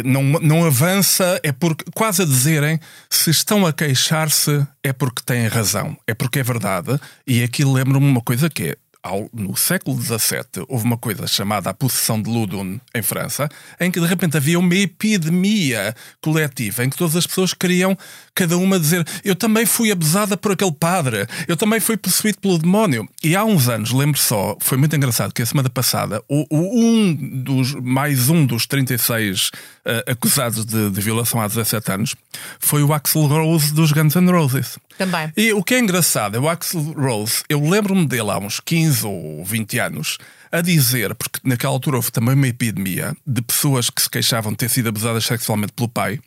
não, 0.03 0.23
não 0.23 0.65
avança, 0.65 1.39
é 1.43 1.51
porque, 1.51 1.85
quase 1.93 2.23
a 2.23 2.25
dizerem, 2.25 2.79
se 3.09 3.29
estão 3.29 3.65
a 3.65 3.71
queixar-se, 3.71 4.65
é 4.83 4.91
porque 4.91 5.21
têm 5.25 5.47
razão, 5.47 5.95
é 6.05 6.13
porque 6.13 6.39
é 6.39 6.43
verdade, 6.43 6.99
e 7.25 7.41
aquilo 7.43 7.71
lembra-me 7.73 8.05
uma 8.05 8.21
coisa 8.21 8.49
que 8.49 8.63
é. 8.71 8.75
Ao- 9.03 9.29
no 9.33 9.55
século 9.57 9.99
XVII, 10.01 10.65
houve 10.67 10.83
uma 10.85 10.97
coisa 10.97 11.25
chamada 11.27 11.69
a 11.69 11.73
possessão 11.73 12.21
de 12.21 12.29
Ludun, 12.29 12.79
em 12.93 13.01
França, 13.01 13.49
em 13.79 13.89
que 13.89 13.99
de 13.99 14.05
repente 14.05 14.37
havia 14.37 14.59
uma 14.59 14.75
epidemia 14.75 15.95
coletiva, 16.21 16.83
em 16.83 16.89
que 16.89 16.97
todas 16.97 17.15
as 17.15 17.25
pessoas 17.27 17.53
queriam, 17.53 17.97
cada 18.35 18.57
uma 18.57 18.79
dizer: 18.79 19.05
Eu 19.23 19.35
também 19.35 19.65
fui 19.65 19.91
abusada 19.91 20.35
por 20.37 20.51
aquele 20.51 20.71
padre, 20.71 21.27
eu 21.47 21.55
também 21.57 21.79
fui 21.79 21.97
possuído 21.97 22.39
pelo 22.39 22.57
demónio. 22.57 23.07
E 23.23 23.35
há 23.35 23.43
uns 23.43 23.67
anos, 23.69 23.91
lembro 23.91 24.19
só, 24.19 24.55
foi 24.59 24.77
muito 24.77 24.95
engraçado 24.95 25.33
que 25.33 25.41
a 25.41 25.45
semana 25.45 25.69
passada, 25.69 26.21
o, 26.27 26.45
o- 26.49 26.81
um 26.81 27.13
dos, 27.43 27.73
mais 27.75 28.29
um 28.29 28.45
dos 28.45 28.65
36 28.65 29.51
eh, 29.85 30.03
acusados 30.07 30.65
de, 30.65 30.89
de 30.89 31.01
violação 31.01 31.41
há 31.41 31.47
17 31.47 31.91
anos 31.91 32.15
foi 32.59 32.83
o 32.83 32.93
Axel 32.93 33.25
Rose 33.27 33.73
dos 33.73 33.91
Guns 33.91 34.15
N' 34.15 34.29
Roses. 34.31 34.77
Também. 34.97 35.31
E 35.35 35.53
o 35.53 35.63
que 35.63 35.73
é 35.75 35.79
engraçado 35.79 36.35
é 36.37 36.39
o 36.39 36.47
Axel 36.47 36.81
Rose, 36.95 37.43
eu 37.49 37.61
lembro-me 37.67 38.05
dele 38.05 38.29
há 38.29 38.37
uns 38.37 38.59
15 38.59 38.90
ou 39.03 39.43
20 39.43 39.79
anos, 39.79 40.17
a 40.51 40.61
dizer, 40.61 41.15
porque 41.15 41.39
naquela 41.43 41.73
altura 41.73 41.97
houve 41.97 42.11
também 42.11 42.35
uma 42.35 42.47
epidemia 42.47 43.15
de 43.25 43.41
pessoas 43.41 43.89
que 43.89 44.01
se 44.01 44.09
queixavam 44.09 44.51
de 44.51 44.57
ter 44.57 44.69
sido 44.69 44.89
abusadas 44.89 45.25
sexualmente 45.25 45.73
pelo 45.73 45.89
pai. 45.89 46.19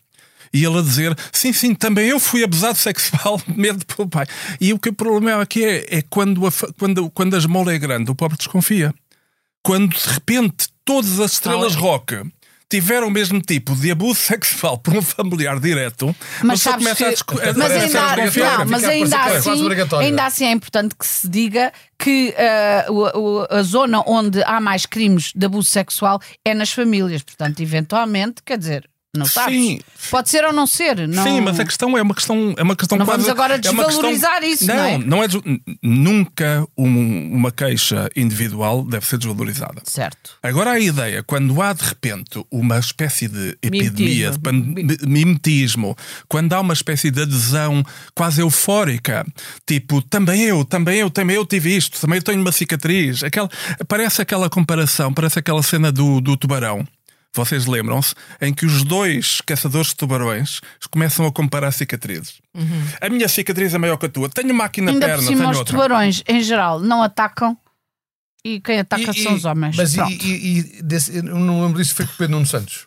E 0.53 0.65
ele 0.65 0.79
a 0.79 0.83
dizer: 0.83 1.17
sim, 1.33 1.53
sim, 1.53 1.75
também 1.75 2.09
eu 2.09 2.21
fui 2.21 2.45
abusado 2.45 2.77
sexualmente 2.79 3.85
pelo 3.85 4.09
pai. 4.09 4.27
E 4.61 4.73
o 4.73 4.79
que 4.79 4.89
o 4.89 4.95
problema 4.95 5.43
aqui 5.43 5.65
é, 5.65 5.99
é 5.99 6.03
quando, 6.03 6.47
a 6.47 6.51
quando, 6.79 7.11
quando 7.11 7.35
a 7.35 7.39
esmola 7.39 7.73
é 7.73 7.79
grande, 7.79 8.11
o 8.11 8.15
pobre 8.15 8.39
desconfia. 8.39 8.95
Quando 9.63 9.97
de 9.97 10.09
repente 10.11 10.69
todas 10.85 11.21
as 11.21 11.33
estrelas 11.33 11.75
rock 11.75 12.23
tiveram 12.75 13.07
o 13.09 13.11
mesmo 13.11 13.41
tipo 13.41 13.75
de 13.77 13.91
abuso 13.91 14.15
sexual 14.21 14.77
por 14.79 14.95
um 14.97 15.03
familiar 15.03 15.61
direto, 15.61 16.15
Mas 16.43 16.61
você 16.61 16.71
sabes 16.71 16.85
começa 16.85 17.09
a 17.09 17.13
que, 17.25 17.49
a- 17.49 17.55
mas 17.55 17.71
a- 17.73 17.75
a- 17.75 17.83
ainda, 17.83 18.01
a- 18.01 18.59
não, 18.59 18.65
mas 18.67 18.85
ainda 18.85 19.17
assim, 19.25 19.69
ainda 20.01 20.27
assim 20.27 20.45
é 20.47 20.51
importante 20.51 20.95
que 20.99 21.07
se 21.07 21.29
diga 21.29 21.73
que 21.99 22.35
o- 22.89 23.19
o- 23.19 23.47
a 23.51 23.63
zona 23.63 24.03
onde 24.07 24.43
há 24.43 24.61
mais 24.61 24.87
crimes 24.87 25.33
de 25.35 25.47
abuso 25.47 25.71
sexual 25.71 26.21
é 26.45 26.53
nas 26.55 26.73
famílias. 26.73 27.23
Portanto, 27.23 27.61
eventualmente, 27.61 28.43
quer 28.45 28.59
dizer, 28.59 28.89
não 29.17 29.27
sabes. 29.27 29.55
Sim. 29.57 29.81
Pode 30.11 30.29
ser 30.29 30.45
ou 30.45 30.53
não 30.53 30.67
ser. 30.67 31.07
Não... 31.09 31.23
Sim, 31.23 31.41
mas 31.41 31.59
a 31.59 31.65
questão 31.65 31.97
é 31.97 32.03
uma 32.03 32.15
questão, 32.15 32.55
é 32.57 32.63
uma 32.63 32.77
questão 32.77 32.99
Não 32.99 33.07
quase, 33.07 33.23
vamos 33.23 33.33
agora 33.33 33.55
é 33.55 33.59
desvalorizar 33.59 34.43
isso, 34.43 34.67
não 34.67 34.75
é? 34.85 34.99
Não, 34.99 35.23
é 35.23 35.27
nunca 35.83 36.67
um- 36.77 37.33
uma 37.35 37.51
queixa 37.51 38.11
individual 38.17 38.85
deve 38.85 39.07
ser 39.07 39.19
desvalorizada. 39.19 39.83
Certo. 39.85 40.33
Agora 40.43 40.73
a 40.73 40.81
ideia, 40.81 41.23
quando 41.23 41.61
há 41.63 41.73
de 41.73 41.85
repente 41.85 42.45
uma 42.51 42.79
espécie 42.79 43.29
de 43.29 43.57
epidemia, 43.63 44.31
de 44.31 44.53
Mimetismo. 44.53 45.09
mimetismo, 45.09 45.97
quando 46.29 46.53
há 46.53 46.61
uma 46.61 46.75
espécie 46.75 47.11
de 47.11 47.23
adesão 47.23 47.85
quase 48.15 48.41
eufórica, 48.41 49.27
tipo, 49.67 50.03
também 50.03 50.43
eu, 50.43 50.65
também 50.65 50.99
eu, 50.99 51.11
também 51.11 51.37
eu 51.37 51.47
tive 51.47 51.77
isto, 51.77 52.01
também 52.01 52.19
eu 52.19 52.23
tenho 52.23 52.41
uma 52.41 52.53
cicatriz, 52.53 53.23
aquela, 53.23 53.49
parece 53.89 54.23
aquela 54.23 54.49
comparação, 54.51 55.13
parece 55.13 55.39
aquela 55.39 55.63
cena 55.63 55.91
do, 55.93 56.21
do 56.21 56.37
tubarão. 56.37 56.87
Vocês 57.35 57.67
lembram-se 57.67 58.15
em 58.41 58.55
que 58.55 58.65
os 58.65 58.85
dois 58.85 59.41
caçadores 59.41 59.89
de 59.89 59.97
tubarões 59.97 60.61
começam 60.91 61.27
a 61.27 61.33
comparar 61.33 61.73
cicatrizes. 61.73 62.41
A 63.01 63.09
minha 63.09 63.29
cicatriz 63.29 63.75
é 63.75 63.79
maior 63.79 63.97
que 63.97 64.07
a 64.07 64.09
tua. 64.09 64.29
Tenho 64.29 64.53
uma 64.53 64.65
aqui 64.65 64.81
na 64.81 64.93
Ainda 64.93 65.07
perna, 65.07 65.23
por 65.23 65.29
cima, 65.29 65.39
tenho 65.41 65.51
os 65.51 65.59
outra. 65.59 65.75
tubarões, 65.75 66.23
em 66.29 66.41
geral, 66.43 66.79
não 66.81 67.03
atacam 67.03 67.57
e 68.45 68.61
quem 68.61 68.79
ataca 68.81 69.11
E- 69.11 69.23
são 69.23 69.33
e- 69.33 69.35
os 69.35 69.45
homens. 69.45 69.77
Mas 69.77 69.95
e, 69.95 69.97
Pronto. 69.97 70.25
e, 70.25 70.59
e 70.59 70.83
desse, 70.83 71.17
eu 71.17 71.23
não 71.25 71.65
lembro 71.65 71.83
disso, 71.83 71.95
foi 71.95 72.07
com 72.07 72.13
o 72.13 72.17
Pedro 72.17 72.33
Nuno 72.35 72.47
Santos. 72.47 72.87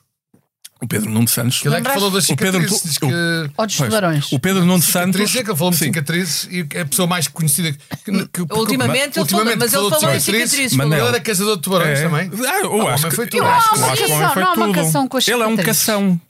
O 0.80 0.88
Pedro 0.88 1.10
Nuno 1.10 1.28
Santos. 1.28 1.66
Ele 1.66 1.76
é 1.76 1.82
que 1.82 1.90
falou 1.92 2.12
das 2.12 2.30
O 2.30 2.36
Pedro- 2.36 2.62
cicatrizes. 2.62 2.98
o- 2.98 3.00
que- 3.00 3.52
Ou 3.58 3.66
dos 3.66 3.76
tubarões. 3.78 4.32
O 4.32 4.40
Pedro 4.40 4.64
Nuno 4.66 4.82
Santos. 4.84 5.14
Cicatrizes, 5.32 5.36
é 5.36 5.44
que 5.44 5.50
ele 5.50 5.58
falou 5.58 5.72
de 5.72 5.78
cicatrizes 5.80 6.48
e 6.52 6.68
é 6.76 6.82
a 6.82 6.86
pessoa 6.86 7.08
mais 7.08 7.28
conhecida. 7.28 7.72
Que, 8.06 8.12
que, 8.12 8.46
que- 8.46 8.54
Ultimamente 8.54 9.20
ele 9.20 9.28
falou, 9.28 9.46
mas 9.46 9.56
ele 9.62 9.70
falou 9.72 9.92
de 9.92 10.20
cicatrizes. 10.22 10.74
Mas. 10.74 10.92
Ele 10.92 11.02
era 11.02 11.20
caçador 11.20 11.56
de 11.56 11.62
tubarões 11.64 12.00
É. 12.00 12.04
também. 12.04 12.30
Ah, 12.48 12.60
eu 12.62 12.74
Ah, 12.82 12.86
o 12.86 12.88
acho 12.90 13.10
que, 13.10 13.16
foi 13.16 13.28
tudo. 13.28 13.44
eu 13.44 13.48
acho 13.48 13.70
que 13.74 13.80
Não, 13.80 13.88
o 13.88 13.90
homem 13.90 13.98
foi 14.34 14.42
é 14.44 14.46
uma 14.46 14.56
tudo. 14.56 14.74
canção 14.74 15.08
com 15.08 15.18
as 15.18 15.28
Ele 15.28 15.42
é 15.42 15.48
um 15.48 15.58
cação. 15.58 16.22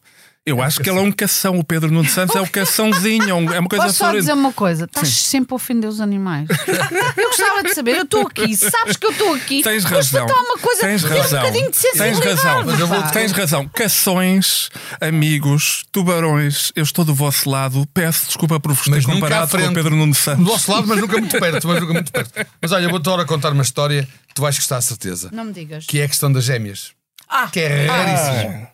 Eu 0.48 0.62
acho 0.62 0.80
que 0.80 0.90
ele 0.90 0.98
é 0.98 1.02
um 1.02 1.12
cação. 1.12 1.60
O 1.60 1.64
Pedro 1.64 1.92
Nuno 1.92 2.08
Santos 2.10 2.34
é 2.36 2.42
um 2.42 2.46
caçãozinho. 2.48 3.30
é 3.30 3.34
um- 3.34 3.54
É 3.54 3.60
uma 3.60 3.68
coisa 3.68 3.86
Posso 3.88 3.98
só 3.98 4.12
dizer 4.14 4.32
uma 4.34 4.54
coisa? 4.54 4.86
Estás 4.86 5.10
sempre 5.10 5.54
a 5.54 5.56
ofender 5.56 5.90
os 5.90 6.00
animais. 6.00 6.48
eu 7.18 7.28
gostava 7.28 7.64
de 7.64 7.74
saber, 7.76 7.98
eu 7.98 8.04
estou 8.04 8.22
aqui, 8.26 8.56
sabes 8.56 8.96
que 8.96 9.06
eu 9.06 9.12
estou 9.12 9.34
aqui. 9.34 9.62
Tens 9.62 9.84
razão. 9.84 10.26
uma 10.26 10.58
coisa, 10.58 10.82
Tens 10.82 11.04
razão. 11.04 11.40
um 11.40 11.42
bocadinho 11.44 11.72
de 11.72 11.78
Tens 11.80 12.20
razão. 12.20 12.64
Mas 12.66 12.80
eu 12.80 12.88
vou-. 12.88 13.04
Tens 13.12 13.32
razão. 13.34 13.68
Cações, 13.68 14.70
amigos, 15.02 15.84
tubarões, 15.92 16.72
eu 16.76 16.84
estou 16.84 17.04
do 17.04 17.14
vosso 17.14 17.50
lado. 17.50 17.86
Peço 17.94 18.28
desculpa 18.28 18.58
por 18.60 18.72
vos 18.74 18.86
ter 18.86 18.92
Mas 18.92 19.06
comparado 19.06 19.50
com 19.52 19.58
o 19.58 19.60
frente. 19.60 19.74
Pedro 19.74 19.96
Nuno 19.98 20.14
Do 20.14 20.18
Santos. 20.18 20.46
nosso 20.46 20.72
lado, 20.72 20.88
mas 20.88 21.00
nunca 21.02 21.18
muito 21.20 21.38
perto. 21.38 21.68
Mas 21.68 21.82
nunca 21.82 21.94
muito 21.94 22.12
perto. 22.12 22.48
Mas 22.62 22.72
olha, 22.72 22.86
eu 22.86 22.90
vou-te 22.90 23.08
agora 23.10 23.26
contar 23.26 23.52
uma 23.52 23.64
história 23.64 24.08
que 24.28 24.34
tu 24.34 24.42
vais 24.42 24.56
gostar, 24.56 24.80
certeza. 24.82 25.30
Não 25.34 25.44
me 25.44 25.52
digas. 25.52 25.86
Que 25.86 26.00
é 26.00 26.06
a 26.06 26.08
questão 26.08 26.32
das 26.32 26.46
gêmeas. 26.46 26.92
Ah. 27.28 27.48
Que 27.52 27.60
é 27.60 27.86
raríssimo. 27.88 28.68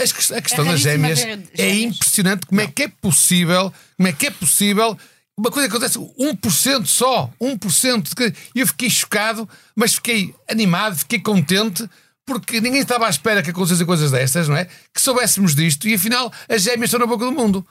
As 0.00 0.12
que- 0.12 0.34
A 0.34 0.40
questão 0.40 0.64
É 0.66 0.70
das 0.72 0.80
gêmeas 0.80 1.18
é 1.20 1.22
gêmeas. 1.56 1.94
impressionante 1.94 2.46
como 2.46 2.60
é 2.60 2.66
que 2.66 2.82
é 2.84 2.88
possível, 2.88 3.72
como 3.96 4.08
é 4.08 4.12
que 4.12 4.26
é 4.26 4.30
possível 4.30 4.96
uma 5.36 5.50
coisa 5.50 5.68
que 5.68 5.74
acontece 5.76 5.98
1% 6.18 6.86
só, 6.86 7.30
1%. 7.40 8.08
de 8.10 8.14
que- 8.14 8.34
E 8.54 8.60
eu 8.60 8.66
fiquei 8.66 8.90
chocado, 8.90 9.48
mas 9.74 9.94
fiquei 9.94 10.34
animado, 10.50 10.96
fiquei 10.98 11.18
contente, 11.20 11.88
porque 12.26 12.60
ninguém 12.60 12.80
estava 12.82 13.06
à 13.06 13.10
espera 13.10 13.42
que 13.42 13.50
acontecessem 13.50 13.86
coisas 13.86 14.10
destas, 14.10 14.48
não 14.48 14.56
é? 14.56 14.66
Que 14.94 15.00
soubéssemos 15.00 15.54
disto 15.54 15.88
e 15.88 15.94
afinal 15.94 16.32
as 16.48 16.62
gêmeas 16.62 16.88
estão 16.88 17.00
na 17.00 17.06
boca 17.06 17.24
do 17.24 17.32
mundo. 17.32 17.66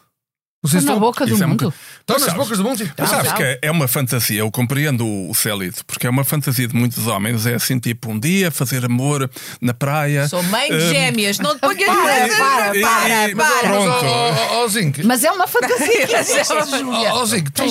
Não 0.61 0.69
sei 0.69 0.81
se 0.81 0.85
na 0.87 0.91
estão, 0.93 0.99
boca 0.99 1.25
do 1.25 1.33
Isso 1.33 1.41
é 1.43 1.45
mundo. 1.47 1.73
estão 2.01 2.15
nas 2.17 2.21
sabes- 2.25 2.37
bocas 2.37 2.57
do 2.57 2.63
mundo. 2.65 2.91
Mas 2.97 3.09
sabes 3.09 3.31
que 3.31 3.59
é 3.61 3.71
uma 3.71 3.87
fantasia, 3.87 4.39
eu 4.41 4.51
compreendo 4.51 5.07
o 5.07 5.33
Célito, 5.33 5.85
porque 5.85 6.05
é 6.05 6.09
uma 6.09 6.25
fantasia 6.25 6.67
de 6.67 6.75
muitos 6.75 7.07
homens, 7.07 7.45
é 7.45 7.53
assim 7.55 7.79
tipo 7.79 8.11
um 8.11 8.19
dia 8.19 8.51
fazer 8.51 8.83
amor 8.83 9.29
na 9.61 9.73
praia. 9.73 10.27
Sou 10.27 10.43
mãe 10.43 10.69
de 10.69 10.75
Hum, 10.75 10.89
gêmeas, 10.89 11.39
não 11.39 11.55
te 11.55 11.61
ponhas 11.61 11.85
Para, 11.85 11.95
para, 11.95 12.77
e- 12.77 12.81
para, 12.81 13.35
para. 13.35 15.05
Mas 15.05 15.23
é 15.23 15.31
uma 15.31 15.47
fantasia, 15.47 16.07
Júlia. 16.77 17.13
ó, 17.13 17.25
Zinc, 17.25 17.51
tu, 17.51 17.63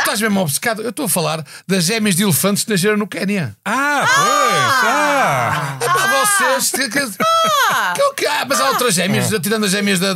estás 0.00 0.18
mesmo 0.20 0.40
obcecado. 0.40 0.80
Eu 0.80 0.88
estou 0.90 1.04
a 1.04 1.08
falar 1.10 1.44
das 1.68 1.84
gêmeas 1.84 2.16
de 2.16 2.22
elefantes 2.22 2.64
que 2.64 2.70
nasceram 2.70 2.96
no 2.96 3.06
Quénia. 3.06 3.54
Ah, 3.64 4.02
pois! 4.06 4.90
Ah! 4.90 5.76
É 5.80 5.84
para 5.88 6.24
vocês. 6.24 6.70
Que, 6.70 6.88
que, 6.88 7.00
que, 7.00 8.02
o 8.02 8.14
que 8.14 8.26
há? 8.26 8.46
Mas 8.48 8.60
há 8.60 8.70
outras 8.70 8.94
gêmeas, 8.94 9.28
tirando 9.42 9.64
as 9.66 9.70
gêmeas 9.72 10.00
da. 10.00 10.14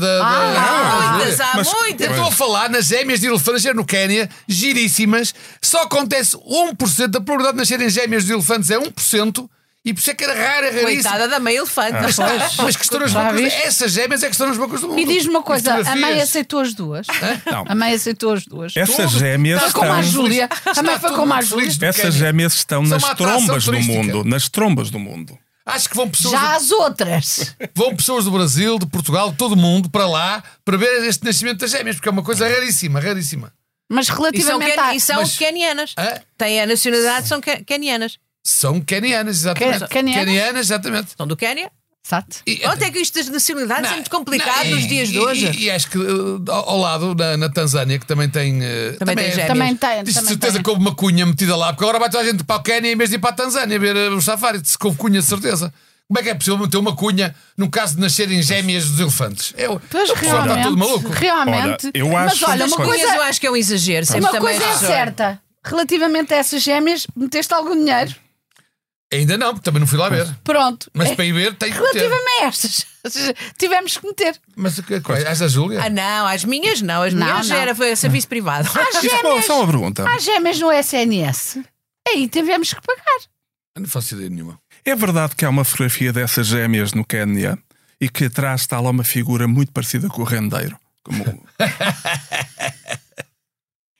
Há 1.53 1.57
Mas- 1.57 1.73
muitas. 1.73 2.07
Eu 2.07 2.13
estou 2.13 2.29
a 2.29 2.33
falar 2.33 2.69
nas 2.71 2.87
gêmeas 2.87 3.21
de 3.21 3.27
elefantes 3.27 3.53
nasceram 3.53 3.77
no 3.77 3.85
Quénia, 3.85 4.29
giríssimas. 4.49 5.35
Só 5.63 5.83
acontece 5.83 6.37
1%. 6.37 7.09
Da 7.09 7.21
probabilidade 7.21 7.57
de 7.57 7.61
nascerem 7.61 7.89
gêmeas 7.91 8.25
de 8.25 8.33
elefantes 8.33 8.71
é 8.71 8.79
1%. 8.79 9.49
E 9.83 9.95
por 9.95 10.01
isso 10.01 10.11
é 10.11 10.15
que 10.15 10.23
era 10.23 10.35
raro, 10.35 10.67
é 10.67 10.71
raríssimo. 10.71 11.03
Coitada 11.03 11.27
da 11.27 11.41
meia 11.41 11.57
elefante. 11.59 11.93
Mas, 11.93 12.17
mas 12.59 12.77
que 12.77 12.83
estão 12.83 13.01
nas 13.01 13.13
bocas. 13.13 13.53
Essas 13.65 13.93
gêmeas 13.93 14.23
é 14.23 14.27
que 14.27 14.33
estão 14.33 14.47
nas 14.47 14.59
bocas 14.59 14.83
do 14.83 14.89
mundo. 14.89 15.01
E 15.01 15.07
diz-me 15.07 15.31
uma 15.31 15.43
coisa, 15.43 15.75
a 15.75 15.97
mãe 15.97 16.21
aceitou 16.21 16.61
as 16.61 16.75
duas? 16.75 17.07
Não. 17.51 17.65
A 17.67 17.75
mãe 17.75 17.95
aceitou 17.95 18.35
as 18.35 18.45
duas. 18.45 18.77
Essas 18.77 19.11
gêmeas 19.13 19.59
Foi 19.63 19.73
como 19.73 19.93
a 19.93 20.01
estão. 20.01 20.13
Júlia. 20.23 20.51
Está 20.53 20.75
Também 20.75 20.99
foi 20.99 21.11
como 21.15 21.33
a 21.33 21.41
Júlia. 21.41 21.73
Essas 21.81 22.15
gêmeas 22.15 22.53
estão 22.55 22.83
nas 22.83 23.03
trombas 23.15 23.65
do 23.65 23.81
mundo. 23.81 24.23
Nas 24.23 24.49
trombas 24.51 24.91
do 24.91 24.99
mundo. 24.99 25.39
Acho 25.67 25.89
que 25.91 25.97
vão 25.97 26.09
pessoas, 26.09 26.33
Já 26.33 26.57
as 26.57 26.71
outras. 26.71 27.55
vão 27.75 27.95
pessoas 27.95 28.25
do 28.25 28.31
Brasil, 28.31 28.79
de 28.79 28.87
Portugal, 28.87 29.31
de 29.31 29.37
todo 29.37 29.53
o 29.53 29.57
mundo 29.57 29.89
para 29.91 30.07
lá 30.07 30.43
para 30.65 30.77
ver 30.77 31.05
este 31.05 31.25
nascimento 31.25 31.61
das 31.61 31.71
gêmeas, 31.71 31.97
porque 31.97 32.09
é 32.09 32.13
uma 32.13 32.23
coisa 32.25 32.49
raríssima, 32.49 32.99
raríssima. 33.01 33.53
Mas 33.93 34.07
E 34.07 34.09
são, 34.09 34.17
relativamente 34.19 34.75
ken- 34.75 34.81
à... 34.81 34.95
e 34.95 35.01
são 35.01 35.17
Mas-. 35.17 35.37
Hã? 35.99 36.21
Têm 36.39 36.61
a 36.61 36.67
nacionalidade, 36.67 37.29
são 37.29 37.41
ke- 37.41 37.63
quenianas. 37.65 38.19
São 38.45 38.81
quenianas, 38.81 39.37
exatamente. 39.39 39.81
Ke- 39.81 39.89
quenianas? 39.89 40.25
Quenianas, 40.25 40.61
exatamente. 40.67 41.11
São 41.17 41.27
do 41.27 41.37
Quénia. 41.37 41.71
Exato. 42.07 42.39
E- 42.47 42.63
Ontem 42.67 42.87
é 42.87 42.91
que 42.91 42.99
isto 42.99 43.15
das 43.19 43.29
nacionalidades 43.29 43.85
é 43.85 43.89
Não, 43.89 43.95
muito 43.97 44.11
complicado 44.11 44.65
não, 44.65 44.71
nos 44.77 44.85
e- 44.85 44.89
dias 44.89 45.09
de 45.11 45.19
hoje. 45.19 45.51
E, 45.55 45.65
e 45.65 45.71
acho 45.71 45.89
que 45.91 45.99
uh, 45.99 46.43
ao 46.49 46.71
ao 46.71 46.79
lado, 46.79 47.15
na, 47.15 47.37
na 47.37 47.49
Tanzânia, 47.49 47.99
que 47.99 48.07
também 48.07 48.29
tem. 48.29 48.59
uh, 48.59 48.97
Também 48.99 49.17
tem 49.17 49.31
gêmeas. 49.31 49.47
Também 49.49 49.77
tem. 49.77 50.03
Diz 50.05 50.15
de 50.15 50.21
também 50.21 50.29
certeza 50.31 50.53
tem. 50.55 50.63
que 50.63 50.71
houve 50.71 50.81
uma 50.83 50.95
cunha 50.95 51.25
metida 51.27 51.55
lá, 51.57 51.73
porque 51.73 51.85
agora 51.85 51.99
vai 51.99 52.11
toda 52.11 52.23
a 52.25 52.27
gente 52.27 52.43
para 52.43 52.57
o 52.57 52.63
Quénia 52.63 52.91
em 52.91 52.97
vez 52.97 53.11
de 53.11 53.17
ir 53.17 53.19
para 53.19 53.31
a 53.31 53.35
Tanzânia 53.35 53.79
ver 53.79 53.95
uh, 53.97 54.17
o 54.17 54.23
safari. 54.23 54.61
Se 54.65 54.77
houve 54.83 54.97
cunha, 54.97 55.21
de 55.21 55.27
certeza. 55.27 55.73
Como 56.09 56.19
é 56.19 56.23
que 56.25 56.31
é 56.31 56.35
possível 56.35 56.59
meter 56.59 56.77
uma 56.79 56.97
cunha 56.97 57.33
no 57.57 57.71
caso 57.71 57.95
de 57.95 58.01
nascerem 58.01 58.43
gêmeas 58.43 58.89
dos 58.89 58.99
elefantes? 58.99 59.53
É, 59.57 59.69
o 59.69 59.79
Pois 59.79 60.11
o 60.11 60.17
pessoal 60.17 60.41
está 60.43 60.55
tudo 60.63 60.75
realmente, 60.75 60.79
maluco. 60.79 61.09
realmente. 61.11 61.87
Olha, 61.87 61.93
eu 61.95 62.09
Mas 62.09 62.33
acho- 62.33 62.51
olha, 62.51 62.65
As 62.65 62.73
uma 62.73 62.79
Mas 62.79 62.89
cunhas 62.89 63.03
coisa, 63.03 63.17
eu 63.17 63.23
acho 63.23 63.41
que 63.41 63.47
é 63.47 63.51
um 63.53 63.57
exagero. 63.57 64.07
Uma 64.15 64.29
também 64.33 64.41
coisa 64.41 64.65
é 64.65 64.73
achei. 64.73 64.89
certa. 64.89 65.41
Relativamente 65.65 66.35
a 66.35 66.39
essas 66.39 66.63
gêmeas, 66.63 67.07
meteste 67.15 67.55
algum 67.55 67.77
dinheiro. 67.77 68.13
Ainda 69.13 69.37
não, 69.37 69.53
porque 69.55 69.65
também 69.65 69.81
não 69.81 69.87
fui 69.89 69.99
lá 69.99 70.09
ver. 70.09 70.33
Pronto. 70.45 70.89
Mas 70.95 71.09
É, 71.11 71.15
para 71.17 71.25
ir 71.25 71.33
ver, 71.33 71.55
tem 71.57 71.73
que 71.73 71.79
ter. 71.79 71.99
Relativamente 71.99 72.29
a 72.43 72.45
estas, 72.47 72.87
tivemos 73.59 73.97
que 73.97 74.07
meter. 74.07 74.41
Mas 74.55 74.79
o 74.79 74.83
que- 74.85 74.95
é? 74.95 75.01
Esta 75.27 75.49
Júlia? 75.49 75.83
Ah, 75.85 75.91
não, 75.91 76.27
as 76.29 76.45
minhas 76.45 76.81
não. 76.81 77.03
As 77.03 77.13
Não, 77.13 77.27
minhas 77.27 77.49
não. 77.49 77.57
era 77.57 77.75
foi 77.75 77.97
serviço 77.97 78.29
privado. 78.29 78.69
Há 78.73 78.83
Isso 78.91 78.99
é 78.99 79.11
gêmeas, 79.11 79.45
só 79.47 79.59
uma 79.59 79.67
pergunta. 79.67 80.09
há 80.09 80.19
gêmeas 80.19 80.61
no 80.61 80.71
SNS. 80.73 81.59
Aí 82.09 82.29
tivemos 82.29 82.73
que 82.73 82.81
pagar. 82.83 83.21
Não 83.79 83.89
faço 83.89 84.15
ideia 84.15 84.31
nenhuma. 84.31 84.61
É 84.85 84.95
verdade 84.95 85.35
que 85.35 85.45
há 85.45 85.49
uma 85.49 85.65
fotografia 85.65 86.13
dessas 86.13 86.47
gêmeas 86.47 86.93
no 86.93 87.05
Quénia 87.05 87.59
e 88.01 88.09
que 88.09 88.27
atrás 88.27 88.61
está 88.61 88.79
lá 88.81 88.91
uma 88.91 89.05
figura 89.05 89.49
muito 89.49 89.73
parecida 89.73 90.09
com 90.09 90.23
o 90.23 90.25
rendeiro. 90.25 90.79
Como... 91.03 91.25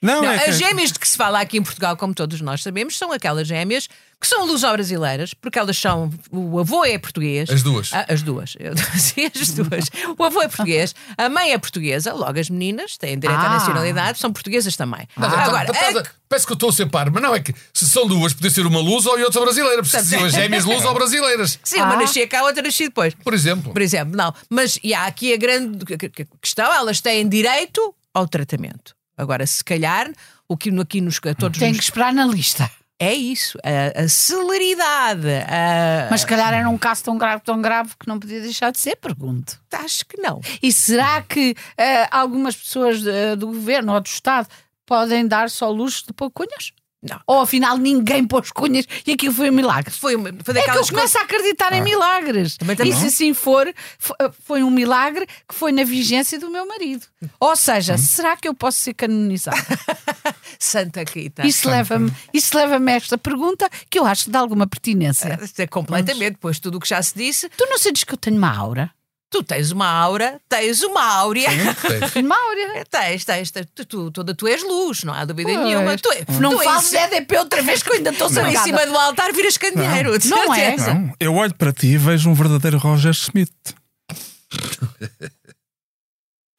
Não, 0.03 0.23
Não, 0.23 0.31
é 0.33 0.39
que- 0.45 0.51
as 0.51 0.57
gêmeas 0.59 0.93
de 0.93 0.99
que 0.99 1.07
se 1.07 1.17
fala 1.17 1.41
aqui 1.43 1.59
em 1.59 1.63
Portugal, 1.63 1.95
como 1.97 2.15
todos 2.15 2.41
nós 2.41 2.63
sabemos, 2.63 2.97
são 2.97 3.13
aquelas 3.13 3.47
gêmeas 3.47 3.87
que 4.21 4.27
são 4.27 4.45
luso-brasileiras, 4.47 5.33
porque 5.33 5.59
elas 5.59 5.79
são. 5.79 6.11
O 6.31 6.59
avô 6.59 6.85
é 6.85 6.99
português. 6.99 7.49
As 7.49 7.63
duas. 7.63 7.91
Ah, 7.93 8.05
as 8.09 8.21
duas. 8.23 8.55
Eu 8.61 8.75
dizia 8.93 9.31
as 9.35 9.51
duas. 9.51 9.85
O 10.19 10.23
avô 10.25 10.43
é 10.43 10.49
português, 10.49 10.95
a 11.17 11.29
mãe 11.29 11.53
é 11.53 11.59
portuguesa, 11.59 12.13
logo 12.13 12.39
as 12.39 12.51
meninas 12.51 12.97
têm 12.99 13.19
direito 13.19 13.41
à 13.41 13.47
Ah. 13.47 13.55
nacionalidade, 13.55 14.19
são 14.19 14.31
portuguesas 14.33 14.77
também. 14.77 15.09
Então, 15.17 15.29
Agora, 15.31 15.63
então, 15.65 15.75
estás 15.75 15.97
a- 15.97 16.01
a- 16.01 16.21
Parece 16.29 16.47
que 16.47 16.53
eu 16.53 16.55
estou 16.55 16.69
a 16.69 16.73
ser 16.73 16.87
par, 16.87 17.11
mas 17.11 17.21
não 17.23 17.35
é 17.35 17.41
que 17.41 17.53
se 17.75 17.89
são 17.89 18.07
duas, 18.07 18.33
podia 18.33 18.51
ser 18.51 18.65
uma 18.65 18.79
luz 18.79 19.05
ou 19.05 19.19
outra 19.19 19.41
brasileira, 19.41 19.83
porque 19.83 19.99
se 20.01 20.07
são 20.11 20.25
as 20.25 20.33
gêmeas 20.33 20.65
luz 20.67 20.85
ou 20.85 20.95
brasileiras. 20.95 21.59
sim, 21.65 21.79
uma 21.81 21.95
Ah. 21.95 21.97
nascia 21.97 22.29
cá, 22.29 22.41
a 22.41 22.45
outra 22.45 22.63
nascia 22.63 22.87
depois. 22.89 23.15
Por 23.15 23.35
exemplo. 23.35 23.73
Por 23.73 23.83
exemplo, 23.83 24.17
não. 24.17 24.33
Mas 24.49 24.79
e 24.85 24.95
há 24.95 25.07
aqui 25.07 25.33
a 25.33 25.37
grande 25.37 25.85
que- 25.85 25.97
que- 25.99 26.09
que- 26.09 26.27
questão: 26.41 26.73
elas 26.73 27.01
têm 27.01 27.29
direito 27.29 27.93
ao 28.15 28.29
tratamento. 28.29 28.95
Agora, 29.19 29.45
se 29.47 29.65
calhar, 29.65 30.09
o 30.49 30.57
que 30.57 30.71
aqui 30.81 31.01
nos, 31.01 31.19
a 31.29 31.35
todos 31.35 31.59
Tem 31.59 31.71
nos 31.71 31.79
que 31.79 31.85
esperar 31.85 32.13
na 32.13 32.27
lista. 32.27 32.71
É 33.03 33.15
isso, 33.15 33.57
a, 33.65 34.03
a 34.03 34.09
celeridade. 34.09 35.27
a- 35.49 36.09
Mas 36.11 36.21
se 36.21 36.27
calhar 36.27 36.53
era 36.53 36.69
um 36.69 36.77
caso 36.77 37.03
tão 37.03 37.17
grave, 37.17 37.43
tão 37.43 37.61
grave 37.63 37.93
que 37.99 38.07
não 38.07 38.21
podia 38.21 38.43
deixar 38.43 38.71
de 38.71 38.79
ser, 38.79 38.97
pergunto. 38.97 39.59
acho 39.73 40.05
que 40.05 40.19
não. 40.21 40.41
E 40.63 40.71
será 40.71 41.23
que 41.23 41.55
eh, 41.79 42.07
algumas 42.11 42.55
pessoas 42.55 43.05
eh, 43.07 43.37
do 43.37 43.47
governo 43.47 43.95
ou 43.95 44.01
do 44.01 44.07
Estado 44.07 44.49
podem 44.85 45.27
dar 45.27 45.49
só 45.49 45.71
luxo 45.71 46.07
de 46.09 46.13
pôr 46.13 46.31
cunhas? 46.31 46.73
Não. 47.03 47.19
Ou 47.27 47.41
afinal 47.41 47.79
ninguém 47.79 48.27
pôs 48.27 48.51
cunhas 48.53 48.85
e 49.07 49.13
aquilo 49.13 49.33
foi 49.33 49.49
um 49.49 49.55
milagre? 49.55 49.91
Foi, 49.91 50.15
uma, 50.17 50.31
foi 50.45 50.59
É 50.59 50.63
que 50.65 50.71
eu 50.71 50.87
começo 50.87 51.17
a 51.19 51.23
acreditar 51.23 51.73
em 51.73 51.81
milagres. 51.83 52.59
E 52.85 52.93
se 52.93 53.07
assim 53.07 53.33
for, 53.35 53.73
fo- 53.99 54.15
foi 54.45 54.63
um 54.63 54.71
milagre 54.71 55.27
que 55.49 55.55
foi 55.55 55.73
na 55.73 55.83
vigência 55.83 56.39
do 56.39 56.51
meu 56.51 56.67
marido. 56.67 57.07
Ou 57.41 57.57
seja, 57.57 57.97
será 57.97 58.37
que 58.37 58.47
eu 58.47 58.53
posso 58.55 58.79
ser 58.79 58.93
canonizada? 58.93 59.57
Santa 60.59 61.03
Rita. 61.03 61.47
Isso 61.47 61.71
leva-me 61.71 62.13
isso 62.35 62.55
leva 62.57 62.77
a 62.77 62.93
esta 62.93 63.17
pergunta 63.17 63.69
que 63.89 63.99
eu 63.99 64.05
acho 64.05 64.29
dá 64.31 64.41
alguma 64.41 64.67
pertinência. 64.67 65.39
É 65.59 65.67
completamente, 65.67 66.37
pois 66.39 66.59
tudo 66.61 66.77
o 66.77 66.81
que 66.81 66.89
já 66.89 67.03
se 67.03 67.15
disse, 67.17 67.49
Tu 67.57 67.65
não 67.67 67.79
sentes 67.79 68.05
que 68.05 68.13
eu 68.13 68.19
tenho 68.19 68.37
uma 68.37 68.55
aura? 68.55 68.91
Tu 69.31 69.43
tens 69.45 69.71
uma 69.71 69.87
aura, 69.89 70.41
tens 70.49 70.83
uma 70.83 71.03
áurea. 71.03 71.49
Tenho 72.13 72.27
uma 72.27 72.37
aura. 72.37 72.85
Tens, 72.91 73.25
tens, 73.25 73.51
tens, 73.51 73.67
tu, 73.75 73.85
tu, 73.87 74.11
toda 74.11 74.35
tu 74.35 74.47
és 74.49 74.63
luz, 74.63 75.05
não 75.05 75.15
há 75.15 75.25
dúvida 75.25 75.53
Pois. 75.53 75.65
nenhuma. 75.65 75.97
Tu, 75.97 76.09
Não 76.41 76.51
tu 76.51 76.65
faço 76.65 76.89
cima- 76.89 77.03
EDP 77.03 77.39
outra 77.39 77.63
vez 77.63 77.83
que 77.83 77.91
eu 77.91 77.95
ainda 77.95 78.11
estou 78.11 78.29
em 78.29 78.57
cima 78.57 78.85
do 78.87 78.97
altar 78.97 79.33
viras 79.33 79.57
candeeiro. 79.57 80.19
de 80.19 80.29
Não 80.29 80.53
é? 80.55 80.77
Não, 80.77 81.15
eu 81.21 81.35
olho 81.35 81.55
para 81.55 81.73
ti 81.73 81.87
e 81.89 81.97
vejo 81.99 82.29
um 82.29 82.35
verdadeiro 82.35 82.77
Roger 82.79 83.13
Smith. 83.13 83.51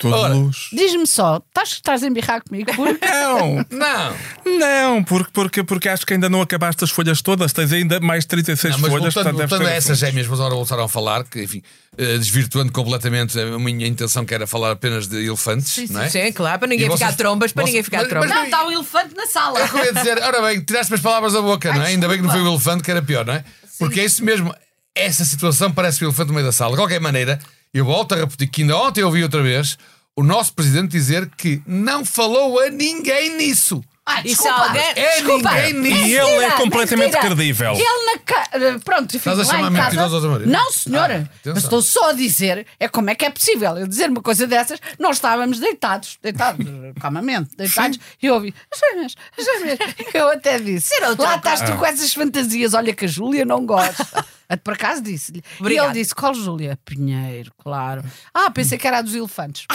Todo 0.02 0.16
Ora. 0.16 0.34
luz. 0.34 0.68
Diz-me 0.74 1.06
só, 1.06 1.38
estás, 1.48 1.70
estás 1.74 2.04
a 2.04 2.08
embirrar 2.08 2.42
comigo? 2.44 2.72
Porque 2.76 3.06
Não, 3.06 3.66
Não. 3.70 4.58
não, 4.60 5.04
porque, 5.04 5.30
porque, 5.32 5.64
porque 5.64 5.90
acho 5.90 6.06
que 6.06 6.14
ainda 6.14 6.28
não 6.30 6.42
acabaste 6.42 6.84
as 6.84 6.90
folhas 6.90 7.22
todas, 7.22 7.54
tens 7.54 7.72
ainda 7.72 8.00
mais 8.00 8.26
36 8.26 8.74
Não, 8.74 8.80
mas 8.82 8.92
folhas, 8.92 9.14
voltando, 9.14 9.34
portanto 9.36 9.50
voltando 9.50 9.68
a 9.68 9.72
essas 9.72 9.92
assuntos. 9.92 10.00
gêmeas, 10.00 10.28
mas 10.28 10.40
agora 10.40 10.56
voltaram 10.56 10.84
a 10.86 10.90
falar, 10.90 11.24
que 11.24 11.44
enfim, 11.44 11.62
eh, 11.98 12.18
desvirtuando 12.18 12.72
completamente 12.72 13.40
a 13.40 13.60
minha 13.60 13.88
intenção, 13.88 14.26
que 14.26 14.34
era 14.34 14.48
falar 14.48 14.72
apenas 14.72 15.08
de 15.08 15.24
elefantes, 15.26 15.90
não 15.92 16.02
é? 16.02 16.10
Sim, 16.10 16.32
claro, 16.32 16.58
para 16.60 16.68
ninguém 16.68 16.88
E 16.88 16.92
ficar 16.92 17.06
vocês- 17.06 17.16
trombas, 17.18 17.52
para 17.52 17.62
vocês- 17.64 17.70
ninguém 17.74 17.84
ficar 17.84 17.98
mas- 18.00 18.08
trombas. 18.10 18.30
mas- 18.30 18.38
não, 18.40 18.46
está 18.46 18.66
um 18.66 18.72
elefante 18.72 19.16
na 19.16 19.28
sala. 19.28 19.60
É 19.60 19.64
o 19.72 19.78
eu 19.78 19.86
ia 19.86 19.94
dizer, 19.94 20.18
ora 20.24 20.42
bem, 20.42 20.62
tiraste-me 20.64 20.96
as 20.96 21.02
palavras 21.02 21.34
da 21.34 21.42
boca, 21.42 21.70
não 21.74 21.82
é? 21.82 21.86
Ai, 21.86 21.92
Ainda 21.94 22.08
bem 22.08 22.18
que 22.18 22.24
não 22.24 22.32
foi 22.32 22.42
o 22.42 22.48
elefante 22.48 22.84
que 22.84 22.90
era 22.92 23.02
pior, 23.02 23.26
não 23.26 23.34
é? 23.34 23.44
Porque 23.78 24.00
é 24.00 24.06
isso 24.06 24.24
mesmo, 24.24 24.54
essa 24.96 25.24
situação 25.26 25.72
parece 25.72 26.04
o 26.04 26.08
elefante 26.08 26.30
no 26.30 26.34
meio 26.34 26.46
da 26.46 26.52
sala. 26.52 26.72
De 26.72 26.78
qualquer 26.78 27.00
maneira, 27.00 27.40
eu 27.74 27.86
volto 27.86 28.14
a 28.14 28.18
repetir 28.18 28.50
que 28.50 28.62
ainda 28.62 28.78
ontem 28.78 29.02
eu 29.02 29.08
ouvi 29.08 29.24
outra 29.24 29.42
vez 29.42 29.78
o 30.16 30.24
nosso 30.24 30.54
presidente 30.54 30.92
dizer 30.92 31.30
que 31.38 31.62
não 31.66 32.04
falou 32.04 32.60
a 32.60 32.70
ninguém 32.70 33.38
nisso. 33.38 33.82
Ai, 34.14 34.22
E 34.26 34.36
se 34.36 34.48
alguém- 34.48 34.82
É 34.96 35.16
Desculpa. 35.18 35.52
ninguém. 35.54 36.08
E 36.08 36.16
ele 36.18 36.46
é 36.46 36.52
completamente 36.52 37.14
mentira. 37.14 37.22
credível. 37.36 37.74
Ele 37.74 38.06
na 38.06 38.18
cara. 38.20 38.80
Pronto, 38.84 39.16
Estás 39.16 39.40
a 39.40 39.44
fico 39.44 39.52
lá 39.54 39.58
chamar 39.58 39.72
em 39.72 39.76
casa. 39.76 39.90
mentiroso 39.90 40.16
ao 40.16 40.22
teu 40.22 40.32
marido? 40.32 40.52
Não, 40.52 40.72
senhora. 40.72 41.30
Ah, 41.32 41.36
atenção. 41.40 41.58
estou 41.64 41.82
só 41.82 42.10
a 42.10 42.14
dizer 42.14 42.66
é 42.80 42.88
como 42.88 43.10
é 43.10 43.16
que 43.16 43.26
é 43.26 43.30
possível 43.30 43.78
eu 43.78 43.88
dizer 43.88 44.10
uma 44.10 44.22
coisa 44.22 44.46
dessas. 44.48 44.80
Nós 45.00 45.18
estávamos 45.18 45.60
deitados, 45.60 46.18
deitados, 46.22 46.66
calmamente, 47.00 47.56
deitados, 47.56 48.00
e 48.22 48.26
eu 48.28 48.36
ouvi 48.36 48.54
as 48.72 48.80
gêmeas, 48.80 49.16
as 49.38 49.46
gêmeas. 49.46 49.80
Eu 50.14 50.30
até 50.30 50.60
disse: 50.60 50.94
outra 51.06 51.26
Lá 51.26 51.36
estás 51.38 51.62
Ah. 51.62 51.66
tu 51.66 51.78
com 51.78 51.86
essas 51.86 52.14
fantasias. 52.14 52.74
Olha 52.74 52.94
que 52.94 53.06
a 53.06 53.08
Júlia 53.08 53.46
não 53.46 53.66
gosta. 53.66 54.26
Por 54.66 54.74
acaso 54.74 55.02
disse-lhe. 55.02 55.40
E 55.40 55.62
Obrigada. 55.62 55.88
ele 55.92 56.00
disse: 56.02 56.14
Qual 56.14 56.34
Júlia? 56.34 56.78
Pinheiro, 56.84 57.52
claro. 57.58 58.04
Ah, 58.34 58.52
pensei 58.52 58.78
que 58.78 58.86
era 58.86 58.98
a 58.98 59.02
dos 59.02 59.16
elefantes. 59.16 59.66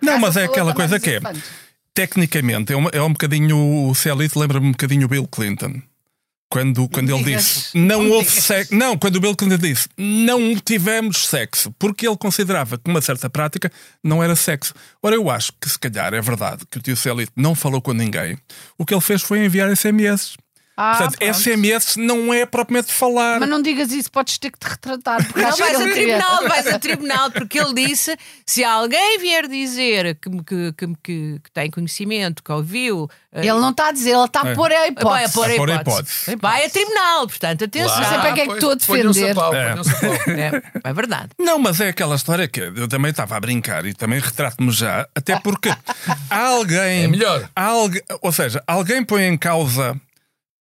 Não, 0.00 0.18
mas 0.18 0.36
é 0.36 0.44
aquela 0.44 0.74
coisa 0.74 0.98
que 0.98 1.10
é, 1.10 1.12
elefantes. 1.14 1.42
Tecnicamente, 1.94 2.72
é, 2.72 2.76
uma, 2.76 2.90
é 2.90 3.02
um 3.02 3.10
bocadinho, 3.12 3.88
o 3.88 3.94
Celito 3.94 4.38
lembra-me 4.38 4.66
um 4.68 4.72
bocadinho 4.72 5.06
o 5.06 5.08
Bill 5.08 5.26
Clinton. 5.26 5.80
Quando, 6.50 6.86
quando 6.90 7.08
ele 7.08 7.24
digas. 7.24 7.44
disse 7.44 7.78
não 7.78 8.02
Não 8.02 8.10
houve 8.10 8.28
digas. 8.28 8.44
sexo, 8.44 8.74
não, 8.74 8.98
quando 8.98 9.16
o 9.16 9.20
Bill 9.20 9.34
Clinton 9.34 9.56
disse 9.56 9.88
não 9.96 10.54
tivemos 10.54 11.26
sexo, 11.26 11.72
porque 11.78 12.06
ele 12.06 12.16
considerava 12.18 12.76
que 12.76 12.90
uma 12.90 13.00
certa 13.00 13.30
prática 13.30 13.72
não 14.04 14.22
era 14.22 14.36
sexo. 14.36 14.74
Ora, 15.02 15.14
eu 15.14 15.30
acho 15.30 15.52
que 15.58 15.66
se 15.68 15.78
calhar 15.78 16.12
é 16.12 16.20
verdade 16.20 16.66
que 16.70 16.76
o 16.76 16.82
tio 16.82 16.94
Celito 16.94 17.32
não 17.34 17.54
falou 17.54 17.80
com 17.80 17.94
ninguém, 17.94 18.36
o 18.76 18.84
que 18.84 18.92
ele 18.92 19.00
fez 19.00 19.22
foi 19.22 19.42
enviar 19.42 19.74
SMS. 19.74 20.36
Ah, 20.74 20.96
Portanto, 20.96 21.18
pronto. 21.18 21.34
SMS 21.34 21.96
não 21.98 22.32
é 22.32 22.46
propriamente 22.46 22.90
falar. 22.92 23.38
Mas 23.38 23.48
não 23.48 23.60
digas 23.60 23.92
isso, 23.92 24.10
podes 24.10 24.38
ter 24.38 24.50
que 24.50 24.58
te 24.58 24.66
retratar. 24.68 25.22
Porque 25.26 25.40
Não 25.40 25.54
vais 25.56 25.80
a 25.80 25.84
tribunal, 25.92 26.48
vais 26.48 26.66
a 26.66 26.78
tribunal, 26.78 27.30
porque 27.30 27.58
ele 27.58 27.74
disse: 27.86 28.16
se 28.46 28.64
alguém 28.64 29.18
vier 29.18 29.46
dizer 29.48 30.14
que, 30.16 30.30
que, 30.30 30.72
que, 30.72 30.86
que, 31.02 31.40
que 31.44 31.50
tem 31.52 31.70
conhecimento, 31.70 32.42
que 32.42 32.50
ouviu, 32.50 33.06
eh, 33.32 33.40
Ele 33.40 33.60
não 33.60 33.68
está 33.70 33.88
a 33.88 33.92
dizer, 33.92 34.12
ele 34.14 34.24
está 34.24 34.42
a 34.42 34.48
É. 34.48 34.54
pôr 34.54 34.72
a 34.72 34.76
vai 34.76 34.84
a 34.84 34.88
hipótese. 34.88 35.32
pôr 35.34 35.50
a 35.50 35.52
A 35.52 35.56
pôr 35.56 35.70
a 35.70 35.74
hipótese. 35.74 36.00
hipótese. 36.30 36.36
Vai 36.40 36.64
a 36.64 36.70
tribunal, 36.70 37.26
portanto, 37.28 37.64
atenção. 37.64 38.00
Lá. 38.00 38.04
sempre 38.10 38.28
é 38.28 38.32
que 38.32 38.40
é 38.40 38.42
que 38.42 38.46
pois, 38.46 38.56
estou 38.58 38.70
a 38.70 38.74
defender. 38.74 39.34
pau, 39.34 39.54
É. 39.54 39.74
É, 40.84 40.88
é 40.88 40.92
verdade. 40.94 41.28
Não, 41.38 41.58
mas 41.58 41.80
é 41.80 41.88
aquela 41.90 42.14
história 42.16 42.48
que 42.48 42.60
eu 42.60 42.88
também 42.88 43.10
estava 43.10 43.36
a 43.36 43.40
brincar 43.40 43.84
e 43.84 43.92
também 43.92 44.18
retrato-me 44.20 44.70
já, 44.72 45.06
até 45.14 45.38
porque 45.38 45.68
há 46.30 46.38
alguém. 46.48 47.04
É 47.04 47.08
melhor. 47.08 47.48
há 47.54 47.64
algu- 47.66 48.00
ou 48.22 48.32
seja, 48.32 48.62
alguém 48.66 49.04
põe 49.04 49.24
em 49.24 49.36
causa 49.36 50.00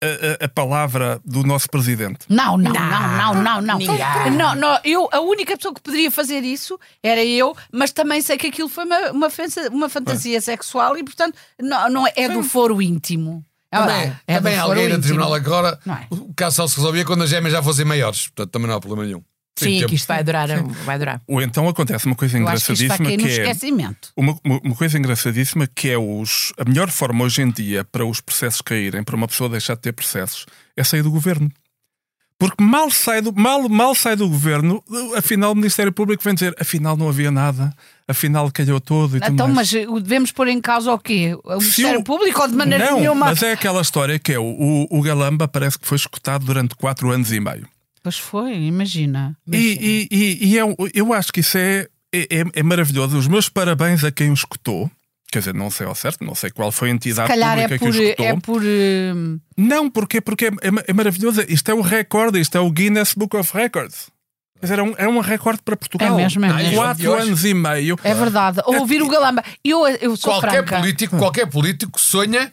a, 0.02 0.46
a- 0.46 0.50
palavra 0.50 1.22
do 1.24 1.44
nosso 1.44 1.70
presidente. 1.70 2.20
Não, 2.30 2.58
não, 2.58 2.72
não, 2.72 3.34
não, 3.34 3.62
não, 3.62 3.62
não. 3.62 3.80
Não, 4.32 4.56
não. 4.56 4.80
Eu, 4.84 5.08
a 5.12 5.20
única 5.22 5.56
pessoa 5.56 5.74
que 5.74 5.82
poderia 5.82 6.12
fazer 6.12 6.44
isso 6.44 6.80
era 7.04 7.24
eu, 7.24 7.56
mas 7.72 7.92
também 7.92 8.22
sei 8.22 8.38
que 8.38 8.48
aquilo 8.48 8.70
foi 8.70 8.86
uma, 8.86 9.12
uma, 9.12 9.30
fantasia, 9.30 9.70
uma 9.70 9.90
fantasia 9.90 10.42
sexual 10.42 10.98
e, 10.98 11.04
portanto, 11.04 11.36
não, 11.62 11.90
não 11.90 12.08
é, 12.08 12.14
é 12.16 12.30
do 12.30 12.44
foro 12.44 12.82
íntimo. 12.82 13.44
É 13.72 13.78
Também, 13.78 13.96
verdade, 13.96 14.20
é 14.28 14.36
também 14.36 14.58
alguém 14.58 14.90
no 14.90 15.00
tribunal 15.02 15.34
agora, 15.34 15.80
é? 15.88 16.14
o 16.14 16.34
caso 16.34 16.58
só 16.58 16.68
se 16.68 16.76
resolvia 16.76 17.06
quando 17.06 17.24
as 17.24 17.30
gêmeas 17.30 17.54
já 17.54 17.64
fossem 17.64 17.86
maiores. 17.86 18.28
Portanto, 18.28 18.52
também 18.52 18.68
não 18.68 18.76
há 18.76 18.80
problema 18.82 19.06
nenhum. 19.06 19.24
Sim, 19.66 19.76
tempo. 19.78 19.90
que 19.90 19.96
isto 19.96 20.08
vai 20.08 20.24
durar. 20.24 20.48
Vai 20.86 21.00
durar. 21.00 21.22
Ou 21.28 21.42
então 21.42 21.68
acontece 21.68 22.06
uma 22.06 22.16
coisa 22.16 22.38
Eu 22.38 22.44
que 22.46 22.50
engraçadíssima 22.50 22.98
no 23.10 23.18
que 23.18 23.40
é. 23.40 23.56
Uma, 24.16 24.38
uma- 24.44 24.76
coisa 24.76 24.98
engraçadíssima 24.98 25.68
que 25.68 25.90
é 25.90 25.98
os, 25.98 26.54
a 26.58 26.64
melhor 26.68 26.90
forma 26.90 27.24
hoje 27.24 27.42
em 27.42 27.52
dia 27.52 27.84
para 27.84 28.06
os 28.06 28.20
processos 28.22 28.62
caírem, 28.62 29.04
para 29.04 29.16
uma 29.16 29.28
pessoa 29.28 29.50
deixar 29.50 29.76
de 29.76 29.82
ter 29.82 29.92
processos, 29.94 30.46
é 30.76 30.84
sair 30.84 31.04
do 31.04 31.12
governo. 31.12 31.50
Porque 32.40 32.64
mal 32.64 32.90
sai 32.90 33.22
do, 33.22 33.32
mal, 33.32 33.70
mal 33.70 33.94
sai 33.94 34.16
do 34.16 34.28
governo, 34.28 34.84
afinal 35.16 35.52
o 35.52 35.56
Ministério 35.56 35.92
Público 35.92 36.24
vem 36.24 36.34
dizer 36.34 36.56
afinal 36.60 36.98
não 36.98 37.08
havia 37.08 37.30
nada, 37.30 37.72
afinal 38.08 38.50
calhou 38.52 38.82
todo 38.82 39.16
e 39.18 39.20
tudo 39.20 39.32
Então, 39.32 39.48
mas 39.48 39.70
devemos 39.70 40.32
pôr 40.32 40.48
em 40.48 40.60
causa 40.60 40.92
o 40.92 40.98
quê? 40.98 41.38
O 41.44 41.58
Ministério 41.60 42.00
o- 42.00 42.04
Público 42.04 42.42
ou 42.42 42.48
de 42.48 42.56
maneira 42.56 42.90
não, 42.90 43.00
nenhuma? 43.00 43.28
mas 43.28 43.44
é 43.44 43.52
aquela 43.52 43.80
história 43.80 44.18
que 44.18 44.34
é 44.34 44.40
o, 44.40 44.44
o, 44.44 44.88
o 44.90 45.02
Galamba 45.04 45.48
parece 45.48 45.78
que 45.78 45.86
foi 45.86 45.98
escutado 45.98 46.44
durante 46.44 46.74
quatro 46.76 47.12
anos 47.12 47.32
e 47.32 47.40
meio. 47.40 47.68
Pois 48.04 48.18
foi, 48.18 48.54
imagina. 48.56 49.36
E, 49.52 50.08
e, 50.12 50.16
e, 50.16 50.48
e 50.50 50.58
eu, 50.58 50.76
eu 50.94 51.14
acho 51.14 51.32
que 51.32 51.40
isso 51.42 51.58
é, 51.58 51.88
é, 52.14 52.20
é- 52.40 52.46
é 52.56 52.64
maravilhoso. 52.64 53.18
Os 53.18 53.28
meus 53.28 53.48
parabéns 53.50 54.04
a 54.04 54.12
quem 54.12 54.30
o 54.32 54.34
escutou. 54.34 54.90
Quer 55.32 55.40
dizer, 55.40 55.54
não 55.54 55.70
sei 55.72 55.88
ao 55.88 55.96
certo, 55.96 56.26
não 56.26 56.36
sei 56.36 56.50
qual 56.50 56.72
foi 56.74 56.90
a 56.90 56.92
Se 56.92 56.96
entidade 56.96 57.28
calhar 57.30 57.58
é 57.58 57.68
pública 57.68 57.86
por. 57.86 57.92
que 57.94 58.00
o 58.00 58.04
escutou. 58.04 58.26
É 58.26 58.40
por 58.40 58.62
uh, 58.64 59.42
Não, 59.58 59.90
porque, 59.90 60.20
porque 60.20 60.46
é, 60.46 60.50
é- 60.50 60.84
é 60.88 60.94
maravilhoso. 60.94 61.42
Isto 61.48 61.72
é 61.72 61.74
o 61.74 61.82
recorde, 61.82 62.40
isto 62.40 62.58
é 62.58 62.60
o 62.62 62.70
Guinness 62.70 63.14
Book 63.14 63.38
of 63.38 63.56
Records. 63.56 64.10
Quer 64.60 64.66
dizer, 64.66 64.80
é 64.80 64.84
um, 64.84 64.94
é 64.98 65.08
um 65.08 65.20
recorde 65.20 65.62
para 65.64 65.76
Portugal. 65.78 66.20
É 66.20 66.22
mesmo, 66.24 66.44
é 66.46 66.54
mesmo. 66.54 66.76
Quatro 66.76 67.14
anos 67.14 67.46
e 67.46 67.54
meio. 67.54 67.98
É 68.04 68.14
verdade. 68.14 68.60
Ouvir 68.66 69.02
o 69.02 69.08
Galamba. 69.08 69.44
Eu, 69.64 69.88
eu 69.88 70.16
sou 70.18 70.34
Qualquer 70.34 70.52
franca. 70.66 70.80
político, 70.80 71.18
qualquer 71.18 71.48
político 71.48 72.00
sonha 72.00 72.52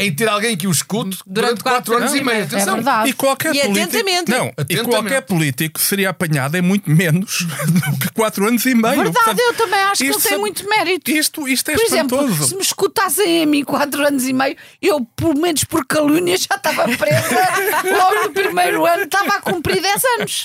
em 0.00 0.14
ter 0.14 0.28
alguém 0.28 0.56
que 0.56 0.66
o 0.66 0.70
escute 0.70 1.18
durante, 1.26 1.62
quatro 1.62 1.96
anos 1.96 2.14
e 2.14 2.22
meio. 2.24 2.40
É 2.40 2.42
Atenção. 2.44 2.74
verdade. 2.76 3.10
E 3.10 3.12
qualquer 3.12 3.54
E 3.54 3.60
político, 3.60 3.84
atentamente. 3.84 4.30
não, 4.30 4.46
e 4.46 4.48
Atentamente. 4.56 4.88
qualquer 4.90 5.20
político 5.22 5.80
seria 5.80 6.10
apanhado 6.10 6.56
em 6.56 6.62
muito 6.62 6.90
menos 6.90 7.46
do 7.90 7.98
que 7.98 8.12
quatro 8.12 8.46
anos 8.46 8.64
e 8.66 8.74
meio. 8.74 8.96
Verdade, 8.96 9.12
Portanto, 9.14 9.38
eu 9.40 9.54
também 9.54 9.80
acho 9.80 10.02
que 10.02 10.08
ele 10.10 10.20
tem 10.20 10.32
é- 10.32 10.38
muito 10.38 10.68
mérito. 10.68 11.10
Isto, 11.10 11.48
isto 11.48 11.70
é 11.70 11.74
Por 11.74 11.84
exemplo, 11.84 12.18
espantoso. 12.20 12.48
se 12.48 12.54
me 12.56 12.62
escutassem 12.62 13.42
a 13.42 13.46
mim 13.46 13.64
quatro 13.64 14.06
anos 14.06 14.26
e 14.26 14.32
meio, 14.32 14.56
eu, 14.80 15.04
pelo 15.16 15.38
menos 15.38 15.64
por 15.64 15.84
calúnia, 15.86 16.36
já 16.36 16.54
estava 16.56 16.84
presa. 16.96 17.36
Logo 17.84 18.22
no 18.24 18.30
primeiro 18.32 18.86
ano, 18.86 19.02
estava 19.04 19.34
a 19.36 19.40
cumprir 19.40 19.80
10 19.80 20.02
anos. 20.18 20.44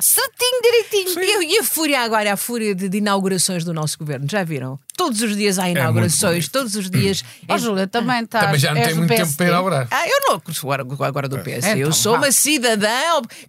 Certinho, 0.00 0.62
direitinho. 0.62 1.22
E, 1.42 1.54
e 1.54 1.58
a 1.58 1.62
fúria 1.64 2.00
agora, 2.00 2.32
a 2.32 2.36
fúria 2.36 2.74
de, 2.74 2.88
de 2.88 2.98
inaugurações 2.98 3.62
do 3.64 3.74
nosso 3.74 3.98
governo, 3.98 4.26
já 4.28 4.42
viram? 4.42 4.78
Todos 4.96 5.20
os 5.22 5.36
dias 5.36 5.58
há 5.58 5.68
inaugurações, 5.68 6.48
todos 6.48 6.74
os 6.76 6.90
dias. 6.90 7.24
Ó, 7.48 7.58
Júlia, 7.58 7.86
também 7.86 8.22
está. 8.22 8.40
Também 8.40 8.58
já 8.58 8.74
não 8.74 8.82
tem 8.82 8.94
muito 8.94 9.14
tempo 9.14 9.32
para 9.34 9.46
inaugurar. 9.48 9.88
Ah, 9.90 10.06
eu 10.08 10.20
não 10.28 10.40
agora, 10.62 10.82
agora 11.06 11.28
do 11.28 11.38
PS. 11.38 11.64
então, 11.66 11.76
eu 11.76 11.92
sou 11.92 12.12
vá. 12.12 12.18
uma 12.18 12.32
cidadã 12.32 12.90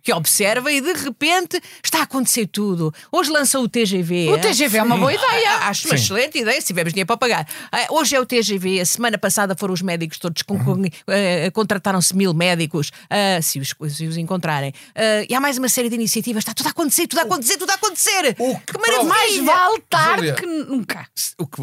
que 0.01 0.13
observa 0.13 0.71
e 0.71 0.81
de 0.81 0.93
repente 0.93 1.61
está 1.83 1.99
a 1.99 2.03
acontecer 2.03 2.47
tudo. 2.47 2.93
Hoje 3.11 3.31
lançou 3.31 3.63
o 3.63 3.69
TGV. 3.69 4.29
O 4.29 4.37
TGV 4.39 4.77
é 4.77 4.83
uma 4.83 4.97
boa 4.97 5.13
ideia. 5.13 5.49
Ah, 5.59 5.69
Acho 5.69 5.87
uma 5.87 5.95
excelente 5.95 6.39
ideia, 6.39 6.59
se 6.59 6.67
tivermos 6.67 6.93
dinheiro 6.93 7.07
para 7.07 7.17
pagar. 7.17 7.47
Ah, 7.71 7.87
Hoje 7.89 8.15
é 8.15 8.19
o 8.19 8.25
TGV, 8.25 8.79
a 8.79 8.85
semana 8.85 9.17
passada 9.17 9.55
foram 9.55 9.73
os 9.73 9.81
médicos 9.81 10.17
todos, 10.17 10.41
com, 10.41 10.57
eh, 11.07 11.49
contrataram-se 11.51 12.15
mil 12.15 12.33
médicos, 12.33 12.91
ah, 13.09 13.41
se, 13.41 13.59
os, 13.59 13.73
se 13.95 14.07
os 14.07 14.17
encontrarem. 14.17 14.73
Ah, 14.95 15.25
e 15.29 15.33
há 15.35 15.39
mais 15.39 15.57
uma 15.57 15.69
série 15.69 15.89
de 15.89 15.95
iniciativas, 15.95 16.41
está 16.41 16.53
tudo 16.53 16.67
a 16.67 16.69
acontecer, 16.71 17.07
tudo 17.07 17.19
a 17.19 17.23
acontecer, 17.23 17.57
tudo 17.57 17.69
a 17.69 17.75
acontecer. 17.75 18.35
O 18.39 18.59
que 18.59 18.73
que 18.73 18.79
prova- 18.79 19.03
Mais 19.03 19.37
maravilha! 19.37 19.43
vale 19.53 19.83
tarde 19.89 20.33
que 20.33 20.45
nunca. 20.45 21.07
O 21.37 21.47
que, 21.47 21.59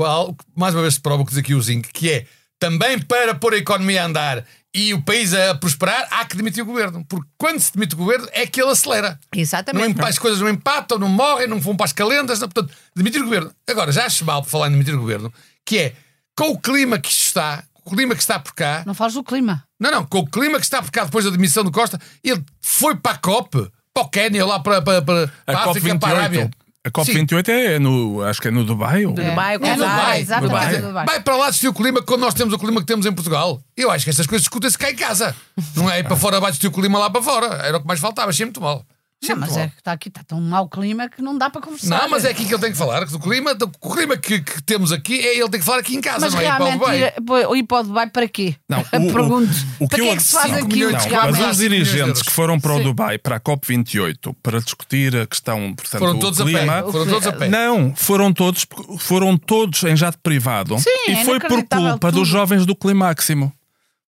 mais 0.57 0.75
uma 0.75 0.83
vez 0.83 0.95
se 0.95 1.01
prova 1.01 1.23
o 1.23 1.25
que 1.25 1.31
diz 1.33 1.39
aqui 1.39 1.55
o 1.55 1.61
Zinc, 1.63 1.89
que 1.93 2.11
é 2.11 2.27
também 2.59 2.99
para 2.99 3.35
pôr 3.35 3.55
a 3.55 3.57
economia 3.59 4.03
a 4.03 4.07
andar 4.07 4.45
e 4.75 4.93
o 4.95 5.03
país 5.03 5.33
a 5.35 5.55
prosperar, 5.55 6.07
há 6.11 6.25
que 6.25 6.37
demitir 6.37 6.63
o 6.63 6.67
governo. 6.67 7.05
Porque 7.09 7.29
quando 7.39 7.59
se 7.59 7.73
demite 7.73 7.95
o 7.95 7.99
governo 7.99 8.29
é 8.33 8.47
que 8.47 8.61
ele 8.61 8.71
acelera. 8.71 9.19
Não 9.35 9.41
Exatamente. 9.41 9.89
empa- 9.91 10.09
as 10.09 10.19
coisas 10.19 10.41
não 10.41 10.49
empatam, 10.49 10.99
não 10.99 11.09
morrem, 11.09 11.49
não 11.49 11.59
vão 11.59 11.77
para 11.77 11.87
as 11.87 11.93
calendas. 11.93 12.39
Não, 12.39 12.49
portanto, 12.49 12.73
demitir 12.95 13.21
o 13.21 13.25
governo. 13.25 13.51
Agora, 13.69 13.91
já 13.91 14.05
acho 14.07 14.25
mal 14.25 14.43
por 14.43 14.49
falar 14.51 14.69
em 14.69 14.73
demitir 14.73 14.95
o 14.95 15.01
governo, 15.01 15.33
que 15.67 15.79
é 15.79 15.93
com 16.37 16.51
o 16.51 16.59
clima 16.61 16.99
que 16.99 17.09
isto 17.11 17.25
está, 17.25 17.65
o 17.85 17.91
clima 17.91 18.15
que 18.15 18.21
está 18.21 18.39
por 18.39 18.55
cá, 18.55 18.83
Não 18.87 18.95
fales 18.95 19.15
do 19.15 19.25
clima. 19.25 19.65
não, 19.79 19.91
não, 19.91 20.05
com 20.07 20.19
o 20.21 20.27
clima 20.27 20.59
que 20.59 20.65
está 20.65 20.81
por 20.83 20.91
cá 20.93 21.05
depois 21.05 21.25
da 21.25 21.31
demissão 21.31 21.65
do 21.65 21.73
Costa, 21.73 21.99
ele 22.23 22.45
foi 22.61 22.95
para 22.95 23.13
a 23.13 23.19
COP, 23.19 23.71
para 23.93 24.03
o 24.05 24.09
Quénia, 24.09 24.47
lá 24.47 24.61
para, 24.61 24.81
para, 24.81 25.03
para, 25.03 25.33
A 25.47 25.53
a 25.53 25.71
África, 25.71 25.99
para 25.99 26.13
a 26.15 26.19
Arábia. 26.21 26.51
COP28. 26.87 26.87
A 26.87 26.91
COP28 26.91 27.49
é 27.49 27.79
no. 27.79 28.23
Acho 28.23 28.41
que 28.41 28.49
é 28.49 28.51
no 28.51 28.65
Dubai. 28.65 29.05
ou- 29.05 29.13
Dubai, 29.13 29.55
É, 29.57 29.59
com 29.59 29.67
é 29.67 29.75
Dubai. 29.75 29.89
Dubai, 29.97 30.21
exatamente. 30.21 30.49
Dubai. 30.51 30.75
é 30.75 30.79
no 30.81 30.87
Dubai. 30.89 31.07
Vai 31.07 31.21
para 31.21 31.37
lá 31.37 31.51
discutir 31.51 31.69
o 31.69 31.75
clima 31.75 32.03
quando 32.03 32.21
nós 32.23 32.33
temos 32.35 32.55
o 32.55 32.59
clima 32.59 32.81
que 32.81 32.87
temos 32.87 33.05
em 33.07 33.13
Portugal. 33.13 33.61
Eu 33.77 33.91
acho 33.91 34.05
que 34.05 34.11
estas 34.11 34.27
coisas 34.27 34.43
discutem-se 34.43 34.79
cá 34.79 34.91
em 34.91 34.97
casa. 34.97 35.35
Não 35.77 35.91
é 35.91 35.99
ir 36.01 36.05
para 36.05 36.17
fora, 36.17 36.41
vai 36.41 36.51
discutir 36.51 36.69
o 36.69 36.73
clima 36.73 36.99
lá 36.99 37.11
para 37.11 37.23
fora. 37.23 37.47
Era 37.67 37.77
o 37.77 37.81
que 37.81 37.87
mais 37.87 38.01
faltava, 38.01 38.31
achei 38.31 38.47
muito 38.47 38.61
mal. 38.61 38.85
Não, 39.29 39.37
mas 39.37 39.57
é 39.57 39.69
que 39.69 39.75
está 39.79 39.93
aqui, 39.93 40.09
está 40.09 40.23
tão 40.25 40.41
mau 40.41 40.67
clima 40.67 41.07
que 41.09 41.21
não 41.21 41.37
dá 41.37 41.51
para 41.51 41.61
conversar. 41.61 42.03
Não, 42.03 42.09
mas 42.09 42.25
é 42.25 42.31
aqui 42.31 42.47
que 42.47 42.55
ele 42.55 42.61
tem 42.63 42.73
que 42.73 42.79
falar. 42.79 43.07
que 43.07 43.15
O 43.15 43.21
clima, 43.21 43.53
o 43.53 43.91
clima 43.95 44.17
que, 44.17 44.41
que 44.41 44.63
temos 44.63 44.93
aqui 44.93 45.21
é 45.21 45.39
ele 45.39 45.49
tem 45.51 45.61
que 45.61 45.67
falar 45.67 45.79
aqui 45.81 45.95
em 45.95 46.01
casa, 46.01 46.21
Mas 46.21 46.33
não 46.35 46.41
é 46.41 46.45
ir 46.45 46.49
para 46.49 46.55
o 46.55 46.67
realmente 46.67 46.79
Dubai. 46.79 47.59
ir, 47.59 47.63
para 47.65 47.81
o 47.81 47.83
Dubai 47.83 48.07
para 48.11 48.29
quê? 48.29 48.55
Não, 48.67 48.79
Eu 48.91 49.01
Pergunto. 49.13 49.53
o 49.79 49.87
para 49.89 49.99
eu 49.99 50.05
que 50.05 50.11
é 50.11 50.17
que 50.17 50.23
se 50.23 50.33
faz 50.33 50.51
realmente? 50.51 51.39
mas 51.39 51.51
os 51.51 51.57
dirigentes 51.59 52.23
que 52.23 52.33
foram 52.33 52.59
para 52.59 52.73
o 52.73 52.79
Sim. 52.79 52.85
Dubai, 52.85 53.19
para 53.19 53.37
a 53.37 53.41
COP28, 53.41 54.35
para 54.43 54.59
discutir 54.61 55.15
a 55.15 55.27
questão, 55.27 55.75
portanto, 55.75 56.01
Foram 56.01 56.15
do 56.15 56.21
todos 56.21 56.41
a 56.41 56.45
clima, 56.45 56.83
pé. 56.83 56.93
Foram 56.93 57.07
todos 57.07 57.27
a 57.27 57.33
pé. 57.33 57.49
Não, 57.49 57.95
foram 57.95 58.33
todos, 58.33 58.67
foram 59.01 59.37
todos 59.37 59.83
em 59.85 59.97
jato 59.97 60.19
privado. 60.23 60.79
Sim, 60.79 60.91
e 61.09 61.13
é 61.13 61.25
foi 61.25 61.39
por 61.39 61.63
culpa 61.67 61.99
tudo. 61.99 62.13
dos 62.13 62.27
jovens 62.29 62.65
do 62.65 62.75
Climáximo. 62.75 63.53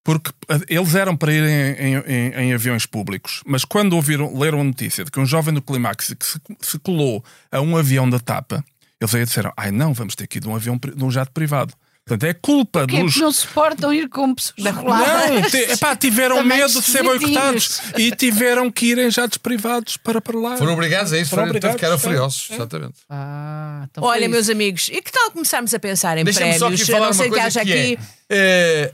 Porque 0.04 0.30
eh, 0.48 0.58
eles 0.68 0.94
eram 0.94 1.16
para 1.16 1.32
ir 1.32 1.42
em, 1.44 1.94
em- 1.94 2.04
em- 2.06 2.34
em 2.48 2.52
aviões 2.54 2.86
públicos, 2.86 3.40
mas 3.46 3.64
quando 3.64 3.92
ouviram, 3.94 4.36
leram 4.36 4.60
a 4.60 4.64
notícia 4.64 5.04
de 5.04 5.10
que 5.10 5.20
um 5.20 5.26
jovem 5.26 5.54
do 5.54 5.62
que 5.62 5.72
se, 6.04 6.40
se 6.60 6.78
colou 6.80 7.24
a 7.52 7.60
um 7.60 7.76
avião 7.76 8.08
da 8.10 8.18
TAPA, 8.18 8.64
eles 9.00 9.14
aí 9.14 9.24
disseram: 9.24 9.52
ai 9.56 9.70
não, 9.70 9.92
vamos 9.94 10.14
ter 10.16 10.26
que 10.26 10.38
ir 10.38 10.40
de 10.40 10.48
um, 10.48 10.56
avião, 10.56 10.76
de 10.76 11.04
um 11.04 11.10
jato 11.10 11.30
privado. 11.32 11.72
Portanto, 12.04 12.24
é 12.28 12.34
culpa 12.34 12.80
Porque 12.80 13.00
dos. 13.00 13.16
não 13.16 13.30
suportam 13.30 13.94
ir 13.94 14.08
com 14.08 14.34
pessoas 14.34 14.56
Não, 14.74 15.42
te- 15.48 15.56
epá, 15.70 15.94
tiveram 15.94 16.38
Também 16.38 16.58
medo 16.58 16.72
de 16.80 16.82
ser 16.82 17.04
boicotados 17.04 17.80
e 17.96 18.10
tiveram 18.10 18.72
que 18.72 18.86
ir 18.86 18.98
em 18.98 19.08
jatos 19.08 19.38
privados 19.38 19.96
para 19.98 20.20
para 20.20 20.36
lá. 20.36 20.56
Foram 20.56 20.72
obrigados 20.72 21.12
a 21.12 21.18
isso, 21.20 21.30
Foram 21.30 21.42
foram, 21.44 21.50
obrigados, 21.50 21.76
ficaram 21.76 21.94
é. 21.94 21.98
furiosos. 21.98 22.48
Exatamente. 22.50 22.94
Ah, 23.08 23.86
então 23.88 24.02
Olha, 24.02 24.28
meus 24.28 24.48
amigos, 24.48 24.88
e 24.92 25.00
que 25.00 25.12
tal 25.12 25.30
começarmos 25.30 25.72
a 25.72 25.78
pensar 25.78 26.18
em 26.18 26.24
Deixa-me 26.24 26.58
só 26.58 26.66
aqui 26.66 26.84
prémios? 26.84 26.90
A 26.90 26.92
falar 26.92 26.98
não 26.98 27.06
uma 27.06 27.14
ser 27.14 27.22
que 27.22 27.28
coisa 27.30 27.46
haja 27.46 27.64
que 27.64 27.72
aqui. 27.72 27.98
é, 28.28 28.92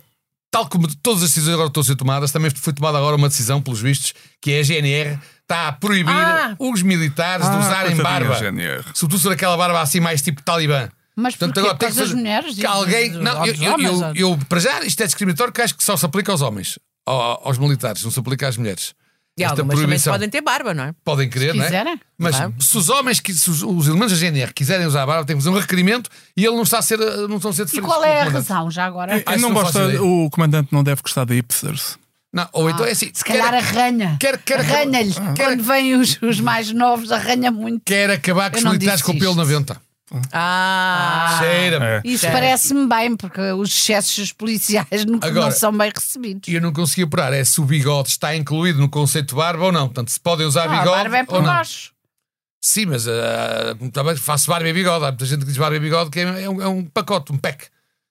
tal 0.51 0.69
como 0.69 0.89
todas 1.03 1.23
as 1.23 1.31
decisões 1.31 1.55
agora 1.55 1.69
estão 1.69 1.81
a 1.81 1.85
ser 1.85 1.97
tomadas, 1.97 2.33
também 2.33 2.51
foi 2.51 2.73
tomada 2.73 2.99
agora 2.99 3.17
uma 3.17 3.29
decisão, 3.29 3.61
pelos 3.63 3.81
vistos, 3.81 4.15
que 4.41 4.53
é 4.53 4.61
a 4.61 4.63
GNR 4.63 5.19
está 5.43 5.69
a 5.69 5.73
proibir 5.73 6.13
Ah. 6.15 6.55
os 6.59 6.83
militares 6.83 7.47
de 7.49 7.53
Ah, 7.57 7.59
usarem 7.61 7.95
coitadinha 7.97 8.29
barba. 8.29 8.35
GNR. 8.39 8.85
Sobretudo 8.95 9.23
ser 9.23 9.33
aquela 9.33 9.57
barba 9.57 9.81
assim 9.81 10.01
mais 10.01 10.21
tipo 10.23 10.43
talibã. 10.43 10.89
Mas 11.17 11.35
porquê? 11.35 11.61
Por 11.61 11.77
causa 11.79 12.01
das 12.01 12.13
mulheres? 12.15 12.55
Que 12.55 12.65
alguém. 12.67 13.11
Não, 13.11 13.45
eu, 13.45 13.55
eu, 13.55 13.73
homens, 13.75 14.01
eu- 14.01 14.15
eu- 14.31 14.39
para 14.49 14.61
já, 14.61 14.85
isto 14.85 15.03
é 15.03 15.07
discriminatório 15.07 15.53
que 15.53 15.61
acho 15.61 15.75
que 15.75 15.83
só 15.83 15.97
se 15.97 16.05
aplica 16.07 16.31
aos 16.31 16.43
homens, 16.43 16.79
ao- 17.07 17.49
aos 17.49 17.59
militares, 17.59 18.05
não 18.05 18.11
se 18.11 18.21
aplica 18.21 18.47
às 18.47 18.57
mulheres. 18.57 18.95
E 19.39 19.45
Esta 19.45 19.53
algumas 19.61 19.75
também 19.77 19.87
proibição. 19.87 20.13
podem 20.13 20.29
ter 20.29 20.41
barba, 20.41 20.75
não 20.75 20.85
é? 20.85 20.95
Podem 21.05 21.29
querer, 21.31 21.53
Se 21.53 21.57
não 21.57 21.65
é? 21.65 21.99
Mas 22.19 22.37
Claro. 22.37 22.55
se 22.59 22.77
os 22.77 22.89
homens, 22.89 23.21
que- 23.21 23.33
se 23.33 23.49
os, 23.49 23.63
os 23.63 23.87
elementos 23.87 24.13
da 24.13 24.19
GNR 24.19 24.53
quiserem 24.53 24.87
usar 24.87 25.05
a 25.05 25.07
barba, 25.07 25.33
fazer 25.35 25.49
um 25.51 25.59
requerimento 25.59 26.11
e 26.37 26.45
ele 26.45 26.57
não 26.57 26.63
está 26.65 26.79
a 26.79 26.83
ser, 26.83 26.99
não 26.99 27.37
estão 27.37 27.51
a 27.51 27.55
ser 27.55 27.67
E 27.73 27.81
qual 27.81 28.01
pelo 28.01 28.13
é 28.13 28.23
a 28.23 28.29
razão 28.29 28.71
já 28.71 28.85
agora? 28.85 29.23
Ah, 29.25 29.35
Eu 29.35 29.41
não 29.41 29.53
gosta, 29.55 30.03
o 30.03 30.29
comandante 30.31 30.71
não 30.73 30.83
deve 30.83 31.01
gostar 31.03 31.25
de 31.25 31.35
hipsters. 31.35 31.97
Não, 32.33 32.47
ou 32.53 32.69
então 32.69 32.85
é 32.85 32.91
assim. 32.91 33.11
Se 33.15 33.25
calhar 33.25 33.55
arranha. 33.55 34.17
quer- 34.21 34.37
quer- 34.39 34.61
Arranha-lhe. 34.61 35.15
quer- 35.35 35.35
Quando 35.47 35.63
vêm 35.63 35.95
os, 35.95 36.19
os 36.21 36.41
mais 36.41 36.71
novos, 36.73 37.11
arranha 37.11 37.51
muito. 37.51 37.81
Quer 37.87 38.11
acabar 38.11 38.51
com 38.51 38.59
os 38.59 38.65
militares 38.65 39.01
com 39.01 39.13
pelo 39.19 39.31
isto. 39.31 39.37
na 39.39 39.45
venta. 39.45 39.81
Ah, 40.33 41.39
Cheira-me. 41.41 41.85
É. 41.87 42.01
Isso 42.05 42.27
parece-me 42.31 42.87
bem, 42.89 43.17
porque 43.17 43.41
os 43.53 43.69
excessos 43.71 44.33
policiais 44.33 44.87
não, 45.07 45.17
Agora- 45.23 45.47
não 45.47 45.51
são 45.51 45.77
bem 45.77 45.91
recebidos. 45.95 46.49
E 46.49 46.55
eu 46.55 46.61
não 46.61 46.73
consegui 46.73 47.03
apurar 47.03 47.33
é 47.33 47.45
se 47.45 47.61
o 47.61 47.65
bigode 47.65 48.09
está 48.09 48.35
incluído 48.35 48.79
no 48.79 48.89
conceito 48.89 49.29
de 49.31 49.35
barba 49.35 49.65
ou 49.65 49.73
não. 49.73 49.87
Portanto, 49.87 50.09
se 50.11 50.21
podem 50.21 50.47
usar 50.47 50.63
Ah, 50.63 50.77
a 50.77 50.79
bigode 50.81 51.03
barba 51.03 51.17
é 51.17 51.21
ou 51.21 51.27
por 51.27 51.35
não. 51.43 51.45
baixo. 51.45 51.93
Sim, 52.61 52.87
mas 52.87 53.07
ah, 53.07 53.77
também 53.93 54.17
faço 54.17 54.49
barba 54.51 54.69
e 54.69 54.73
bigode. 54.73 55.05
Há 55.05 55.09
muita 55.09 55.25
gente 55.27 55.41
que 55.41 55.47
diz 55.47 55.57
barba 55.59 55.77
e 55.77 55.81
bigode 55.81 56.11
que 56.11 56.21
é, 56.21 56.43
é 56.45 56.49
um, 56.51 56.63
é 56.63 56.69
um 56.69 56.85
pacote, 56.85 57.33
um 57.33 57.37
pack. 57.37 57.67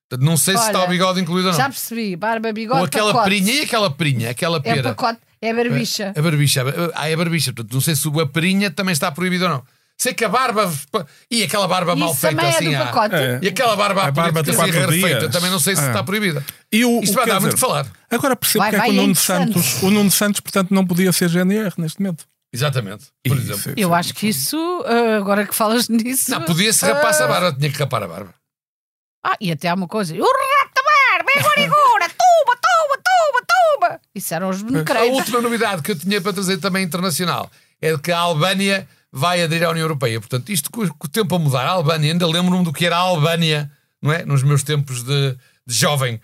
Portanto, 0.09 0.25
não 0.25 0.37
sei 0.37 0.55
se 0.55 0.61
Olha, 0.61 0.67
está 0.71 0.83
o 0.85 0.87
bigode 0.87 1.19
incluído 1.19 1.47
ou 1.47 1.51
não. 1.53 1.59
Já 1.59 1.65
percebi. 1.69 2.15
Barba, 2.15 2.53
bigode, 2.53 2.79
ou 2.79 2.85
aquela 2.85 3.11
pacote. 3.11 3.29
perinha 3.29 3.53
e 3.53 3.61
aquela 3.63 3.89
perinha, 3.91 4.29
aquela 4.29 4.57
É 4.57 4.61
pera. 4.61 4.83
pacote, 4.95 5.19
é 5.41 5.53
barbicha. 5.53 6.13
A 6.15 6.21
barbicha. 6.21 6.63
Ah, 6.95 7.09
é 7.09 7.13
a 7.13 7.17
barbicha. 7.17 7.51
Portanto, 7.51 7.73
não 7.73 7.81
sei 7.81 7.93
se 7.95 8.07
a 8.07 8.25
perinha 8.25 8.71
também 8.71 8.93
está 8.93 9.11
proibida 9.11 9.45
ou 9.45 9.51
não. 9.51 9.63
Sei 9.99 10.13
que 10.13 10.23
a 10.23 10.29
barba. 10.29 10.71
E 11.31 11.41
aquela 11.43 11.67
barba 11.67 11.95
mal 11.95 12.11
Isso 12.11 12.19
feita 12.21 12.35
também 12.35 12.55
assim. 12.55 12.75
é 12.75 12.77
do 12.77 12.83
ah, 12.83 12.85
pacote. 12.85 13.15
É. 13.15 13.39
E 13.41 13.47
aquela 13.47 13.75
barba, 13.75 14.01
A 14.03 14.07
à 14.07 14.11
barba 14.11 14.43
de 14.43 14.51
política, 14.53 14.79
assim, 14.85 14.91
quatro 15.01 15.17
dias. 15.19 15.31
também 15.31 15.49
não 15.49 15.59
sei 15.59 15.75
se 15.75 15.81
É. 15.83 15.87
está 15.87 16.03
proibida. 16.03 16.45
E 16.71 16.85
o, 16.85 17.01
Isto 17.01 17.13
o- 17.13 17.15
vai 17.15 17.25
quer 17.25 17.31
dar 17.33 17.39
muito 17.39 17.55
dizer, 17.55 17.65
que 17.65 17.71
falar. 17.73 17.87
Agora 18.11 18.35
percebo 18.35 18.59
Vai, 18.59 18.69
que 18.69 18.75
é 18.75 18.79
que 18.79 18.85
o 18.85 18.89
é 18.89 18.93
Nuno 18.95 19.09
interessante. 19.11 19.53
Santos, 19.53 19.83
o 19.83 19.89
Nuno 19.89 20.11
Santos, 20.11 20.39
portanto, 20.41 20.71
não 20.73 20.85
podia 20.85 21.11
ser 21.11 21.29
GNR 21.29 21.73
neste 21.79 21.99
momento. 21.99 22.25
Exatamente. 22.53 23.05
Por 23.27 23.37
Isso, 23.37 23.45
exemplo. 23.51 23.59
isso. 23.71 23.73
Eu 23.75 23.93
acho 23.95 24.13
que 24.13 24.27
isso, 24.27 24.83
ah, 24.85 25.17
agora 25.17 25.45
que 25.47 25.55
falas 25.55 25.89
nisso. 25.89 26.29
Não, 26.31 26.43
podia-se 26.43 26.85
rapar-se 26.85 27.21
a 27.23 27.25
ah, 27.25 27.27
barba, 27.27 27.53
tinha 27.57 27.71
que 27.71 27.77
rapar 27.79 28.03
a 28.03 28.07
barba. 28.07 28.33
Ah, 29.25 29.35
e 29.41 29.51
até 29.51 29.67
há 29.67 29.73
uma 29.73 29.87
coisa. 29.87 30.13
O 30.13 30.19
rato 30.19 30.73
da 30.75 30.81
barba, 30.83 31.31
é 31.35 31.39
agora, 31.39 31.63
agora, 31.65 32.09
tuba, 32.09 32.59
tuba, 32.61 33.03
tuba, 33.03 33.45
tuba. 33.89 34.01
Isso 34.13 34.33
eram 34.33 34.49
os 34.49 34.61
A 34.61 34.65
bonecreiros. 34.65 35.17
última 35.17 35.41
novidade 35.41 35.81
que 35.81 35.91
eu 35.91 35.97
tinha 35.99 36.21
para 36.21 36.33
trazer 36.33 36.57
também 36.57 36.83
internacional 36.83 37.49
é 37.81 37.93
de 37.95 37.99
que 38.01 38.11
a 38.11 38.17
Albânia 38.19 38.87
vai 39.17 39.41
aderir 39.41 39.67
à 39.67 39.71
União 39.71 39.83
Europeia. 39.83 40.19
Portanto, 40.19 40.51
isto 40.51 40.69
com 40.69 40.83
o 40.83 41.07
tempo 41.07 41.35
a 41.35 41.39
mudar, 41.39 41.65
a 41.65 41.71
Albânia, 41.71 42.11
ainda 42.11 42.27
lembro-me 42.27 42.63
do 42.63 42.71
que 42.71 42.85
era 42.85 42.95
a 42.95 42.99
Albânia, 42.99 43.71
não 44.01 44.11
é? 44.11 44.23
Nos 44.23 44.43
meus 44.43 44.63
tempos 44.63 45.03
de, 45.03 45.35
de 45.65 45.73
jovem. 45.73 46.21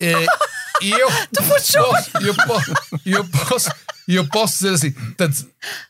E, 0.00 0.12
e 0.80 0.90
eu, 0.92 1.08
posso, 1.48 1.76
eu, 1.76 2.34
posso, 2.34 2.72
eu, 3.04 3.24
posso, 3.24 3.70
eu 4.06 4.28
posso 4.28 4.54
dizer 4.54 4.74
assim: 4.74 4.90
portanto, 4.92 5.46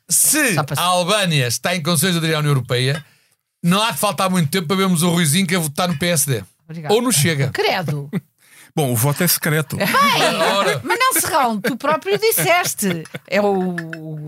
se 0.08 0.56
a 0.76 0.82
Albânia 0.82 1.46
está 1.46 1.76
em 1.76 1.82
condições 1.82 2.12
de 2.12 2.18
aderir 2.18 2.36
à 2.36 2.38
União 2.38 2.52
Europeia, 2.52 3.04
não 3.62 3.82
há 3.82 3.90
de 3.90 3.98
faltar 3.98 4.30
muito 4.30 4.50
tempo 4.50 4.66
para 4.66 4.76
vermos 4.76 5.02
o 5.02 5.10
Ruizinho 5.10 5.46
que 5.46 5.54
a 5.54 5.58
votar 5.58 5.88
no 5.88 5.98
PSD. 5.98 6.42
Ou 6.88 7.02
no 7.02 7.12
Chega. 7.12 7.50
Credo. 7.50 8.10
Bom, 8.76 8.92
o 8.92 8.94
voto 8.94 9.24
é 9.24 9.26
secreto. 9.26 9.76
Mas 10.84 10.98
não, 10.98 11.12
Serrão, 11.20 11.58
tu 11.60 11.76
próprio 11.78 12.18
disseste. 12.18 13.04
É 13.26 13.40
o, 13.40 13.70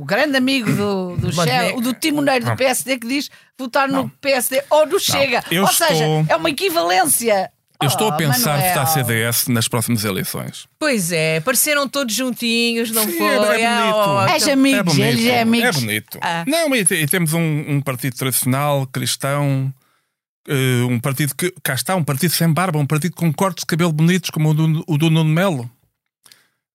o 0.00 0.04
grande 0.06 0.38
amigo 0.38 0.72
do, 0.72 1.16
do, 1.18 1.32
chefe, 1.32 1.80
do 1.82 1.92
timoneiro 1.92 2.46
do 2.46 2.56
PSD 2.56 2.98
que 2.98 3.06
diz 3.06 3.30
votar 3.58 3.86
no 3.88 4.08
PSD 4.20 4.62
ou 4.70 4.86
no 4.86 4.98
Chega. 4.98 5.44
ou 5.60 5.66
seja, 5.68 5.92
estou- 5.92 6.26
é 6.30 6.36
uma 6.36 6.48
equivalência. 6.50 7.50
Eu 7.80 7.86
estou 7.86 8.08
a 8.10 8.14
Oh, 8.14 8.16
pensar 8.16 8.54
Manuel. 8.56 8.68
votar 8.74 8.86
CDS 8.88 9.46
nas 9.48 9.68
próximas 9.68 10.02
eleições. 10.04 10.66
Pois 10.80 11.12
é, 11.12 11.38
pareceram 11.38 11.88
todos 11.88 12.12
juntinhos, 12.12 12.90
não 12.90 13.04
Sim, 13.04 13.18
foi? 13.18 13.26
é- 13.28 13.62
é 13.62 13.70
bonito. 13.70 14.32
És 14.32 14.42
então- 14.42 14.52
amigos, 14.54 14.98
é 14.98 15.12
bonito. 15.12 15.28
é 15.28 15.40
amigos. 15.42 15.68
É 15.76 15.80
bonito. 15.80 16.18
Ah. 16.20 16.44
Não, 16.44 16.74
e, 16.74 16.80
e 16.80 17.06
temos 17.06 17.34
um, 17.34 17.64
um 17.68 17.80
partido 17.80 18.16
tradicional, 18.16 18.84
cristão, 18.86 19.72
eh, 20.46 20.82
um 20.88 21.00
partido 21.00 21.34
que. 21.34 21.52
Cá 21.62 21.74
está, 21.74 21.96
um 21.96 22.04
partido 22.04 22.32
sem 22.32 22.52
barba, 22.52 22.78
um 22.78 22.86
partido 22.86 23.14
com 23.14 23.32
cortes 23.32 23.62
de 23.62 23.66
cabelo 23.66 23.92
bonitos, 23.92 24.30
como 24.30 24.50
o 24.50 24.54
do, 24.54 24.84
o 24.86 24.98
do 24.98 25.10
Nuno 25.10 25.30
Melo. 25.30 25.70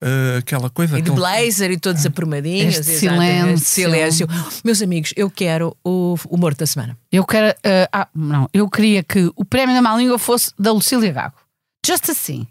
Eh, 0.02 0.38
aquela 0.40 0.70
coisa. 0.70 0.98
E 1.00 1.02
de 1.02 1.10
aquele- 1.12 1.16
blazer 1.16 1.72
e 1.72 1.80
todos 1.80 2.06
aprumadiinhos. 2.06 2.76
Este 2.80 2.92
silêncio. 2.98 3.58
silêncio. 3.66 4.28
Meus 4.64 4.82
amigos, 4.82 5.14
eu 5.16 5.30
quero 5.32 5.78
o, 5.84 6.16
o 6.28 6.38
morto 6.38 6.60
da 6.60 6.66
semana. 6.68 6.98
Eu 7.12 7.26
quero. 7.26 7.56
eh, 7.64 7.88
ah, 7.92 8.08
não, 8.14 8.50
eu 8.54 8.70
queria 8.70 9.02
que 9.04 9.32
o 9.36 9.46
prémio 9.46 9.74
da 9.74 9.82
má 9.82 9.96
língua 9.96 10.20
fosse 10.20 10.52
da 10.60 10.72
Lucília 10.74 11.12
Gago. 11.14 11.36
Just 11.86 12.10
assim. 12.10 12.46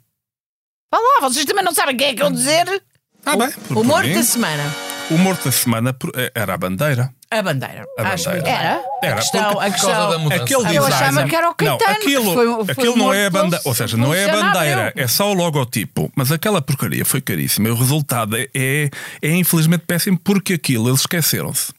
Vá 0.90 0.98
lá, 0.98 1.28
vocês 1.28 1.44
também 1.44 1.64
não 1.64 1.74
sabem 1.74 1.96
quem 1.96 2.08
é 2.08 2.14
que 2.14 2.22
eu 2.22 2.30
dizer. 2.30 2.82
Ah, 3.24 3.36
bem, 3.36 4.14
da 4.14 4.22
semana. 4.22 4.91
O 5.14 5.18
morto 5.18 5.44
da 5.44 5.52
semana 5.52 5.94
eh, 6.14 6.32
era 6.34 6.54
a 6.54 6.56
bandeira. 6.56 7.12
A 7.30 7.42
bandeira. 7.42 7.84
A 7.98 8.02
Acho 8.08 8.24
bandeira. 8.24 8.32
muito 8.32 8.44
bem. 8.44 8.54
Era? 8.54 8.82
Era, 9.02 9.14
a 9.14 9.18
questão, 9.18 9.42
porque- 9.52 9.66
a 9.66 9.70
Por 9.70 9.80
causa 9.80 9.86
da 9.86 10.00
questão. 10.06 10.18
mudança. 10.20 10.42
Aquele 10.42 10.60
Eu 10.60 10.64
design- 10.64 10.94
achava 10.94 11.28
que 11.28 11.36
era 11.36 11.50
o 11.50 11.54
Caetano, 11.54 11.80
Não, 11.86 11.96
aquilo, 11.96 12.24
que 12.24 12.34
foi- 12.34 12.46
foi 12.64 12.72
aquilo 12.72 12.96
não 12.96 13.12
é 13.12 13.26
a 13.26 13.30
bandeira. 13.30 13.62
Ou 13.64 13.74
seja, 13.74 13.96
não 13.96 14.14
é 14.14 14.24
a 14.24 14.32
bandeira, 14.32 14.92
é 14.96 15.06
só 15.06 15.30
o 15.30 15.34
logotipo. 15.34 16.10
Mas 16.16 16.30
aquela 16.32 16.62
porcaria 16.62 17.04
foi 17.04 17.20
caríssima. 17.20 17.68
E 17.68 17.70
o 17.70 17.74
resultado 17.74 18.36
é, 18.36 18.48
é, 18.54 18.90
é 19.22 19.30
infelizmente 19.36 19.84
péssimo 19.86 20.18
porque 20.22 20.54
aquilo 20.54 20.88
eles 20.88 21.00
esqueceram-se. 21.00 21.72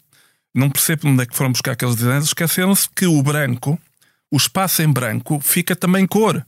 Não 0.56 0.70
percebo 0.70 1.08
onde 1.10 1.24
é 1.24 1.26
que 1.26 1.36
foram 1.36 1.52
buscar 1.52 1.72
aqueles 1.72 1.96
designs. 1.96 2.26
Esqueceram-se 2.26 2.88
que 2.96 3.06
o 3.08 3.22
branco, 3.24 3.80
o 4.32 4.38
espaço 4.38 4.82
em 4.84 4.92
branco, 4.92 5.40
fica 5.44 5.76
também 5.76 6.06
cor. 6.06 6.46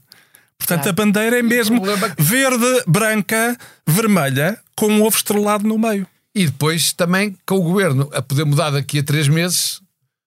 Portanto, 0.58 0.88
a 0.88 0.92
bandeira 0.92 1.38
é 1.38 1.42
mesmo 1.42 1.80
problema- 1.82 2.14
verde, 2.18 2.82
branca, 2.86 3.56
vermelha, 3.86 4.58
com 4.76 4.86
um 4.86 5.02
ovo 5.02 5.16
estrelado 5.16 5.66
no 5.66 5.76
meio. 5.78 6.06
E 6.36 6.44
depois 6.44 6.92
também 6.92 7.34
com 7.46 7.54
o 7.54 7.62
governo 7.62 8.10
a 8.12 8.20
poder 8.20 8.44
mudar 8.44 8.68
daqui 8.68 8.98
a 8.98 9.02
três 9.02 9.26
meses, 9.26 9.80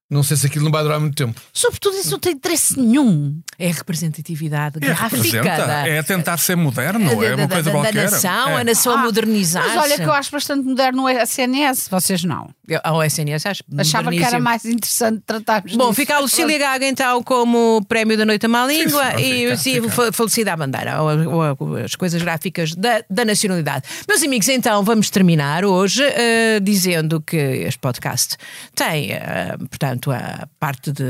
não 0.10 0.24
sei 0.24 0.36
se 0.38 0.48
aquilo 0.48 0.66
não 0.66 0.72
vai 0.72 0.82
durar 0.84 1.00
muito 1.00 1.16
tempo. 1.16 1.40
Sobretudo 1.54 1.96
isso 1.98 2.12
não 2.12 2.20
tem 2.20 2.34
interesse 2.34 2.80
nenhum. 2.80 3.40
É 3.60 3.70
a 3.70 3.74
representatividade 3.74 4.78
É, 4.78 4.88
gráfica 4.88 5.16
representa, 5.18 5.68
da, 5.68 5.88
é 5.88 6.02
tentar 6.04 6.38
ser 6.38 6.56
moderno, 6.56 7.06
da, 7.16 7.26
é 7.26 7.36
uma 7.36 7.48
da- 7.48 7.54
coisa 7.56 7.64
da- 7.64 7.72
da 7.78 7.84
qualquer. 7.84 8.10
nação, 8.12 8.50
É. 8.50 8.62
a 8.62 8.64
nação 8.64 8.94
a 8.94 9.00
Ah, 9.02 9.04
modernizar. 9.04 9.64
Mas 9.68 9.78
olha 9.84 9.96
que 9.98 10.04
eu 10.04 10.14
acho 10.14 10.32
bastante 10.32 10.64
moderno 10.66 11.04
o 11.04 11.10
SNS, 11.10 11.90
vocês 11.90 12.24
não. 12.24 12.50
Ao 12.84 13.04
SNS, 13.04 13.48
acho 13.48 13.64
Achava 13.78 14.12
que 14.12 14.24
era 14.24 14.40
mais 14.40 14.64
interessante 14.66 15.22
tratarmos 15.26 15.76
Bom, 15.76 15.86
disso. 15.90 15.96
fica 15.96 16.16
a 16.16 16.20
Lucília 16.20 16.58
Gaga 16.58 16.86
então 16.86 17.22
como 17.24 17.84
prémio 17.88 18.16
da 18.18 18.26
Noite 18.26 18.46
à 18.46 18.50
Má 18.50 18.66
Língua 18.66 19.12
Sim, 19.18 19.22
e 19.24 19.44
fica, 19.46 19.58
sim, 19.58 19.74
fica. 19.82 19.90
fa- 19.90 20.12
falecida 20.12 20.54
a 20.54 20.58
bandeira, 20.58 21.02
ou, 21.02 21.58
ou 21.60 21.76
as 21.78 21.96
coisas 21.96 22.22
gráficas 22.22 22.74
da, 22.76 23.04
da 23.10 23.26
nacionalidade. 23.26 23.86
Meus 24.08 24.22
amigos, 24.24 24.48
então 24.50 24.84
vamos 24.84 25.10
terminar 25.10 25.66
hoje 25.66 26.04
eh, 26.04 26.60
dizendo 26.62 27.20
que 27.22 27.36
este 27.38 27.80
podcast 27.80 28.38
tem, 28.76 29.12
eh, 29.14 29.56
portanto, 29.70 29.99
a 30.08 30.48
parte 30.60 30.92
de 30.92 31.04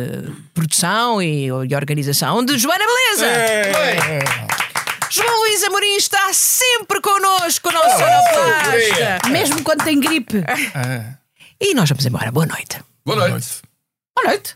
produção 0.53 1.21
e, 1.21 1.45
e 1.45 1.75
organização 1.75 2.43
de 2.43 2.57
Joana 2.57 2.83
Beleza. 2.85 3.25
É. 3.25 4.19
João 5.11 5.39
Luís 5.39 5.63
Amorim 5.63 5.95
está 5.95 6.31
sempre 6.33 7.01
connosco, 7.01 7.71
nosso 7.71 7.97
sonoplasta. 7.97 9.29
Mesmo 9.29 9.63
quando 9.63 9.83
tem 9.83 9.99
gripe. 9.99 10.37
É. 10.37 11.13
E 11.59 11.73
nós 11.73 11.89
vamos 11.89 12.05
embora. 12.05 12.31
Boa 12.31 12.45
noite. 12.45 12.79
Boa 13.05 13.17
Boa 13.17 13.29
noite. 13.29 13.31
noite. 13.31 13.61
Boa 14.15 14.27
noite. 14.27 14.55